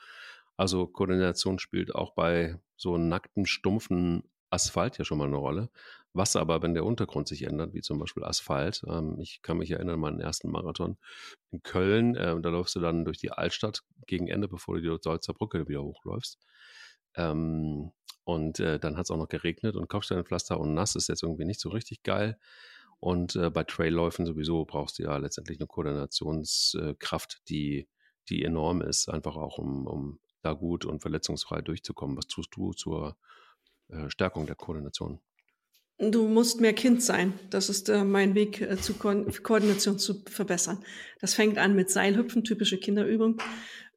Also 0.56 0.86
Koordination 0.86 1.58
spielt 1.58 1.94
auch 1.94 2.14
bei 2.14 2.60
so 2.76 2.96
nackten, 2.96 3.46
stumpfen 3.46 4.22
Asphalt 4.50 4.98
ja 4.98 5.04
schon 5.04 5.18
mal 5.18 5.26
eine 5.26 5.36
Rolle. 5.36 5.70
Was 6.14 6.36
aber, 6.36 6.62
wenn 6.62 6.74
der 6.74 6.84
Untergrund 6.84 7.28
sich 7.28 7.42
ändert, 7.42 7.74
wie 7.74 7.82
zum 7.82 7.98
Beispiel 7.98 8.24
Asphalt, 8.24 8.82
ähm, 8.88 9.18
ich 9.20 9.42
kann 9.42 9.58
mich 9.58 9.70
erinnern 9.70 9.94
an 9.94 10.00
meinen 10.00 10.20
ersten 10.20 10.50
Marathon 10.50 10.96
in 11.50 11.62
Köln, 11.62 12.16
äh, 12.16 12.40
da 12.40 12.48
läufst 12.48 12.74
du 12.76 12.80
dann 12.80 13.04
durch 13.04 13.18
die 13.18 13.30
Altstadt 13.30 13.82
gegen 14.06 14.28
Ende, 14.28 14.48
bevor 14.48 14.76
du 14.76 14.80
die 14.80 14.98
Deutzer 15.02 15.34
Brücke 15.34 15.68
wieder 15.68 15.82
hochläufst. 15.82 16.38
Ähm, 17.14 17.92
und 18.24 18.60
äh, 18.60 18.78
dann 18.78 18.96
hat 18.96 19.04
es 19.04 19.10
auch 19.10 19.16
noch 19.16 19.28
geregnet 19.28 19.76
und 19.76 19.88
Kopfsteinpflaster 19.88 20.58
und 20.60 20.74
nass 20.74 20.96
ist 20.96 21.08
jetzt 21.08 21.22
irgendwie 21.22 21.46
nicht 21.46 21.60
so 21.60 21.70
richtig 21.70 22.02
geil. 22.02 22.38
Und 23.00 23.36
äh, 23.36 23.50
bei 23.50 23.64
Trailläufen 23.64 24.26
sowieso 24.26 24.64
brauchst 24.64 24.98
du 24.98 25.04
ja 25.04 25.16
letztendlich 25.16 25.60
eine 25.60 25.66
Koordinationskraft, 25.66 27.48
die, 27.48 27.88
die 28.28 28.44
enorm 28.44 28.82
ist, 28.82 29.08
einfach 29.08 29.36
auch 29.36 29.58
um, 29.58 29.86
um 29.86 30.20
da 30.42 30.52
gut 30.52 30.84
und 30.84 31.00
verletzungsfrei 31.00 31.62
durchzukommen. 31.62 32.16
Was 32.16 32.26
tust 32.26 32.50
du 32.54 32.72
zur 32.72 33.16
äh, 33.88 34.10
Stärkung 34.10 34.46
der 34.46 34.56
Koordination? 34.56 35.20
Du 36.00 36.28
musst 36.28 36.60
mehr 36.60 36.74
Kind 36.74 37.02
sein. 37.02 37.32
Das 37.50 37.68
ist 37.68 37.88
äh, 37.88 38.04
mein 38.04 38.36
Weg 38.36 38.60
äh, 38.60 38.76
zu 38.76 38.94
Ko 38.94 39.26
Koordination 39.42 39.98
zu 39.98 40.22
verbessern. 40.30 40.78
Das 41.20 41.34
fängt 41.34 41.58
an 41.58 41.74
mit 41.74 41.90
Seilhüpfen, 41.90 42.44
typische 42.44 42.78
Kinderübung. 42.78 43.42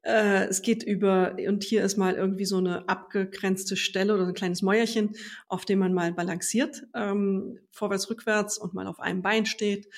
Äh, 0.02 0.46
es 0.46 0.62
geht 0.62 0.82
über, 0.82 1.36
und 1.46 1.62
hier 1.62 1.84
ist 1.84 1.96
mal 1.96 2.14
irgendwie 2.14 2.44
so 2.44 2.56
eine 2.56 2.88
abgegrenzte 2.88 3.76
Stelle 3.76 4.14
oder 4.14 4.26
ein 4.26 4.34
kleines 4.34 4.62
Mäuerchen, 4.62 5.14
auf 5.46 5.64
dem 5.64 5.78
man 5.78 5.94
mal 5.94 6.12
balanciert, 6.12 6.82
ähm, 6.92 7.60
vorwärts, 7.70 8.10
rückwärts 8.10 8.58
und 8.58 8.74
mal 8.74 8.88
auf 8.88 8.98
einem 8.98 9.22
Bein 9.22 9.46
steht 9.46 9.88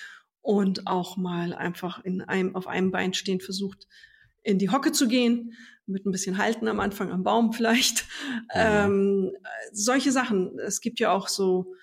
und 0.42 0.86
auch 0.86 1.16
mal 1.16 1.54
einfach 1.54 2.04
in 2.04 2.20
einem, 2.20 2.54
auf 2.54 2.66
einem 2.66 2.90
Bein 2.90 3.14
stehend 3.14 3.42
versucht, 3.42 3.88
in 4.42 4.58
die 4.58 4.68
Hocke 4.68 4.92
zu 4.92 5.08
gehen 5.08 5.54
mit 5.86 6.04
ein 6.04 6.12
bisschen 6.12 6.36
Halten 6.36 6.68
am 6.68 6.80
Anfang 6.80 7.10
am 7.10 7.22
Baum 7.22 7.54
vielleicht. 7.54 8.04
Mhm. 8.30 8.38
Ähm, 8.54 9.32
solche 9.72 10.12
Sachen. 10.12 10.58
Es 10.58 10.82
gibt 10.82 11.00
ja 11.00 11.12
auch 11.12 11.28
so 11.28 11.74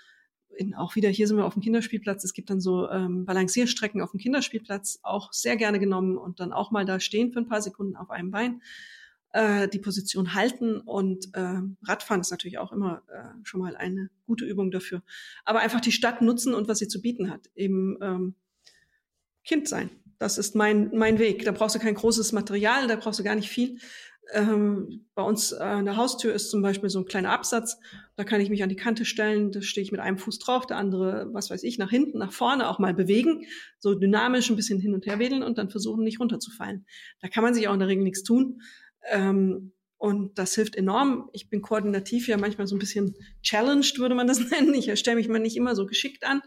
in, 0.57 0.73
auch 0.73 0.95
wieder, 0.95 1.09
hier 1.09 1.27
sind 1.27 1.37
wir 1.37 1.45
auf 1.45 1.53
dem 1.53 1.61
Kinderspielplatz, 1.61 2.23
es 2.23 2.33
gibt 2.33 2.49
dann 2.49 2.61
so 2.61 2.89
ähm, 2.89 3.25
Balancierstrecken 3.25 4.01
auf 4.01 4.11
dem 4.11 4.19
Kinderspielplatz, 4.19 4.99
auch 5.03 5.33
sehr 5.33 5.57
gerne 5.57 5.79
genommen 5.79 6.17
und 6.17 6.39
dann 6.39 6.53
auch 6.53 6.71
mal 6.71 6.85
da 6.85 6.99
stehen 6.99 7.31
für 7.31 7.39
ein 7.39 7.47
paar 7.47 7.61
Sekunden 7.61 7.95
auf 7.95 8.09
einem 8.09 8.31
Bein, 8.31 8.61
äh, 9.33 9.67
die 9.67 9.79
Position 9.79 10.33
halten 10.33 10.79
und 10.79 11.33
äh, 11.33 11.61
Radfahren 11.83 12.21
ist 12.21 12.31
natürlich 12.31 12.57
auch 12.57 12.71
immer 12.71 13.03
äh, 13.07 13.29
schon 13.43 13.61
mal 13.61 13.75
eine 13.75 14.09
gute 14.25 14.45
Übung 14.45 14.71
dafür. 14.71 15.03
Aber 15.45 15.59
einfach 15.59 15.81
die 15.81 15.91
Stadt 15.91 16.21
nutzen 16.21 16.53
und 16.53 16.67
was 16.67 16.79
sie 16.79 16.87
zu 16.87 17.01
bieten 17.01 17.29
hat, 17.29 17.49
eben 17.55 17.97
ähm, 18.01 18.35
Kind 19.43 19.67
sein. 19.67 19.89
Das 20.19 20.37
ist 20.37 20.53
mein, 20.53 20.91
mein 20.93 21.17
Weg. 21.17 21.45
Da 21.45 21.51
brauchst 21.51 21.75
du 21.75 21.79
kein 21.79 21.95
großes 21.95 22.31
Material, 22.31 22.87
da 22.87 22.95
brauchst 22.95 23.19
du 23.19 23.23
gar 23.23 23.35
nicht 23.35 23.49
viel. 23.49 23.79
Ähm, 24.33 25.05
bei 25.13 25.23
uns 25.23 25.51
an 25.53 25.85
der 25.85 25.97
Haustür 25.97 26.33
ist 26.33 26.49
zum 26.49 26.61
Beispiel 26.61 26.89
so 26.89 26.99
ein 26.99 27.05
kleiner 27.05 27.31
Absatz. 27.31 27.77
Da 28.15 28.23
kann 28.23 28.39
ich 28.39 28.49
mich 28.49 28.63
an 28.63 28.69
die 28.69 28.75
Kante 28.75 29.03
stellen. 29.03 29.51
Da 29.51 29.61
stehe 29.61 29.83
ich 29.83 29.91
mit 29.91 29.99
einem 29.99 30.17
Fuß 30.17 30.39
drauf, 30.39 30.65
der 30.65 30.77
andere, 30.77 31.27
was 31.33 31.49
weiß 31.49 31.63
ich, 31.63 31.77
nach 31.77 31.89
hinten, 31.89 32.17
nach 32.17 32.31
vorne 32.31 32.69
auch 32.69 32.79
mal 32.79 32.93
bewegen. 32.93 33.45
So 33.79 33.93
dynamisch 33.93 34.49
ein 34.49 34.55
bisschen 34.55 34.79
hin 34.79 34.93
und 34.93 35.05
her 35.05 35.19
wedeln 35.19 35.43
und 35.43 35.57
dann 35.57 35.69
versuchen, 35.69 36.03
nicht 36.03 36.19
runterzufallen. 36.19 36.85
Da 37.19 37.27
kann 37.27 37.43
man 37.43 37.53
sich 37.53 37.67
auch 37.67 37.73
in 37.73 37.79
der 37.79 37.89
Regel 37.89 38.03
nichts 38.03 38.23
tun. 38.23 38.61
Ähm, 39.09 39.73
und 39.97 40.39
das 40.39 40.55
hilft 40.55 40.75
enorm. 40.75 41.29
Ich 41.31 41.49
bin 41.49 41.61
koordinativ 41.61 42.27
ja 42.27 42.37
manchmal 42.37 42.65
so 42.65 42.75
ein 42.75 42.79
bisschen 42.79 43.15
challenged, 43.43 43.99
würde 43.99 44.15
man 44.15 44.27
das 44.27 44.39
nennen. 44.51 44.73
Ich 44.73 44.97
stelle 44.99 45.17
mich 45.17 45.27
mal 45.27 45.39
nicht 45.39 45.57
immer 45.57 45.75
so 45.75 45.85
geschickt 45.85 46.25
an 46.25 46.41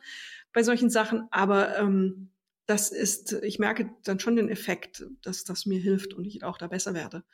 bei 0.53 0.63
solchen 0.63 0.89
Sachen, 0.89 1.29
aber 1.31 1.79
ähm, 1.79 2.31
das 2.67 2.91
ist, 2.91 3.33
ich 3.43 3.59
merke 3.59 3.91
dann 4.05 4.21
schon 4.21 4.37
den 4.37 4.49
Effekt, 4.49 5.05
dass 5.23 5.45
das 5.45 5.67
mir 5.67 5.79
hilft 5.79 6.15
und 6.15 6.25
ich 6.25 6.43
auch 6.43 6.57
da 6.57 6.67
besser 6.67 6.95
werde. 6.95 7.25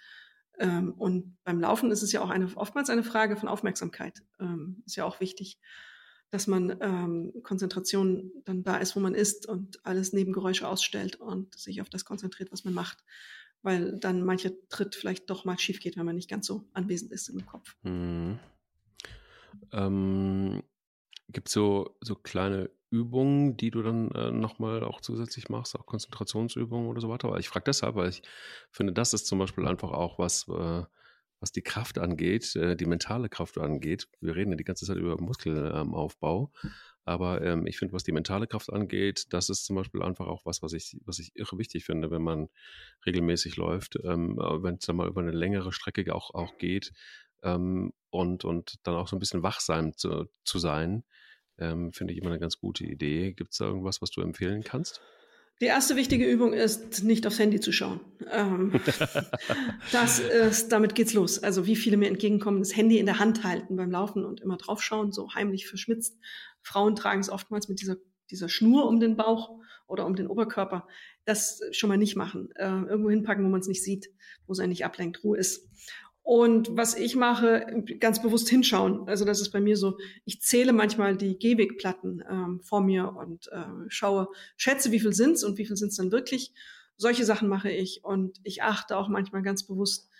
Ähm, 0.60 0.92
und 0.92 1.36
beim 1.42 1.58
Laufen 1.58 1.90
ist 1.90 2.02
es 2.02 2.12
ja 2.12 2.20
auch 2.20 2.28
eine, 2.28 2.54
oftmals 2.54 2.90
eine 2.90 3.02
Frage 3.02 3.36
von 3.36 3.48
Aufmerksamkeit. 3.48 4.22
Ähm, 4.38 4.82
ist 4.84 4.94
ja 4.94 5.06
auch 5.06 5.18
wichtig, 5.18 5.58
dass 6.28 6.46
man 6.46 6.76
ähm, 6.80 7.32
Konzentration 7.42 8.30
dann 8.44 8.62
da 8.62 8.76
ist, 8.76 8.94
wo 8.94 9.00
man 9.00 9.14
ist 9.14 9.48
und 9.48 9.84
alles 9.84 10.12
Nebengeräusche 10.12 10.68
ausstellt 10.68 11.16
und 11.16 11.58
sich 11.58 11.80
auf 11.80 11.88
das 11.88 12.04
konzentriert, 12.04 12.52
was 12.52 12.64
man 12.64 12.74
macht. 12.74 13.02
Weil 13.62 13.98
dann 13.98 14.22
mancher 14.22 14.52
Tritt 14.68 14.94
vielleicht 14.94 15.30
doch 15.30 15.46
mal 15.46 15.58
schief 15.58 15.80
geht, 15.80 15.96
wenn 15.96 16.06
man 16.06 16.16
nicht 16.16 16.30
ganz 16.30 16.46
so 16.46 16.68
anwesend 16.74 17.10
ist 17.10 17.28
im 17.28 17.46
Kopf. 17.46 17.74
Mhm. 17.82 18.38
Ähm, 19.72 20.62
Gibt 21.30 21.48
es 21.48 21.54
so, 21.54 21.96
so 22.02 22.14
kleine 22.16 22.70
Übungen, 22.90 23.56
die 23.56 23.70
du 23.70 23.82
dann 23.82 24.10
äh, 24.12 24.30
nochmal 24.30 24.82
auch 24.82 25.00
zusätzlich 25.00 25.48
machst, 25.48 25.76
auch 25.78 25.86
Konzentrationsübungen 25.86 26.88
oder 26.88 27.00
so 27.00 27.08
weiter. 27.08 27.28
Aber 27.28 27.38
ich 27.38 27.48
frage 27.48 27.64
deshalb, 27.64 27.94
weil 27.94 28.10
ich 28.10 28.22
finde, 28.70 28.92
das 28.92 29.14
ist 29.14 29.26
zum 29.26 29.38
Beispiel 29.38 29.66
einfach 29.66 29.92
auch 29.92 30.18
was, 30.18 30.48
äh, 30.48 30.82
was 31.40 31.52
die 31.52 31.62
Kraft 31.62 31.98
angeht, 31.98 32.54
äh, 32.56 32.76
die 32.76 32.86
mentale 32.86 33.28
Kraft 33.28 33.58
angeht. 33.58 34.08
Wir 34.20 34.34
reden 34.34 34.50
ja 34.50 34.56
die 34.56 34.64
ganze 34.64 34.86
Zeit 34.86 34.96
über 34.96 35.20
Muskelaufbau. 35.20 36.52
Aber 37.04 37.42
ähm, 37.42 37.66
ich 37.66 37.78
finde, 37.78 37.94
was 37.94 38.04
die 38.04 38.12
mentale 38.12 38.46
Kraft 38.46 38.72
angeht, 38.72 39.32
das 39.32 39.48
ist 39.48 39.64
zum 39.64 39.76
Beispiel 39.76 40.02
einfach 40.02 40.26
auch 40.26 40.44
was, 40.44 40.62
was 40.62 40.72
ich, 40.72 40.98
was 41.06 41.18
ich 41.18 41.32
irre 41.34 41.58
wichtig 41.58 41.84
finde, 41.84 42.10
wenn 42.10 42.22
man 42.22 42.48
regelmäßig 43.06 43.56
läuft, 43.56 43.96
ähm, 44.04 44.36
wenn 44.36 44.76
es 44.76 44.86
dann 44.86 44.96
mal 44.96 45.08
über 45.08 45.20
eine 45.20 45.30
längere 45.30 45.72
Strecke 45.72 46.14
auch, 46.14 46.34
auch 46.34 46.58
geht 46.58 46.92
ähm, 47.42 47.92
und, 48.10 48.44
und 48.44 48.74
dann 48.82 48.96
auch 48.96 49.08
so 49.08 49.16
ein 49.16 49.18
bisschen 49.20 49.42
wachsam 49.42 49.96
zu, 49.96 50.26
zu 50.44 50.58
sein 50.58 51.04
ähm, 51.60 51.92
Finde 51.92 52.12
ich 52.12 52.20
immer 52.20 52.30
eine 52.30 52.40
ganz 52.40 52.58
gute 52.58 52.84
Idee. 52.84 53.32
Gibt 53.32 53.52
es 53.52 53.58
da 53.58 53.66
irgendwas, 53.66 54.02
was 54.02 54.10
du 54.10 54.20
empfehlen 54.20 54.64
kannst? 54.64 55.00
Die 55.60 55.66
erste 55.66 55.94
wichtige 55.94 56.24
Übung 56.24 56.54
ist, 56.54 57.04
nicht 57.04 57.26
aufs 57.26 57.38
Handy 57.38 57.60
zu 57.60 57.70
schauen. 57.70 58.00
Ähm, 58.32 58.80
das 59.92 60.18
ist, 60.18 60.72
damit 60.72 60.94
geht's 60.94 61.12
los. 61.12 61.42
Also 61.42 61.66
wie 61.66 61.76
viele 61.76 61.98
mir 61.98 62.08
entgegenkommen, 62.08 62.60
das 62.60 62.74
Handy 62.74 62.98
in 62.98 63.04
der 63.04 63.18
Hand 63.18 63.44
halten 63.44 63.76
beim 63.76 63.90
Laufen 63.90 64.24
und 64.24 64.40
immer 64.40 64.56
draufschauen, 64.56 65.12
so 65.12 65.34
heimlich 65.34 65.68
verschmitzt. 65.68 66.18
Frauen 66.62 66.96
tragen 66.96 67.20
es 67.20 67.28
oftmals 67.28 67.68
mit 67.68 67.82
dieser, 67.82 67.96
dieser 68.30 68.48
Schnur 68.48 68.86
um 68.86 69.00
den 69.00 69.16
Bauch 69.16 69.58
oder 69.86 70.06
um 70.06 70.16
den 70.16 70.28
Oberkörper. 70.28 70.88
Das 71.26 71.60
schon 71.72 71.88
mal 71.88 71.98
nicht 71.98 72.16
machen. 72.16 72.48
Äh, 72.54 72.64
irgendwo 72.64 73.10
hinpacken, 73.10 73.44
wo 73.44 73.50
man 73.50 73.60
es 73.60 73.68
nicht 73.68 73.84
sieht, 73.84 74.08
wo 74.46 74.54
es 74.54 74.60
einen 74.60 74.70
nicht 74.70 74.86
ablenkt, 74.86 75.22
Ruhe 75.24 75.36
ist. 75.36 75.68
Und 76.22 76.76
was 76.76 76.94
ich 76.94 77.16
mache, 77.16 77.84
ganz 77.98 78.22
bewusst 78.22 78.48
hinschauen. 78.48 79.08
Also 79.08 79.24
das 79.24 79.40
ist 79.40 79.50
bei 79.50 79.60
mir 79.60 79.76
so, 79.76 79.98
ich 80.24 80.40
zähle 80.40 80.72
manchmal 80.72 81.16
die 81.16 81.38
Gehwegplatten 81.38 82.22
ähm, 82.28 82.60
vor 82.62 82.82
mir 82.82 83.16
und 83.16 83.48
äh, 83.48 83.64
schaue, 83.88 84.28
schätze, 84.56 84.92
wie 84.92 85.00
viel 85.00 85.12
sind's 85.12 85.42
und 85.42 85.58
wie 85.58 85.66
viel 85.66 85.76
sind's 85.76 85.96
dann 85.96 86.12
wirklich. 86.12 86.52
Solche 86.96 87.24
Sachen 87.24 87.48
mache 87.48 87.70
ich 87.70 88.04
und 88.04 88.38
ich 88.44 88.62
achte 88.62 88.96
auch 88.96 89.08
manchmal 89.08 89.42
ganz 89.42 89.66
bewusst 89.66 90.10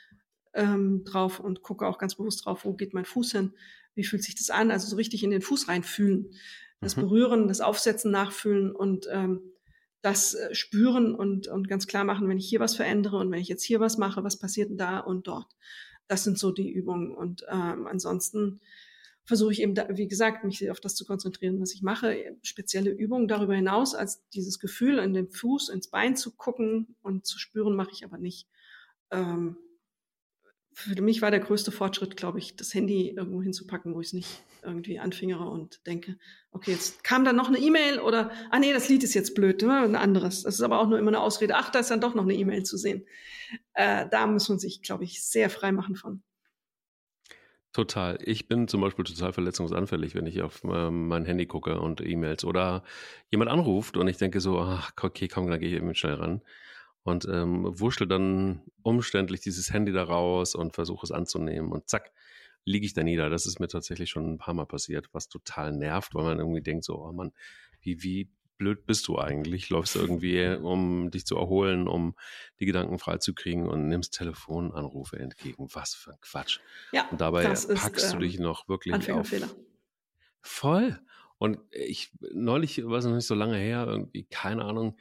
ähm, 0.54 1.04
drauf 1.04 1.38
und 1.38 1.62
gucke 1.62 1.86
auch 1.86 1.98
ganz 1.98 2.16
bewusst 2.16 2.44
drauf, 2.44 2.64
wo 2.64 2.72
geht 2.72 2.94
mein 2.94 3.04
Fuß 3.04 3.32
hin, 3.32 3.52
wie 3.94 4.04
fühlt 4.04 4.24
sich 4.24 4.34
das 4.34 4.50
an, 4.50 4.70
also 4.70 4.88
so 4.88 4.96
richtig 4.96 5.22
in 5.22 5.30
den 5.30 5.42
Fuß 5.42 5.68
reinfühlen, 5.68 6.32
das 6.80 6.96
mhm. 6.96 7.02
Berühren, 7.02 7.48
das 7.48 7.60
Aufsetzen, 7.60 8.10
Nachfühlen 8.10 8.74
und 8.74 9.06
ähm, 9.12 9.42
das 10.02 10.34
äh, 10.34 10.54
spüren 10.54 11.14
und, 11.14 11.48
und 11.48 11.68
ganz 11.68 11.86
klar 11.86 12.04
machen, 12.04 12.28
wenn 12.28 12.38
ich 12.38 12.48
hier 12.48 12.60
was 12.60 12.74
verändere 12.74 13.18
und 13.18 13.30
wenn 13.30 13.40
ich 13.40 13.48
jetzt 13.48 13.64
hier 13.64 13.80
was 13.80 13.98
mache, 13.98 14.24
was 14.24 14.38
passiert 14.38 14.70
denn 14.70 14.78
da 14.78 14.98
und 14.98 15.26
dort. 15.26 15.54
Das 16.10 16.24
sind 16.24 16.40
so 16.40 16.50
die 16.50 16.68
Übungen. 16.68 17.12
Und 17.12 17.46
ähm, 17.48 17.86
ansonsten 17.86 18.60
versuche 19.24 19.52
ich 19.52 19.62
eben, 19.62 19.76
da, 19.76 19.86
wie 19.90 20.08
gesagt, 20.08 20.42
mich 20.42 20.68
auf 20.68 20.80
das 20.80 20.96
zu 20.96 21.04
konzentrieren, 21.04 21.60
was 21.60 21.72
ich 21.72 21.82
mache. 21.82 22.36
Spezielle 22.42 22.90
Übungen 22.90 23.28
darüber 23.28 23.54
hinaus, 23.54 23.94
als 23.94 24.28
dieses 24.30 24.58
Gefühl 24.58 24.98
in 24.98 25.14
den 25.14 25.30
Fuß, 25.30 25.68
ins 25.68 25.86
Bein 25.86 26.16
zu 26.16 26.34
gucken 26.34 26.96
und 27.00 27.26
zu 27.26 27.38
spüren, 27.38 27.76
mache 27.76 27.92
ich 27.92 28.04
aber 28.04 28.18
nicht. 28.18 28.48
Ähm, 29.12 29.56
für 30.72 31.00
mich 31.02 31.20
war 31.20 31.30
der 31.30 31.40
größte 31.40 31.72
Fortschritt, 31.72 32.16
glaube 32.16 32.38
ich, 32.38 32.56
das 32.56 32.72
Handy 32.74 33.10
irgendwo 33.10 33.42
hinzupacken, 33.42 33.94
wo 33.94 34.00
ich 34.00 34.08
es 34.08 34.12
nicht 34.12 34.42
irgendwie 34.62 34.98
anfingere 34.98 35.48
und 35.48 35.86
denke, 35.86 36.16
okay, 36.52 36.72
jetzt 36.72 37.02
kam 37.02 37.24
dann 37.24 37.36
noch 37.36 37.48
eine 37.48 37.58
E-Mail 37.58 37.98
oder, 38.00 38.30
ah 38.50 38.58
nee, 38.58 38.72
das 38.72 38.88
Lied 38.88 39.02
ist 39.02 39.14
jetzt 39.14 39.34
blöd, 39.34 39.62
ne? 39.62 39.80
ein 39.80 39.96
anderes. 39.96 40.42
Das 40.42 40.54
ist 40.54 40.60
aber 40.60 40.80
auch 40.80 40.88
nur 40.88 40.98
immer 40.98 41.08
eine 41.08 41.20
Ausrede. 41.20 41.56
Ach, 41.56 41.70
da 41.70 41.80
ist 41.80 41.90
dann 41.90 42.00
doch 42.00 42.14
noch 42.14 42.24
eine 42.24 42.34
E-Mail 42.34 42.62
zu 42.62 42.76
sehen. 42.76 43.04
Äh, 43.74 44.06
da 44.10 44.26
muss 44.26 44.48
man 44.48 44.58
sich, 44.58 44.82
glaube 44.82 45.04
ich, 45.04 45.24
sehr 45.24 45.50
frei 45.50 45.72
machen 45.72 45.96
von. 45.96 46.22
Total. 47.72 48.18
Ich 48.22 48.48
bin 48.48 48.66
zum 48.66 48.80
Beispiel 48.80 49.04
total 49.04 49.32
verletzungsanfällig, 49.32 50.14
wenn 50.14 50.26
ich 50.26 50.42
auf 50.42 50.62
ähm, 50.64 51.08
mein 51.08 51.24
Handy 51.24 51.46
gucke 51.46 51.80
und 51.80 52.00
E-Mails 52.00 52.44
oder 52.44 52.82
jemand 53.30 53.50
anruft 53.50 53.96
und 53.96 54.08
ich 54.08 54.16
denke 54.16 54.40
so, 54.40 54.60
ach, 54.60 54.92
okay, 55.00 55.28
komm, 55.28 55.48
dann 55.48 55.60
gehe 55.60 55.68
ich 55.68 55.76
eben 55.76 55.94
schnell 55.94 56.14
ran 56.14 56.42
und 57.02 57.26
ähm, 57.26 57.66
wurschtel 57.78 58.06
dann 58.06 58.62
umständlich 58.82 59.40
dieses 59.40 59.72
Handy 59.72 59.92
da 59.92 60.04
raus 60.04 60.54
und 60.54 60.74
versuche 60.74 61.04
es 61.04 61.10
anzunehmen 61.10 61.72
und 61.72 61.88
zack, 61.88 62.12
liege 62.64 62.86
ich 62.86 62.94
da 62.94 63.02
nieder. 63.02 63.30
Das 63.30 63.46
ist 63.46 63.58
mir 63.58 63.68
tatsächlich 63.68 64.10
schon 64.10 64.34
ein 64.34 64.38
paar 64.38 64.54
Mal 64.54 64.66
passiert, 64.66 65.08
was 65.12 65.28
total 65.28 65.72
nervt, 65.72 66.14
weil 66.14 66.24
man 66.24 66.38
irgendwie 66.38 66.62
denkt 66.62 66.84
so, 66.84 66.98
oh 66.98 67.12
Mann, 67.12 67.32
wie, 67.80 68.02
wie 68.02 68.30
blöd 68.58 68.84
bist 68.84 69.08
du 69.08 69.18
eigentlich? 69.18 69.70
Läufst 69.70 69.96
irgendwie, 69.96 70.46
um 70.54 71.10
dich 71.10 71.24
zu 71.24 71.36
erholen, 71.36 71.88
um 71.88 72.14
die 72.60 72.66
Gedanken 72.66 72.98
freizukriegen 72.98 73.66
und 73.66 73.88
nimmst 73.88 74.14
Telefonanrufe 74.14 75.18
entgegen. 75.18 75.68
Was 75.72 75.94
für 75.94 76.12
ein 76.12 76.20
Quatsch. 76.20 76.60
Ja, 76.92 77.08
und 77.08 77.20
dabei 77.20 77.44
packst 77.44 77.70
ist, 77.70 78.12
du 78.12 78.18
äh, 78.18 78.20
dich 78.20 78.38
noch 78.38 78.68
wirklich 78.68 78.92
Anfängerfehler. 78.94 79.46
auf. 79.46 79.56
Voll. 80.42 81.00
Und 81.38 81.58
ich, 81.70 82.12
neulich 82.34 82.84
war 82.84 82.98
es 82.98 83.06
noch 83.06 83.14
nicht 83.14 83.26
so 83.26 83.34
lange 83.34 83.56
her, 83.56 83.86
irgendwie, 83.86 84.24
keine 84.24 84.66
Ahnung, 84.66 84.98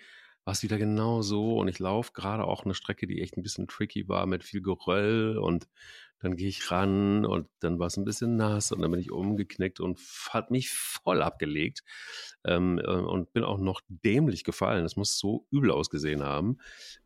war 0.49 0.53
es 0.53 0.63
wieder 0.63 0.79
genau 0.79 1.21
so 1.21 1.59
und 1.59 1.67
ich 1.67 1.77
laufe 1.77 2.11
gerade 2.11 2.43
auch 2.43 2.65
eine 2.65 2.73
Strecke, 2.73 3.05
die 3.05 3.21
echt 3.21 3.37
ein 3.37 3.43
bisschen 3.43 3.67
tricky 3.67 4.09
war 4.09 4.25
mit 4.25 4.43
viel 4.43 4.63
Geröll 4.63 5.37
und 5.37 5.67
dann 6.21 6.35
gehe 6.35 6.47
ich 6.49 6.71
ran 6.71 7.23
und 7.23 7.47
dann 7.59 7.77
war 7.77 7.85
es 7.85 7.97
ein 7.97 8.03
bisschen 8.03 8.35
nass 8.35 8.71
und 8.71 8.81
dann 8.81 8.89
bin 8.89 8.99
ich 8.99 9.11
umgeknickt 9.11 9.79
und 9.79 9.99
hat 10.31 10.49
mich 10.49 10.71
voll 10.71 11.21
abgelegt 11.21 11.83
ähm, 12.45 12.79
äh, 12.79 12.87
und 12.87 13.31
bin 13.31 13.43
auch 13.43 13.59
noch 13.59 13.81
dämlich 13.89 14.43
gefallen. 14.43 14.81
Das 14.81 14.95
muss 14.95 15.19
so 15.19 15.45
übel 15.51 15.69
ausgesehen 15.69 16.23
haben, 16.23 16.57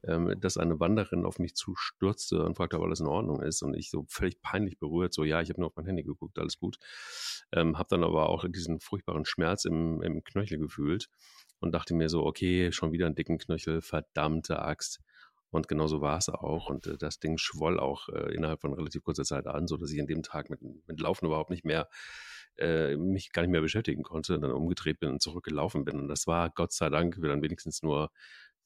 ähm, 0.08 0.34
dass 0.40 0.56
eine 0.56 0.80
Wanderin 0.80 1.26
auf 1.26 1.38
mich 1.38 1.54
zustürzte 1.54 2.46
und 2.46 2.56
fragte, 2.56 2.78
ob 2.78 2.86
alles 2.86 3.02
in 3.02 3.08
Ordnung 3.08 3.42
ist 3.42 3.62
und 3.62 3.76
ich 3.76 3.90
so 3.90 4.06
völlig 4.08 4.42
peinlich 4.42 4.80
berührt, 4.80 5.14
so 5.14 5.26
ja, 5.26 5.42
ich 5.42 5.50
habe 5.50 5.60
nur 5.60 5.68
auf 5.68 5.76
mein 5.76 5.86
Handy 5.86 6.04
geguckt, 6.04 6.40
alles 6.40 6.58
gut. 6.58 6.78
Ähm, 7.52 7.78
habe 7.78 7.90
dann 7.90 8.06
aber 8.06 8.30
auch 8.30 8.46
diesen 8.48 8.80
furchtbaren 8.80 9.26
Schmerz 9.26 9.66
im, 9.66 10.02
im 10.02 10.24
Knöchel 10.24 10.60
gefühlt 10.60 11.10
und 11.64 11.72
dachte 11.72 11.96
mir 11.96 12.10
so, 12.10 12.26
okay, 12.26 12.74
schon 12.74 12.92
wieder 12.92 13.06
einen 13.06 13.16
dicken 13.16 13.38
Knöchel, 13.38 13.82
verdammte 13.82 14.62
Axt. 14.62 15.00
Und 15.50 15.70
genau 15.70 15.88
so 15.88 16.02
war 16.02 16.18
es 16.18 16.28
auch. 16.28 16.70
Und 16.70 16.88
äh, 16.88 16.98
das 16.98 17.20
Ding 17.20 17.38
schwoll 17.38 17.80
auch 17.80 18.10
äh, 18.10 18.36
innerhalb 18.36 18.60
von 18.60 18.74
relativ 18.74 19.04
kurzer 19.04 19.24
Zeit 19.24 19.48
an, 19.48 19.68
so 19.68 19.78
dass 19.78 19.92
ich 19.92 20.02
an 20.02 20.08
dem 20.08 20.24
Tag 20.24 20.50
mit, 20.50 20.60
mit 20.62 21.00
Laufen 21.00 21.26
überhaupt 21.26 21.52
nicht 21.52 21.64
mehr 21.64 21.88
äh, 22.58 22.98
mich 22.98 23.32
gar 23.32 23.44
nicht 23.44 23.52
mehr 23.52 23.62
beschäftigen 23.62 24.04
konnte, 24.04 24.40
dann 24.40 24.52
umgedreht 24.52 25.00
bin 25.00 25.10
und 25.10 25.22
zurückgelaufen 25.22 25.86
bin. 25.86 26.02
Und 26.02 26.10
das 26.10 26.28
war 26.28 26.50
Gott 26.50 26.74
sei 26.74 26.90
Dank 26.90 27.18
dann 27.22 27.42
wenigstens 27.42 27.82
nur 27.82 28.12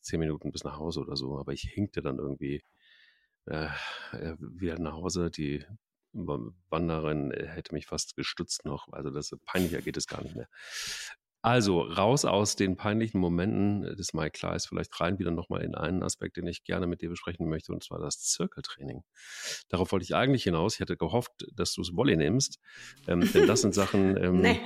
zehn 0.01 0.19
Minuten 0.19 0.51
bis 0.51 0.63
nach 0.63 0.77
Hause 0.77 1.01
oder 1.01 1.15
so. 1.15 1.37
Aber 1.37 1.53
ich 1.53 1.61
hinkte 1.61 2.01
dann 2.01 2.17
irgendwie 2.17 2.63
äh, 3.45 3.67
äh 4.13 4.35
wieder 4.39 4.79
nach 4.79 4.93
Hause. 4.93 5.29
Die 5.29 5.63
Wanderin 6.13 7.29
hätte 7.31 7.75
mich 7.75 7.85
fast 7.85 8.15
gestützt 8.15 8.65
noch. 8.65 8.91
Also 8.91 9.11
das 9.11 9.31
peinlicher 9.45 9.81
geht 9.81 9.97
es 9.97 10.07
gar 10.07 10.23
nicht 10.23 10.35
mehr. 10.35 10.47
Also 11.47 11.79
raus 11.79 12.25
aus 12.25 12.57
den 12.57 12.75
peinlichen 12.75 13.21
Momenten 13.21 13.95
des 13.95 14.13
Mike 14.13 14.31
Kleis, 14.31 14.65
vielleicht 14.65 14.99
rein 14.99 15.17
wieder 15.17 15.31
nochmal 15.31 15.63
in 15.63 15.75
einen 15.75 16.03
Aspekt, 16.03 16.35
den 16.35 16.45
ich 16.45 16.65
gerne 16.65 16.87
mit 16.87 17.01
dir 17.01 17.07
besprechen 17.07 17.47
möchte, 17.47 17.71
und 17.71 17.81
zwar 17.81 17.99
das 17.99 18.19
Zirkeltraining. 18.19 19.05
Darauf 19.69 19.93
wollte 19.93 20.03
ich 20.03 20.13
eigentlich 20.13 20.43
hinaus. 20.43 20.73
Ich 20.73 20.81
hätte 20.81 20.97
gehofft, 20.97 21.31
dass 21.55 21.71
du 21.71 21.83
es 21.83 21.95
Volley 21.95 22.17
nimmst, 22.17 22.59
ähm, 23.07 23.21
denn 23.31 23.47
das 23.47 23.61
sind 23.61 23.73
Sachen, 23.73 24.17
ähm, 24.21 24.41
nee. 24.41 24.59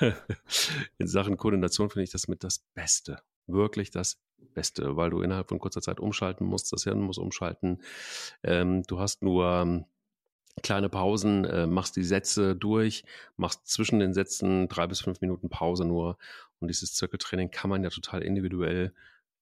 in 0.96 1.08
Sachen 1.08 1.36
Koordination 1.36 1.90
finde 1.90 2.04
ich 2.04 2.10
das 2.10 2.26
mit 2.26 2.42
das 2.42 2.60
Beste. 2.72 3.18
Wirklich 3.46 3.90
das 3.90 4.18
Beste, 4.54 4.96
weil 4.96 5.10
du 5.10 5.20
innerhalb 5.20 5.50
von 5.50 5.58
kurzer 5.58 5.82
Zeit 5.82 6.00
umschalten 6.00 6.46
musst, 6.46 6.72
das 6.72 6.84
Hirn 6.84 7.02
muss 7.02 7.18
umschalten. 7.18 7.82
Ähm, 8.42 8.82
du 8.84 8.98
hast 8.98 9.22
nur 9.22 9.44
ähm, 9.44 9.84
kleine 10.62 10.88
Pausen, 10.88 11.44
äh, 11.44 11.66
machst 11.66 11.96
die 11.96 12.04
Sätze 12.04 12.54
durch, 12.54 13.04
machst 13.36 13.66
zwischen 13.66 13.98
den 13.98 14.12
Sätzen 14.12 14.68
drei 14.68 14.86
bis 14.86 15.00
fünf 15.00 15.20
Minuten 15.20 15.48
Pause 15.48 15.84
nur. 15.84 16.18
Und 16.60 16.68
dieses 16.68 16.94
Zirkeltraining 16.94 17.50
kann 17.50 17.70
man 17.70 17.82
ja 17.82 17.90
total 17.90 18.22
individuell 18.22 18.92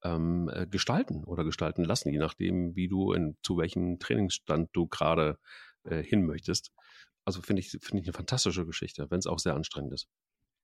ähm, 0.03 0.51
äh, 0.53 0.67
gestalten 0.67 1.25
oder 1.25 1.45
gestalten 1.45 1.85
lassen, 1.85 2.11
je 2.11 2.19
nachdem, 2.19 2.75
wie 2.77 2.89
du 2.89 3.13
in, 3.13 3.37
zu 3.43 3.57
welchem 3.59 3.99
Trainingsstand 3.99 4.71
du 4.73 4.87
gerade 4.87 5.39
äh, 5.85 6.03
hin 6.03 6.25
möchtest. 6.25 6.73
Also 7.25 7.43
finde 7.43 7.61
ich, 7.61 7.71
finde 7.71 8.01
ich 8.01 8.07
eine 8.07 8.15
fantastische 8.15 8.65
Geschichte, 8.65 9.11
wenn 9.11 9.19
es 9.19 9.27
auch 9.27 9.39
sehr 9.39 9.55
anstrengend 9.55 9.93
ist. 9.93 10.09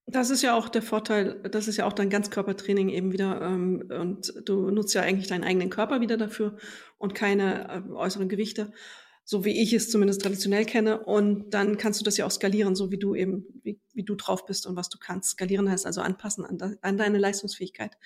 Das 0.09 0.29
ist 0.29 0.41
ja 0.41 0.55
auch 0.55 0.69
der 0.69 0.81
Vorteil, 0.81 1.41
das 1.51 1.67
ist 1.67 1.75
ja 1.75 1.85
auch 1.85 1.91
dein 1.91 2.09
Ganzkörpertraining 2.09 2.87
eben 2.87 3.11
wieder 3.11 3.41
ähm, 3.41 3.89
und 3.89 4.33
du 4.45 4.71
nutzt 4.71 4.95
ja 4.95 5.01
eigentlich 5.01 5.27
deinen 5.27 5.43
eigenen 5.43 5.69
Körper 5.69 5.99
wieder 5.99 6.15
dafür 6.15 6.55
und 6.97 7.13
keine 7.13 7.69
äh, 7.69 7.91
äußeren 7.91 8.29
Gewichte 8.29 8.71
so 9.29 9.43
wie 9.43 9.61
ich 9.61 9.73
es 9.73 9.89
zumindest 9.91 10.21
traditionell 10.21 10.63
kenne. 10.63 11.03
Und 11.03 11.53
dann 11.53 11.77
kannst 11.77 11.99
du 11.99 12.05
das 12.05 12.15
ja 12.15 12.25
auch 12.25 12.31
skalieren, 12.31 12.77
so 12.77 12.91
wie 12.91 12.97
du 12.97 13.13
eben, 13.13 13.45
wie, 13.61 13.77
wie 13.93 14.03
du 14.03 14.15
drauf 14.15 14.45
bist 14.45 14.65
und 14.65 14.77
was 14.77 14.87
du 14.87 14.97
kannst. 14.97 15.31
Skalieren 15.31 15.69
heißt 15.69 15.85
also 15.85 15.99
anpassen 15.99 16.45
an, 16.45 16.57
de, 16.57 16.77
an 16.81 16.97
deine 16.97 17.17
Leistungsfähigkeit. 17.17 17.97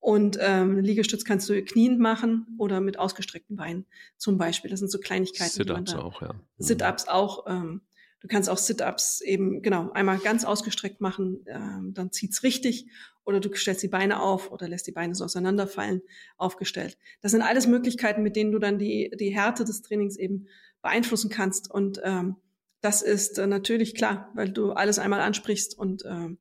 Und 0.00 0.36
ähm, 0.40 0.80
Liegestütz 0.80 1.24
kannst 1.24 1.48
du 1.48 1.62
kniend 1.62 2.00
machen 2.00 2.56
oder 2.58 2.80
mit 2.80 2.98
ausgestreckten 2.98 3.54
Beinen 3.54 3.86
zum 4.16 4.36
Beispiel. 4.36 4.68
Das 4.68 4.80
sind 4.80 4.90
so 4.90 4.98
Kleinigkeiten. 4.98 5.52
Sit-ups 5.52 5.94
auch, 5.94 6.22
ja. 6.22 6.32
Mhm. 6.32 6.40
Sit-ups 6.58 7.06
auch. 7.06 7.46
Ähm, 7.46 7.82
du 8.20 8.28
kannst 8.28 8.48
auch 8.48 8.58
Sit-ups 8.58 9.20
eben, 9.20 9.62
genau, 9.62 9.90
einmal 9.92 10.18
ganz 10.18 10.44
ausgestreckt 10.44 11.00
machen, 11.00 11.44
ähm, 11.46 11.92
dann 11.94 12.12
zieht's 12.12 12.42
richtig 12.42 12.88
oder 13.24 13.40
du 13.40 13.54
stellst 13.54 13.82
die 13.82 13.88
Beine 13.88 14.20
auf 14.20 14.50
oder 14.50 14.68
lässt 14.68 14.86
die 14.86 14.92
Beine 14.92 15.14
so 15.14 15.24
auseinanderfallen, 15.24 16.02
aufgestellt. 16.36 16.96
Das 17.20 17.32
sind 17.32 17.42
alles 17.42 17.66
Möglichkeiten, 17.66 18.22
mit 18.22 18.36
denen 18.36 18.52
du 18.52 18.58
dann 18.58 18.78
die, 18.78 19.10
die 19.18 19.34
Härte 19.34 19.64
des 19.64 19.82
Trainings 19.82 20.16
eben 20.16 20.48
beeinflussen 20.82 21.30
kannst. 21.30 21.70
Und 21.70 22.00
ähm, 22.04 22.36
das 22.80 23.02
ist 23.02 23.38
äh, 23.38 23.46
natürlich 23.46 23.94
klar, 23.94 24.30
weil 24.34 24.50
du 24.50 24.72
alles 24.72 24.98
einmal 24.98 25.20
ansprichst 25.20 25.78
und 25.78 26.04
ähm, 26.06 26.38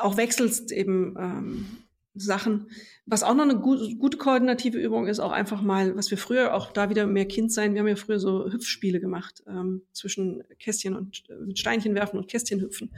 auch 0.00 0.16
wechselst 0.16 0.72
eben 0.72 1.14
ähm, 1.18 1.83
Sachen. 2.14 2.68
Was 3.06 3.22
auch 3.22 3.34
noch 3.34 3.44
eine 3.44 3.58
gut, 3.58 3.98
gute 3.98 4.18
koordinative 4.18 4.78
Übung 4.78 5.08
ist, 5.08 5.20
auch 5.20 5.32
einfach 5.32 5.62
mal, 5.62 5.96
was 5.96 6.10
wir 6.10 6.18
früher 6.18 6.54
auch 6.54 6.72
da 6.72 6.88
wieder 6.88 7.06
mehr 7.06 7.26
Kind 7.26 7.52
sein, 7.52 7.74
wir 7.74 7.80
haben 7.80 7.88
ja 7.88 7.96
früher 7.96 8.20
so 8.20 8.50
Hüpfspiele 8.50 9.00
gemacht 9.00 9.42
ähm, 9.46 9.82
zwischen 9.92 10.44
Kästchen 10.58 10.94
und 10.94 11.24
äh, 11.28 11.56
Steinchen 11.56 11.94
werfen 11.94 12.18
und 12.18 12.28
Kästchen 12.28 12.60
hüpfen 12.60 12.90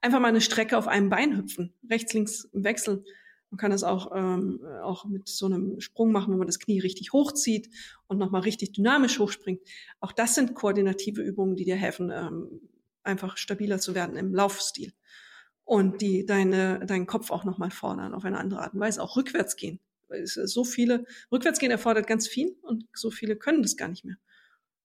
einfach 0.00 0.20
mal 0.20 0.28
eine 0.28 0.40
Strecke 0.40 0.76
auf 0.76 0.88
einem 0.88 1.08
Bein 1.08 1.36
hüpfen, 1.36 1.72
rechts, 1.90 2.12
links 2.12 2.44
im 2.44 2.64
Wechsel. 2.64 3.04
Man 3.50 3.58
kann 3.58 3.70
das 3.70 3.82
auch, 3.82 4.12
ähm, 4.14 4.60
auch 4.82 5.06
mit 5.06 5.26
so 5.26 5.46
einem 5.46 5.80
Sprung 5.80 6.12
machen, 6.12 6.32
wenn 6.32 6.38
man 6.38 6.46
das 6.46 6.58
Knie 6.58 6.80
richtig 6.80 7.12
hochzieht 7.12 7.70
und 8.06 8.18
nochmal 8.18 8.42
richtig 8.42 8.72
dynamisch 8.72 9.18
hochspringt. 9.18 9.60
Auch 10.00 10.12
das 10.12 10.34
sind 10.34 10.54
koordinative 10.54 11.22
Übungen, 11.22 11.56
die 11.56 11.64
dir 11.64 11.76
helfen, 11.76 12.10
ähm, 12.10 12.60
einfach 13.02 13.38
stabiler 13.38 13.78
zu 13.78 13.94
werden 13.94 14.16
im 14.16 14.34
Laufstil. 14.34 14.92
Und 15.68 16.00
die 16.00 16.24
deine, 16.24 16.86
deinen 16.86 17.06
Kopf 17.06 17.30
auch 17.30 17.44
nochmal 17.44 17.70
fordern 17.70 18.14
auf 18.14 18.24
eine 18.24 18.38
andere 18.38 18.62
Art 18.62 18.72
und 18.72 18.80
Weise. 18.80 19.02
Auch 19.02 19.18
rückwärts 19.18 19.54
gehen. 19.54 19.80
So 20.24 20.64
viele, 20.64 21.04
rückwärts 21.30 21.58
gehen 21.58 21.70
erfordert 21.70 22.06
ganz 22.06 22.26
viel 22.26 22.56
und 22.62 22.86
so 22.94 23.10
viele 23.10 23.36
können 23.36 23.62
das 23.62 23.76
gar 23.76 23.88
nicht 23.88 24.02
mehr 24.02 24.16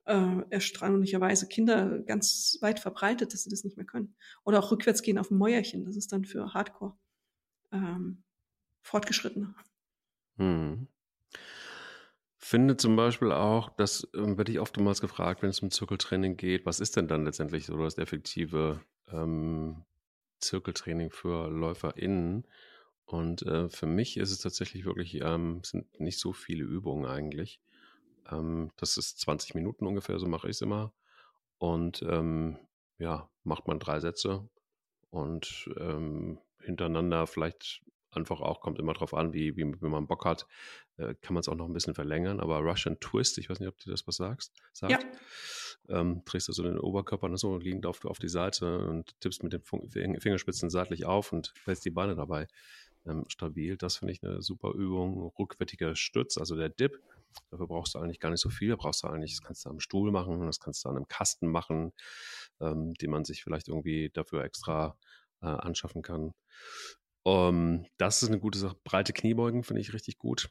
äh, 0.04 0.42
erstaunlicherweise 0.50 1.48
Kinder 1.48 2.00
ganz 2.00 2.58
weit 2.60 2.82
verbreitet, 2.82 3.34
dass 3.34 3.44
sie 3.44 3.50
das 3.50 3.64
nicht 3.64 3.78
mehr 3.78 3.86
können. 3.86 4.14
Oder 4.44 4.60
auch 4.60 4.72
rückwärts 4.72 5.04
gehen 5.04 5.18
auf 5.18 5.32
ein 5.32 5.38
Mäuerchen. 5.38 5.86
Das 5.86 5.96
ist 5.96 6.12
dann 6.12 6.26
für 6.26 6.54
Hardcore 6.54 6.98
ähm, 7.72 8.22
Fortgeschrittene. 8.82 9.56
Hm. 10.36 10.90
Finde 12.38 12.76
zum 12.76 12.98
Beispiel 12.98 13.32
auch, 13.32 13.70
das 13.70 14.06
ähm, 14.14 14.38
werde 14.38 14.52
ich 14.52 14.60
oftmals 14.60 15.00
gefragt, 15.00 15.42
wenn 15.42 15.50
es 15.50 15.62
um 15.62 15.72
Zirkeltraining 15.72 16.36
geht, 16.36 16.66
was 16.66 16.82
ist 16.82 16.98
denn 16.98 17.08
dann 17.08 17.24
letztendlich 17.24 17.68
so 17.68 17.78
das 17.78 17.98
effektive 17.98 18.82
ähm, 19.08 19.86
Zirkeltraining 20.44 21.12
für 21.12 21.50
LäuferInnen? 21.50 22.46
Und 23.06 23.41
äh, 23.44 23.70
für 23.70 23.86
mich 23.86 24.18
ist 24.18 24.32
es 24.32 24.39
tatsächlich 24.39 24.86
wirklich, 24.86 25.22
ähm, 25.22 25.62
sind 25.64 26.00
nicht 26.00 26.20
so 26.20 26.34
viele 26.34 26.64
Übungen 26.64 27.06
eigentlich. 27.06 27.60
Ähm, 28.32 28.72
das 28.78 28.98
ist 28.98 29.20
20 29.20 29.56
Minuten 29.56 29.86
ungefähr, 29.86 30.20
so 30.20 30.28
mache 30.28 30.48
ich 30.48 30.56
es 30.56 30.62
immer. 30.62 30.94
Und 31.58 32.02
ähm, 32.04 32.58
ja, 32.98 33.30
macht 33.44 33.68
man 33.68 33.80
drei 33.80 34.00
Sätze 34.00 34.48
und 35.10 35.70
ähm, 35.78 36.39
hintereinander 36.60 37.28
vielleicht 37.28 37.84
einfach 38.12 38.41
auch, 38.41 38.62
kommt 38.62 38.80
immer 38.80 38.94
drauf 38.94 39.14
an, 39.14 39.34
wie, 39.34 39.56
wie, 39.58 39.66
wie 39.82 39.88
man 39.88 40.08
Bock 40.08 40.26
hat, 40.26 40.48
äh, 40.98 41.16
kann 41.22 41.34
man 41.34 41.41
es 41.41 41.50
auch 41.50 41.56
noch 41.56 41.68
ein 41.68 41.74
bisschen 41.74 41.96
verlängern. 41.96 42.39
Aber 42.39 42.60
Russian 42.60 43.00
Twist, 43.00 43.38
ich 43.38 43.50
weiß 43.50 43.60
nicht, 43.60 43.70
ob 43.70 43.78
du 43.80 43.89
das 43.89 44.08
was 44.08 44.18
sagst, 44.18 44.54
sagt. 44.72 44.91
Ja. 44.91 45.00
Ähm, 45.90 46.22
drehst 46.26 46.48
du 46.48 46.54
so 46.54 46.64
den 46.64 46.80
Oberkörper 46.80 47.36
so 47.38 47.58
liegend 47.58 47.86
auf, 47.86 48.06
auf 48.06 48.20
die 48.20 48.30
Seite 48.30 48.80
und 48.88 49.20
tippst 49.20 49.44
mit 49.44 49.54
den 49.54 50.20
Fingerspitzen 50.20 50.70
seitlich 50.70 51.06
auf 51.06 51.34
und 51.34 51.54
hältst 51.66 51.84
die 51.84 51.90
Beine 51.90 52.16
dabei 52.16 52.48
ähm, 53.06 53.26
stabil. 53.28 53.78
Das 53.78 53.98
finde 53.98 54.14
ich 54.14 54.24
eine 54.24 54.42
super 54.42 54.72
Übung. 54.74 55.32
Rückwärtiger 55.38 55.96
Stütz, 55.96 56.38
also 56.38 56.56
der 56.56 56.70
Dip. 56.70 57.00
Dafür 57.50 57.68
brauchst 57.68 57.96
du 57.96 58.00
eigentlich 58.00 58.20
gar 58.20 58.30
nicht 58.30 58.42
so 58.42 58.50
viel. 58.50 58.76
Brauchst 58.78 59.04
du 59.04 59.08
eigentlich, 59.08 59.34
das 59.34 59.42
kannst 59.42 59.66
du 59.66 59.70
am 59.70 59.80
Stuhl 59.80 60.12
machen, 60.12 60.46
das 60.46 60.60
kannst 60.60 60.86
du 60.86 60.90
an 60.90 60.96
einem 60.96 61.08
Kasten 61.08 61.48
machen, 61.48 61.94
ähm, 62.62 62.94
den 62.96 63.12
man 63.12 63.26
sich 63.26 63.44
vielleicht 63.44 63.68
irgendwie 63.68 64.10
dafür 64.14 64.44
extra 64.44 64.98
äh, 65.42 65.48
anschaffen 65.48 66.02
kann. 66.02 66.34
Um, 67.26 67.34
ähm, 67.34 67.86
das 67.98 68.22
ist 68.22 68.30
eine 68.30 68.40
gute 68.40 68.60
Sache. 68.60 68.76
Breite 68.84 69.14
Kniebeugen 69.14 69.64
finde 69.64 69.82
ich 69.82 69.94
richtig 69.94 70.18
gut. 70.18 70.50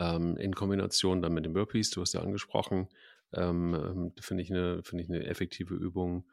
Ähm, 0.00 0.36
in 0.38 0.54
Kombination 0.54 1.22
dann 1.22 1.34
mit 1.34 1.44
den 1.44 1.52
Burpees, 1.52 1.90
du 1.90 2.00
hast 2.00 2.14
ja 2.14 2.20
angesprochen, 2.20 2.88
ähm, 3.36 3.74
ähm 3.74 4.12
finde 4.20 4.42
ich, 4.42 4.50
eine, 4.50 4.82
find 4.82 5.02
ich 5.02 5.08
eine 5.08 5.24
effektive 5.26 5.74
Übung. 5.74 6.24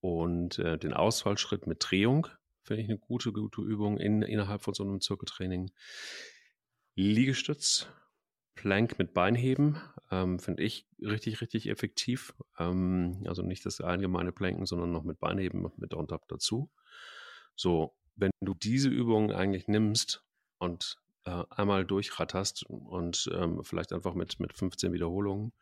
Und 0.00 0.58
äh, 0.58 0.78
den 0.78 0.92
Ausfallschritt 0.92 1.66
mit 1.66 1.78
Drehung 1.80 2.28
finde 2.62 2.82
ich 2.82 2.88
eine 2.88 2.98
gute, 2.98 3.32
gute 3.32 3.62
Übung 3.62 3.98
in, 3.98 4.22
innerhalb 4.22 4.62
von 4.62 4.74
so 4.74 4.82
einem 4.82 5.00
Zirkeltraining. 5.00 5.70
Liegestütz, 6.94 7.88
Plank 8.54 8.98
mit 8.98 9.14
Beinheben, 9.14 9.76
ähm, 10.10 10.38
finde 10.38 10.62
ich 10.62 10.86
richtig, 11.00 11.40
richtig 11.40 11.68
effektiv. 11.68 12.34
Ähm, 12.58 13.22
also 13.26 13.42
nicht 13.42 13.64
das 13.66 13.80
allgemeine 13.80 14.32
Planken, 14.32 14.66
sondern 14.66 14.92
noch 14.92 15.04
mit 15.04 15.20
Beinheben 15.20 15.70
mit 15.76 15.94
on 15.94 16.08
top 16.08 16.26
dazu. 16.28 16.70
So, 17.54 17.96
wenn 18.16 18.30
du 18.40 18.54
diese 18.54 18.88
Übungen 18.88 19.30
eigentlich 19.30 19.68
nimmst 19.68 20.24
und 20.58 20.98
äh, 21.24 21.44
einmal 21.50 21.84
durchratterst 21.84 22.64
und 22.64 23.30
ähm, 23.34 23.62
vielleicht 23.62 23.92
einfach 23.92 24.14
mit, 24.14 24.40
mit 24.40 24.52
15 24.54 24.92
Wiederholungen, 24.92 25.52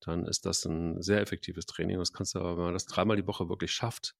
dann 0.00 0.26
ist 0.26 0.46
das 0.46 0.64
ein 0.64 1.02
sehr 1.02 1.20
effektives 1.20 1.66
Training. 1.66 1.98
Das 1.98 2.12
kannst 2.12 2.34
du 2.34 2.40
aber, 2.40 2.56
wenn 2.56 2.64
man 2.64 2.74
das 2.74 2.86
dreimal 2.86 3.16
die 3.16 3.26
Woche 3.26 3.48
wirklich 3.48 3.72
schafft, 3.72 4.14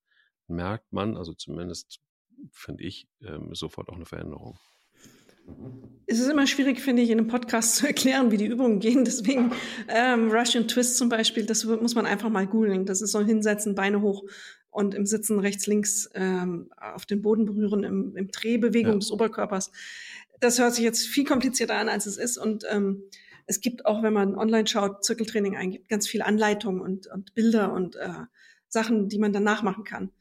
merkt 0.47 0.93
man, 0.93 1.17
also 1.17 1.33
zumindest 1.33 2.01
finde 2.53 2.85
ich, 2.85 3.09
ähm, 3.23 3.55
sofort 3.55 3.89
auch 3.89 3.97
eine 3.97 4.07
Veränderung. 4.07 4.59
Es 6.07 6.21
ist 6.21 6.29
immer 6.29 6.47
schwierig, 6.47 6.81
finde 6.81 7.03
ich, 7.03 7.11
in 7.11 7.19
einem 7.19 7.29
Podcast 7.29 7.77
zu 7.77 7.87
erklären, 7.87 8.31
wie 8.31 8.37
die 8.37 8.47
Übungen 8.47 8.81
gehen. 8.81 9.05
Deswegen 9.05 9.53
ähm, 9.89 10.31
Russian 10.31 10.69
Twist 10.69 10.97
zum 10.97 11.09
Beispiel, 11.09 11.47
das 11.47 11.65
muss 11.65 11.95
man 11.95 12.07
einfach 12.07 12.29
mal 12.29 12.47
googeln. 12.47 12.87
Das 12.87 13.03
ist 13.03 13.13
so 13.13 13.21
hinsetzen, 13.21 13.75
Beine 13.75 14.01
hoch 14.01 14.25
und 14.71 14.95
im 14.95 15.07
Sitzen 15.07 15.41
rechts, 15.41 15.67
links 15.67 16.09
ähm, 16.15 16.71
auf 16.77 17.07
den 17.07 17.23
Boden 17.23 17.45
berühren, 17.45 17.85
im, 17.85 18.17
im 18.17 18.29
Drehbewegung 18.29 18.95
ja. 18.95 18.99
des 18.99 19.11
Oberkörpers. 19.11 19.73
Das 20.39 20.59
hört 20.59 20.75
sich 20.75 20.85
jetzt 20.85 21.07
viel 21.07 21.25
komplizierter 21.25 21.75
an, 21.75 21.89
als 21.89 22.07
es 22.07 22.17
ist. 22.17 22.39
Und 22.39 22.65
ähm, 22.71 23.03
es 23.51 23.61
gibt 23.61 23.85
auch, 23.85 24.05
wenn 24.05 24.13
man 24.13 24.37
online 24.37 24.69
schaut, 24.69 25.05
Zirkeltraining 25.05 25.57
eingibt, 25.57 25.89
ganz 25.89 26.07
viel 26.07 26.23
Anleitung 26.23 26.81
und, 26.81 27.09
und 27.09 27.35
Bilder 27.35 27.73
und 27.73 27.97
äh, 27.97 28.09
Sachen, 28.69 29.09
die 29.09 29.19
man 29.19 29.33
dann 29.33 29.43
nachmachen 29.43 29.83
kann. 29.83 30.13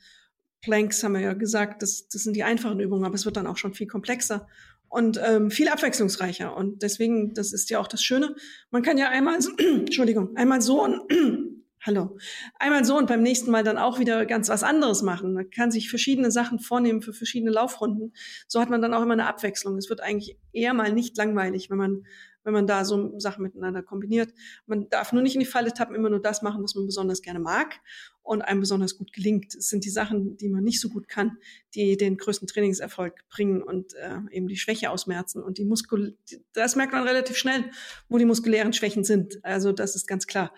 Planks 0.61 1.03
haben 1.03 1.13
wir 1.13 1.21
ja 1.21 1.33
gesagt, 1.33 1.83
das, 1.83 2.07
das 2.07 2.23
sind 2.23 2.35
die 2.35 2.43
einfachen 2.43 2.79
Übungen, 2.79 3.05
aber 3.05 3.13
es 3.13 3.25
wird 3.25 3.37
dann 3.37 3.45
auch 3.45 3.57
schon 3.57 3.75
viel 3.75 3.85
komplexer 3.85 4.47
und 4.89 5.21
ähm, 5.23 5.51
viel 5.51 5.69
abwechslungsreicher. 5.69 6.57
Und 6.57 6.81
deswegen, 6.81 7.35
das 7.35 7.53
ist 7.53 7.69
ja 7.69 7.79
auch 7.79 7.87
das 7.87 8.01
Schöne. 8.01 8.35
Man 8.71 8.81
kann 8.81 8.97
ja 8.97 9.09
einmal, 9.09 9.39
so, 9.41 9.51
Entschuldigung, 9.57 10.35
einmal 10.35 10.61
so 10.63 10.83
und 10.83 10.99
Hallo. 11.81 12.17
Einmal 12.55 12.83
so 12.83 12.97
und 12.97 13.07
beim 13.07 13.21
nächsten 13.21 13.51
Mal 13.51 13.63
dann 13.63 13.77
auch 13.77 13.99
wieder 13.99 14.25
ganz 14.25 14.49
was 14.49 14.63
anderes 14.63 15.01
machen. 15.01 15.33
Man 15.33 15.49
kann 15.49 15.71
sich 15.71 15.89
verschiedene 15.89 16.29
Sachen 16.29 16.59
vornehmen 16.59 17.01
für 17.01 17.13
verschiedene 17.13 17.51
Laufrunden. 17.51 18.11
So 18.49 18.59
hat 18.59 18.69
man 18.69 18.81
dann 18.81 18.93
auch 18.93 19.01
immer 19.01 19.13
eine 19.13 19.27
Abwechslung. 19.27 19.77
Es 19.77 19.89
wird 19.89 20.01
eigentlich 20.01 20.37
eher 20.51 20.73
mal 20.73 20.91
nicht 20.91 21.15
langweilig, 21.15 21.69
wenn 21.69 21.77
man 21.77 22.03
wenn 22.43 22.53
man 22.53 22.67
da 22.67 22.85
so 22.85 23.17
Sachen 23.19 23.43
miteinander 23.43 23.83
kombiniert. 23.83 24.33
Man 24.65 24.89
darf 24.89 25.13
nur 25.13 25.21
nicht 25.21 25.35
in 25.35 25.39
die 25.39 25.45
Falle 25.45 25.73
tappen, 25.73 25.95
immer 25.95 26.09
nur 26.09 26.21
das 26.21 26.41
machen, 26.41 26.63
was 26.63 26.75
man 26.75 26.85
besonders 26.85 27.21
gerne 27.21 27.39
mag 27.39 27.79
und 28.23 28.41
einem 28.41 28.59
besonders 28.59 28.97
gut 28.97 29.11
gelingt. 29.11 29.55
Es 29.55 29.69
sind 29.69 29.85
die 29.85 29.89
Sachen, 29.89 30.37
die 30.37 30.49
man 30.49 30.63
nicht 30.63 30.79
so 30.79 30.89
gut 30.89 31.07
kann, 31.07 31.37
die 31.73 31.97
den 31.97 32.17
größten 32.17 32.47
Trainingserfolg 32.47 33.27
bringen 33.29 33.63
und 33.63 33.93
äh, 33.95 34.19
eben 34.31 34.47
die 34.47 34.57
Schwäche 34.57 34.91
ausmerzen. 34.91 35.41
Und 35.41 35.57
die 35.57 35.65
Muskel, 35.65 36.17
das 36.53 36.75
merkt 36.75 36.93
man 36.93 37.07
relativ 37.07 37.37
schnell, 37.37 37.65
wo 38.07 38.17
die 38.17 38.25
muskulären 38.25 38.73
Schwächen 38.73 39.03
sind. 39.03 39.43
Also 39.43 39.71
das 39.71 39.95
ist 39.95 40.07
ganz 40.07 40.27
klar. 40.27 40.53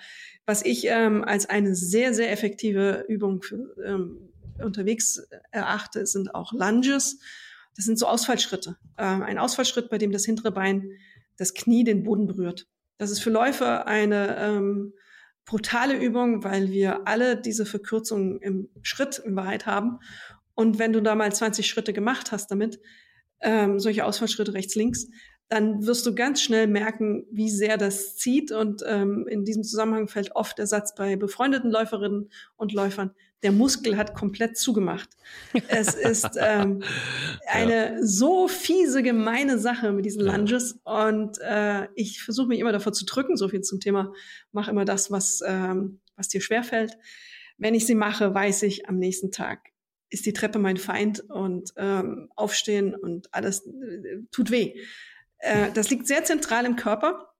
Was 0.46 0.66
ich 0.66 0.86
ähm, 0.88 1.24
als 1.24 1.46
eine 1.46 1.76
sehr, 1.76 2.14
sehr 2.14 2.32
effektive 2.32 3.06
Übung 3.08 3.42
für, 3.42 3.74
ähm, 3.86 4.30
unterwegs 4.62 5.22
erachte, 5.52 6.06
sind 6.06 6.36
auch 6.36 6.54
Lunges. 6.54 7.20
Das 7.76 7.86
sind 7.86 7.98
so 7.98 8.08
Ausfallschritte. 8.08 8.78
Ähm, 8.98 9.24
ein 9.24 9.38
Ausfallschritt, 9.38 9.90
bei 9.90 9.98
dem 9.98 10.12
das 10.12 10.26
hintere 10.26 10.52
Bein 10.52 10.92
das 11.38 11.54
Knie 11.54 11.84
den 11.84 12.04
Boden 12.04 12.28
berührt. 12.28 12.68
Das 12.98 13.12
ist 13.12 13.20
für 13.20 13.30
Läufer 13.30 13.88
eine 13.88 14.38
ähm, 14.38 14.94
brutale 15.46 15.98
Übung, 15.98 16.44
weil 16.44 16.72
wir 16.72 17.08
alle 17.08 17.36
diese 17.36 17.66
Verkürzungen 17.66 18.40
im 18.42 18.70
Schritt 18.84 19.20
in 19.20 19.36
Wahrheit 19.36 19.66
haben. 19.66 20.00
Und 20.54 20.80
wenn 20.80 20.94
du 20.94 21.02
da 21.02 21.16
mal 21.16 21.32
20 21.32 21.66
Schritte 21.68 21.94
gemacht 21.94 22.32
hast 22.32 22.52
damit, 22.52 22.80
ähm, 23.42 23.80
solche 23.80 24.06
Ausfallschritte 24.06 24.54
rechts, 24.54 24.76
links, 24.76 25.08
dann 25.50 25.86
wirst 25.86 26.06
du 26.06 26.16
ganz 26.16 26.42
schnell 26.42 26.68
merken, 26.68 27.26
wie 27.32 27.50
sehr 27.50 27.78
das 27.78 28.16
zieht. 28.16 28.52
Und 28.52 28.84
ähm, 28.88 29.28
in 29.28 29.44
diesem 29.44 29.64
Zusammenhang 29.64 30.08
fällt 30.08 30.36
oft 30.36 30.58
der 30.58 30.68
Satz 30.68 30.96
bei 30.96 31.16
befreundeten 31.16 31.72
Läuferinnen 31.72 32.30
und 32.56 32.72
Läufern, 32.72 33.12
der 33.44 33.52
Muskel 33.52 33.98
hat 33.98 34.14
komplett 34.14 34.58
zugemacht. 34.58 35.10
es 35.68 35.94
ist 35.96 36.38
ähm, 36.38 36.84
eine 37.48 37.94
ja. 37.94 37.98
so 38.06 38.48
fiese, 38.48 39.02
gemeine 39.04 39.58
Sache 39.58 39.92
mit 39.92 40.06
diesen 40.06 40.22
Lunges. 40.22 40.80
Und 40.84 41.40
äh, 41.42 41.88
ich 41.96 42.22
versuche 42.22 42.48
mich 42.48 42.60
immer 42.60 42.72
davor 42.72 42.94
zu 42.94 43.06
drücken, 43.06 43.38
so 43.38 43.50
viel 43.50 43.62
zum 43.62 43.80
Thema, 43.80 44.14
mach 44.52 44.68
immer 44.68 44.86
das, 44.86 45.12
was, 45.12 45.42
ähm, 45.46 46.00
was 46.16 46.28
dir 46.28 46.42
schwerfällt. 46.42 46.98
Wenn 47.58 47.76
ich 47.76 47.86
sie 47.86 47.96
mache, 47.96 48.34
weiß 48.34 48.64
ich 48.64 48.88
am 48.88 48.98
nächsten 48.98 49.32
Tag, 49.32 49.70
ist 50.10 50.26
die 50.26 50.34
Treppe 50.34 50.60
mein 50.60 50.78
Feind 50.78 51.22
und 51.30 51.74
ähm, 51.78 52.30
aufstehen 52.36 52.96
und 52.96 53.34
alles 53.34 53.66
äh, 53.66 54.20
tut 54.32 54.52
weh. 54.52 54.76
Äh, 55.40 55.72
das 55.74 55.90
liegt 55.90 56.08
sehr 56.08 56.24
zentral 56.24 56.66
im 56.66 56.76
Körper. 56.76 57.34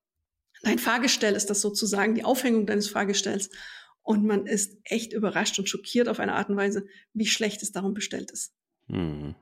Dein 0.62 0.78
Fahrgestell 0.78 1.34
ist 1.34 1.50
das 1.50 1.60
sozusagen, 1.60 2.14
die 2.14 2.24
Aufhängung 2.24 2.66
deines 2.66 2.88
Fahrgestells. 2.88 3.50
Und 4.02 4.24
man 4.24 4.46
ist 4.46 4.78
echt 4.84 5.12
überrascht 5.12 5.58
und 5.58 5.68
schockiert 5.68 6.08
auf 6.08 6.18
eine 6.18 6.34
Art 6.34 6.48
und 6.48 6.56
Weise, 6.56 6.86
wie 7.14 7.26
schlecht 7.26 7.62
es 7.62 7.72
darum 7.72 7.94
bestellt 7.94 8.30
ist. 8.30 8.54
Hm. 8.88 9.34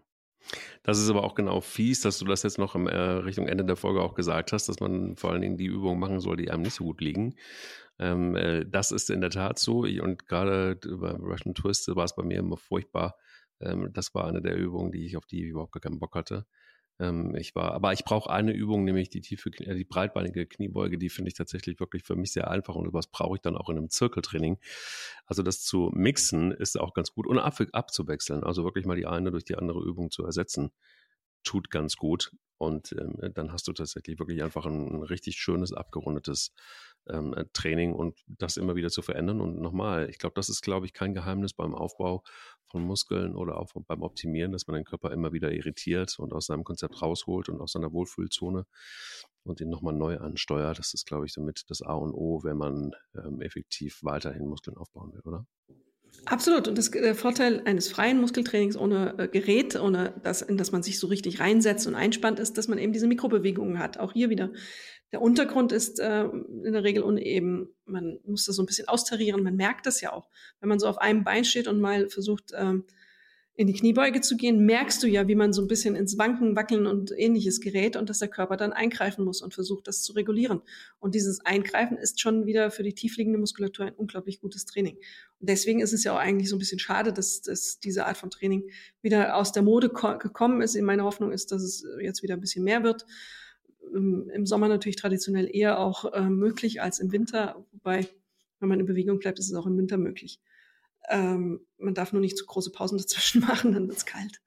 Das 0.82 0.98
ist 0.98 1.10
aber 1.10 1.24
auch 1.24 1.34
genau 1.34 1.60
fies, 1.60 2.00
dass 2.00 2.18
du 2.18 2.24
das 2.24 2.42
jetzt 2.42 2.58
noch 2.58 2.74
im, 2.74 2.86
äh, 2.86 2.96
Richtung 2.96 3.46
Ende 3.46 3.64
der 3.64 3.76
Folge 3.76 4.02
auch 4.02 4.14
gesagt 4.14 4.52
hast, 4.52 4.68
dass 4.68 4.80
man 4.80 5.16
vor 5.16 5.30
allen 5.30 5.42
Dingen 5.42 5.58
die 5.58 5.66
Übungen 5.66 6.00
machen 6.00 6.20
soll, 6.20 6.36
die 6.36 6.50
einem 6.50 6.62
nicht 6.62 6.74
so 6.74 6.84
gut 6.84 7.00
liegen. 7.00 7.36
Ähm, 7.98 8.34
äh, 8.36 8.64
das 8.66 8.92
ist 8.92 9.10
in 9.10 9.20
der 9.20 9.30
Tat 9.30 9.58
so. 9.58 9.80
Und 9.80 10.26
gerade 10.26 10.76
beim 10.76 11.22
Russian 11.22 11.54
Twist 11.54 11.88
war 11.94 12.04
es 12.04 12.14
bei 12.14 12.22
mir 12.22 12.38
immer 12.38 12.56
furchtbar. 12.56 13.16
Ähm, 13.60 13.90
das 13.92 14.14
war 14.14 14.26
eine 14.26 14.40
der 14.40 14.56
Übungen, 14.56 14.92
die 14.92 15.04
ich 15.04 15.16
auf 15.16 15.26
die 15.26 15.44
ich 15.44 15.50
überhaupt 15.50 15.72
gar 15.72 15.80
keinen 15.80 15.98
Bock 15.98 16.14
hatte. 16.14 16.46
Ähm, 17.00 17.34
ich 17.34 17.54
war, 17.54 17.72
aber 17.72 17.92
ich 17.92 18.04
brauche 18.04 18.30
eine 18.30 18.52
Übung, 18.52 18.84
nämlich 18.84 19.08
die 19.08 19.22
tiefe, 19.22 19.50
äh, 19.60 19.74
die 19.74 19.84
breitbeinige 19.84 20.46
Kniebeuge, 20.46 20.98
die 20.98 21.08
finde 21.08 21.28
ich 21.28 21.34
tatsächlich 21.34 21.80
wirklich 21.80 22.04
für 22.04 22.14
mich 22.14 22.32
sehr 22.32 22.50
einfach 22.50 22.74
und 22.74 22.92
was 22.92 23.06
brauche 23.06 23.36
ich 23.36 23.40
dann 23.40 23.56
auch 23.56 23.70
in 23.70 23.78
einem 23.78 23.88
Zirkeltraining. 23.88 24.58
Also 25.24 25.42
das 25.42 25.62
zu 25.62 25.90
mixen 25.94 26.52
ist 26.52 26.78
auch 26.78 26.92
ganz 26.92 27.12
gut 27.12 27.26
und 27.26 27.38
ab, 27.38 27.58
abzuwechseln, 27.72 28.44
also 28.44 28.64
wirklich 28.64 28.84
mal 28.84 28.96
die 28.96 29.06
eine 29.06 29.30
durch 29.30 29.44
die 29.44 29.56
andere 29.56 29.80
Übung 29.80 30.10
zu 30.10 30.24
ersetzen, 30.24 30.72
tut 31.42 31.70
ganz 31.70 31.96
gut. 31.96 32.32
Und 32.58 32.92
ähm, 32.92 33.32
dann 33.32 33.52
hast 33.52 33.68
du 33.68 33.72
tatsächlich 33.72 34.18
wirklich 34.18 34.42
einfach 34.42 34.66
ein, 34.66 34.88
ein 34.94 35.02
richtig 35.02 35.36
schönes, 35.36 35.72
abgerundetes 35.72 36.52
ähm, 37.08 37.32
äh, 37.32 37.46
Training 37.54 37.94
und 37.94 38.20
das 38.26 38.58
immer 38.58 38.74
wieder 38.74 38.90
zu 38.90 39.00
verändern. 39.00 39.40
Und 39.40 39.60
nochmal, 39.60 40.10
ich 40.10 40.18
glaube, 40.18 40.34
das 40.34 40.50
ist, 40.50 40.60
glaube 40.60 40.84
ich, 40.84 40.92
kein 40.92 41.14
Geheimnis 41.14 41.54
beim 41.54 41.74
Aufbau 41.74 42.22
von 42.66 42.82
Muskeln 42.82 43.34
oder 43.34 43.58
auch 43.58 43.72
beim 43.86 44.02
Optimieren, 44.02 44.52
dass 44.52 44.66
man 44.66 44.76
den 44.76 44.84
Körper 44.84 45.10
immer 45.10 45.32
wieder 45.32 45.52
irritiert 45.52 46.18
und 46.18 46.34
aus 46.34 46.46
seinem 46.46 46.64
Konzept 46.64 47.00
rausholt 47.00 47.48
und 47.48 47.62
aus 47.62 47.72
seiner 47.72 47.92
Wohlfühlzone 47.92 48.66
und 49.42 49.60
ihn 49.62 49.70
nochmal 49.70 49.94
neu 49.94 50.18
ansteuert. 50.18 50.78
Das 50.78 50.92
ist, 50.92 51.06
glaube 51.06 51.26
ich, 51.26 51.32
somit 51.32 51.64
das 51.68 51.80
A 51.80 51.94
und 51.94 52.12
O, 52.12 52.44
wenn 52.44 52.58
man 52.58 52.92
ähm, 53.14 53.40
effektiv 53.40 54.00
weiterhin 54.02 54.46
Muskeln 54.46 54.76
aufbauen 54.76 55.14
will, 55.14 55.22
oder? 55.24 55.46
Absolut. 56.26 56.68
Und 56.68 56.78
das, 56.78 56.90
der 56.90 57.14
Vorteil 57.14 57.62
eines 57.64 57.88
freien 57.88 58.20
Muskeltrainings 58.20 58.76
ohne 58.76 59.14
äh, 59.18 59.28
Gerät, 59.28 59.74
ohne 59.76 60.14
das, 60.22 60.42
in 60.42 60.56
das 60.56 60.72
man 60.72 60.82
sich 60.82 60.98
so 60.98 61.06
richtig 61.06 61.40
reinsetzt 61.40 61.86
und 61.86 61.94
einspannt, 61.94 62.38
ist, 62.38 62.58
dass 62.58 62.68
man 62.68 62.78
eben 62.78 62.92
diese 62.92 63.06
Mikrobewegungen 63.06 63.78
hat. 63.78 63.98
Auch 63.98 64.12
hier 64.12 64.30
wieder. 64.30 64.52
Der 65.12 65.22
Untergrund 65.22 65.72
ist 65.72 65.98
äh, 65.98 66.24
in 66.24 66.72
der 66.72 66.84
Regel 66.84 67.02
uneben. 67.02 67.74
Man 67.84 68.20
muss 68.24 68.44
das 68.44 68.56
so 68.56 68.62
ein 68.62 68.66
bisschen 68.66 68.88
austarieren. 68.88 69.42
Man 69.42 69.56
merkt 69.56 69.86
das 69.86 70.00
ja 70.00 70.12
auch. 70.12 70.28
Wenn 70.60 70.68
man 70.68 70.78
so 70.78 70.86
auf 70.86 70.98
einem 70.98 71.24
Bein 71.24 71.44
steht 71.44 71.66
und 71.66 71.80
mal 71.80 72.08
versucht, 72.08 72.52
ähm, 72.56 72.84
in 73.56 73.66
die 73.66 73.74
Kniebeuge 73.74 74.20
zu 74.22 74.36
gehen, 74.36 74.64
merkst 74.64 75.02
du 75.02 75.06
ja, 75.06 75.28
wie 75.28 75.34
man 75.34 75.52
so 75.52 75.60
ein 75.60 75.68
bisschen 75.68 75.94
ins 75.94 76.16
Wanken, 76.16 76.56
Wackeln 76.56 76.86
und 76.86 77.12
ähnliches 77.14 77.60
gerät 77.60 77.94
und 77.94 78.08
dass 78.08 78.20
der 78.20 78.28
Körper 78.28 78.56
dann 78.56 78.72
eingreifen 78.72 79.24
muss 79.24 79.42
und 79.42 79.52
versucht, 79.52 79.86
das 79.86 80.02
zu 80.02 80.14
regulieren. 80.14 80.62
Und 80.98 81.14
dieses 81.14 81.44
Eingreifen 81.44 81.98
ist 81.98 82.20
schon 82.20 82.46
wieder 82.46 82.70
für 82.70 82.82
die 82.82 82.94
tiefliegende 82.94 83.38
Muskulatur 83.38 83.86
ein 83.86 83.94
unglaublich 83.94 84.40
gutes 84.40 84.64
Training. 84.64 84.96
Und 85.40 85.48
deswegen 85.48 85.80
ist 85.80 85.92
es 85.92 86.04
ja 86.04 86.14
auch 86.14 86.18
eigentlich 86.18 86.48
so 86.48 86.56
ein 86.56 86.58
bisschen 86.58 86.78
schade, 86.78 87.12
dass, 87.12 87.42
dass 87.42 87.80
diese 87.80 88.06
Art 88.06 88.16
von 88.16 88.30
Training 88.30 88.70
wieder 89.02 89.36
aus 89.36 89.52
der 89.52 89.62
Mode 89.62 89.90
gekommen 89.90 90.62
ist. 90.62 90.80
Meine 90.80 91.04
Hoffnung 91.04 91.32
ist, 91.32 91.52
dass 91.52 91.62
es 91.62 91.84
jetzt 92.00 92.22
wieder 92.22 92.34
ein 92.34 92.40
bisschen 92.40 92.64
mehr 92.64 92.82
wird. 92.82 93.04
Im 93.92 94.46
Sommer 94.46 94.68
natürlich 94.68 94.96
traditionell 94.96 95.50
eher 95.52 95.80
auch 95.80 96.12
äh, 96.12 96.30
möglich 96.30 96.80
als 96.80 97.00
im 97.00 97.12
Winter, 97.12 97.62
wobei, 97.72 98.06
wenn 98.60 98.68
man 98.68 98.80
in 98.80 98.86
Bewegung 98.86 99.18
bleibt, 99.18 99.38
ist 99.38 99.50
es 99.50 99.54
auch 99.54 99.66
im 99.66 99.76
Winter 99.76 99.98
möglich. 99.98 100.40
Ähm, 101.08 101.60
man 101.78 101.94
darf 101.94 102.12
nur 102.12 102.20
nicht 102.20 102.36
zu 102.36 102.46
große 102.46 102.72
Pausen 102.72 102.98
dazwischen 102.98 103.40
machen, 103.46 103.72
dann 103.72 103.88
wird's 103.88 104.06
kalt. 104.06 104.40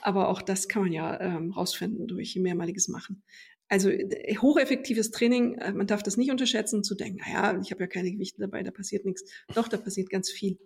Aber 0.00 0.28
auch 0.28 0.42
das 0.42 0.68
kann 0.68 0.82
man 0.82 0.92
ja 0.92 1.20
ähm, 1.20 1.52
rausfinden 1.52 2.06
durch 2.06 2.36
mehrmaliges 2.36 2.88
Machen. 2.88 3.22
Also 3.68 3.90
äh, 3.90 4.36
hocheffektives 4.36 5.10
Training, 5.10 5.54
äh, 5.56 5.72
man 5.72 5.86
darf 5.86 6.02
das 6.02 6.16
nicht 6.16 6.30
unterschätzen, 6.30 6.84
zu 6.84 6.94
denken, 6.94 7.18
naja, 7.18 7.58
ich 7.60 7.70
habe 7.70 7.82
ja 7.82 7.86
keine 7.86 8.10
Gewichte 8.10 8.40
dabei, 8.40 8.62
da 8.62 8.70
passiert 8.70 9.04
nichts. 9.04 9.24
Doch, 9.54 9.68
da 9.68 9.76
passiert 9.76 10.10
ganz 10.10 10.30
viel. 10.30 10.58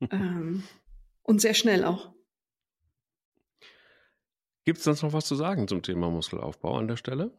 ähm, 0.10 0.62
und 1.22 1.40
sehr 1.40 1.54
schnell 1.54 1.84
auch. 1.84 2.12
Gibt 4.64 4.78
es 4.78 4.84
sonst 4.84 5.02
noch 5.02 5.12
was 5.12 5.26
zu 5.26 5.34
sagen 5.34 5.68
zum 5.68 5.82
Thema 5.82 6.10
Muskelaufbau 6.10 6.78
an 6.78 6.88
der 6.88 6.96
Stelle? 6.96 7.32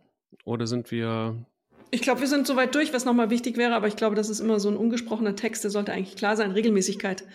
Oder 0.43 0.67
sind 0.67 0.91
wir 0.91 1.45
ich 1.91 2.01
glaube, 2.01 2.21
wir 2.21 2.27
sind 2.27 2.47
soweit 2.47 2.75
durch, 2.75 2.93
was 2.93 3.05
nochmal 3.05 3.29
wichtig 3.29 3.57
wäre, 3.57 3.75
aber 3.75 3.87
ich 3.87 3.95
glaube, 3.95 4.15
das 4.15 4.29
ist 4.29 4.39
immer 4.39 4.59
so 4.59 4.69
ein 4.69 4.77
ungesprochener 4.77 5.35
Text, 5.35 5.63
der 5.63 5.71
sollte 5.71 5.93
eigentlich 5.93 6.15
klar 6.15 6.35
sein. 6.35 6.51
Regelmäßigkeit. 6.51 7.25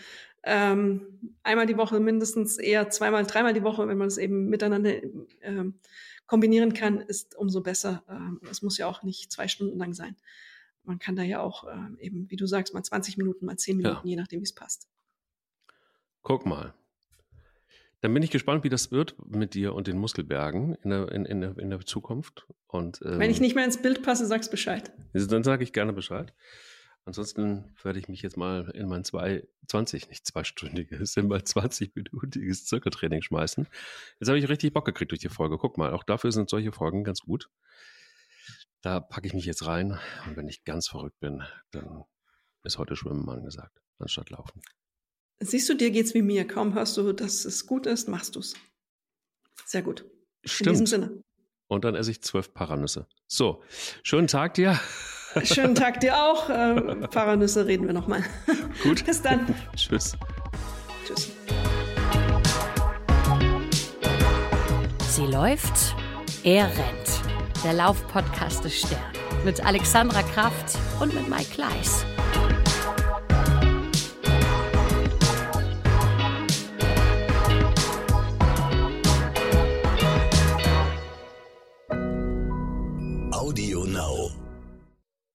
Ähm, 0.43 1.37
einmal 1.43 1.67
die 1.67 1.77
Woche 1.77 2.01
mindestens, 2.01 2.57
eher 2.57 2.89
zweimal, 2.91 3.27
dreimal 3.27 3.53
die 3.53 3.63
Woche, 3.63 3.87
wenn 3.89 3.99
man 3.99 4.09
es 4.09 4.19
eben 4.19 4.49
miteinander 4.49 4.95
ähm, 5.43 5.75
kombinieren 6.27 6.73
kann, 6.73 7.01
ist 7.01 7.37
umso 7.37 7.61
besser. 7.61 8.05
Ähm, 8.09 8.41
es 8.51 8.63
muss 8.63 8.79
ja 8.79 8.87
auch 8.87 9.03
nicht 9.03 9.31
zwei 9.33 9.49
Stunden 9.49 9.79
lang 9.79 9.93
sein. 9.93 10.17
Man 10.85 10.99
kann 10.99 11.17
da 11.17 11.23
ja 11.23 11.41
auch 11.41 11.65
ähm, 11.71 11.99
eben, 12.01 12.31
wie 12.31 12.37
du 12.37 12.47
sagst, 12.47 12.73
mal 12.73 12.83
20 12.83 13.19
Minuten, 13.19 13.45
mal 13.45 13.57
10 13.57 13.77
Minuten, 13.77 14.07
ja. 14.07 14.11
je 14.11 14.17
nachdem, 14.17 14.41
wie 14.41 14.45
es 14.45 14.55
passt. 14.55 14.89
Guck 16.23 16.47
mal. 16.47 16.75
Dann 18.03 18.15
bin 18.15 18.23
ich 18.23 18.31
gespannt, 18.31 18.65
wie 18.65 18.71
das 18.71 18.91
wird 18.91 19.15
mit 19.27 19.55
dir 19.55 19.75
und 19.75 19.87
den 19.87 19.99
Muskelbergen 19.99 20.75
in 20.77 20.91
der, 20.91 21.13
in, 21.13 21.27
in 21.27 21.41
der, 21.41 21.59
in 21.59 21.71
der 21.71 21.81
Zukunft. 21.81 22.47
Und, 22.67 23.01
ähm, 23.05 23.19
Wenn 23.19 23.31
ich 23.31 23.41
nicht 23.41 23.55
mehr 23.55 23.65
ins 23.65 23.83
Bild 23.83 24.03
passe, 24.03 24.27
sagst 24.27 24.51
Bescheid. 24.51 24.91
Dann 25.13 25.45
sage 25.45 25.65
ich 25.65 25.73
gerne 25.73 25.93
Bescheid. 25.93 26.33
Ansonsten 27.05 27.75
werde 27.83 27.99
ich 27.99 28.09
mich 28.09 28.23
jetzt 28.23 28.37
mal 28.37 28.71
in 28.75 28.89
mein 28.89 29.05
zwei, 29.05 29.47
20, 29.69 30.09
nicht 30.11 30.27
zweistündiges, 30.27 31.17
in 31.17 31.29
mein 31.29 31.41
20-minütiges 31.41 32.67
Zirkeltraining 32.67 33.23
schmeißen. 33.23 33.67
Jetzt 34.19 34.29
habe 34.29 34.39
ich 34.39 34.49
richtig 34.49 34.73
Bock 34.73 34.85
gekriegt 34.85 35.11
durch 35.11 35.21
die 35.21 35.29
Folge. 35.29 35.59
Guck 35.59 35.79
mal, 35.79 35.93
auch 35.93 36.05
dafür 36.05 36.33
sind 36.33 36.51
solche 36.51 36.73
Folgen 36.73 37.05
ganz 37.05 37.21
gut. 37.21 37.51
Da 38.83 39.01
packe 39.01 39.27
ich 39.27 39.35
mich 39.35 39.45
jetzt 39.45 39.67
rein 39.67 39.99
und 40.27 40.37
wenn 40.37 40.49
ich 40.49 40.65
ganz 40.65 40.89
verrückt 40.89 41.21
bin, 41.21 41.43
dann 41.71 42.05
ist 42.65 42.79
heute 42.79 42.97
Schwimmen 42.97 43.29
angesagt, 43.29 43.81
anstatt 43.99 44.31
Laufen. 44.31 44.63
Siehst 45.43 45.69
du, 45.71 45.75
dir 45.75 45.91
geht's 45.91 46.13
wie 46.15 46.23
mir. 46.23 46.47
Kaum 46.47 46.75
hörst 46.75 46.97
du, 46.99 47.13
dass 47.13 47.47
es 47.47 47.67
gut 47.67 47.87
ist, 47.87 48.09
machst 48.09 48.37
du's. 48.37 48.55
Sehr 49.65 49.83
gut. 49.83 50.05
Stimmt. 50.45 50.67
In 50.67 50.73
diesem 50.73 50.87
Sinne. 50.87 51.23
Und 51.69 51.85
dann 51.85 51.95
esse 51.95 52.11
ich 52.11 52.21
zwölf 52.23 52.53
Paranüsse. 52.53 53.07
So, 53.27 53.63
schönen 54.03 54.27
Tag 54.27 54.55
dir. 54.55 54.79
Schönen 55.45 55.75
Tag 55.75 56.01
dir 56.01 56.17
auch. 56.17 56.51
Ähm, 56.61 57.07
Paranüsse 57.11 57.67
reden 57.67 57.87
wir 57.87 57.93
nochmal. 57.93 58.25
Gut. 58.83 59.07
Bis 59.07 59.23
dann. 59.23 59.47
Tschüss. 59.77 60.17
Tschüss. 61.07 61.31
Sie 65.09 65.27
läuft, 65.27 65.95
er 66.43 66.65
rennt. 66.67 67.65
Der 67.65 67.75
Laufpodcast 67.75 68.65
des 68.65 68.81
Stern. 68.81 69.01
Mit 69.45 69.65
Alexandra 69.65 70.23
Kraft 70.23 70.77
und 71.01 71.15
mit 71.15 71.29
Mike 71.29 71.51
Kleiss. 71.55 72.05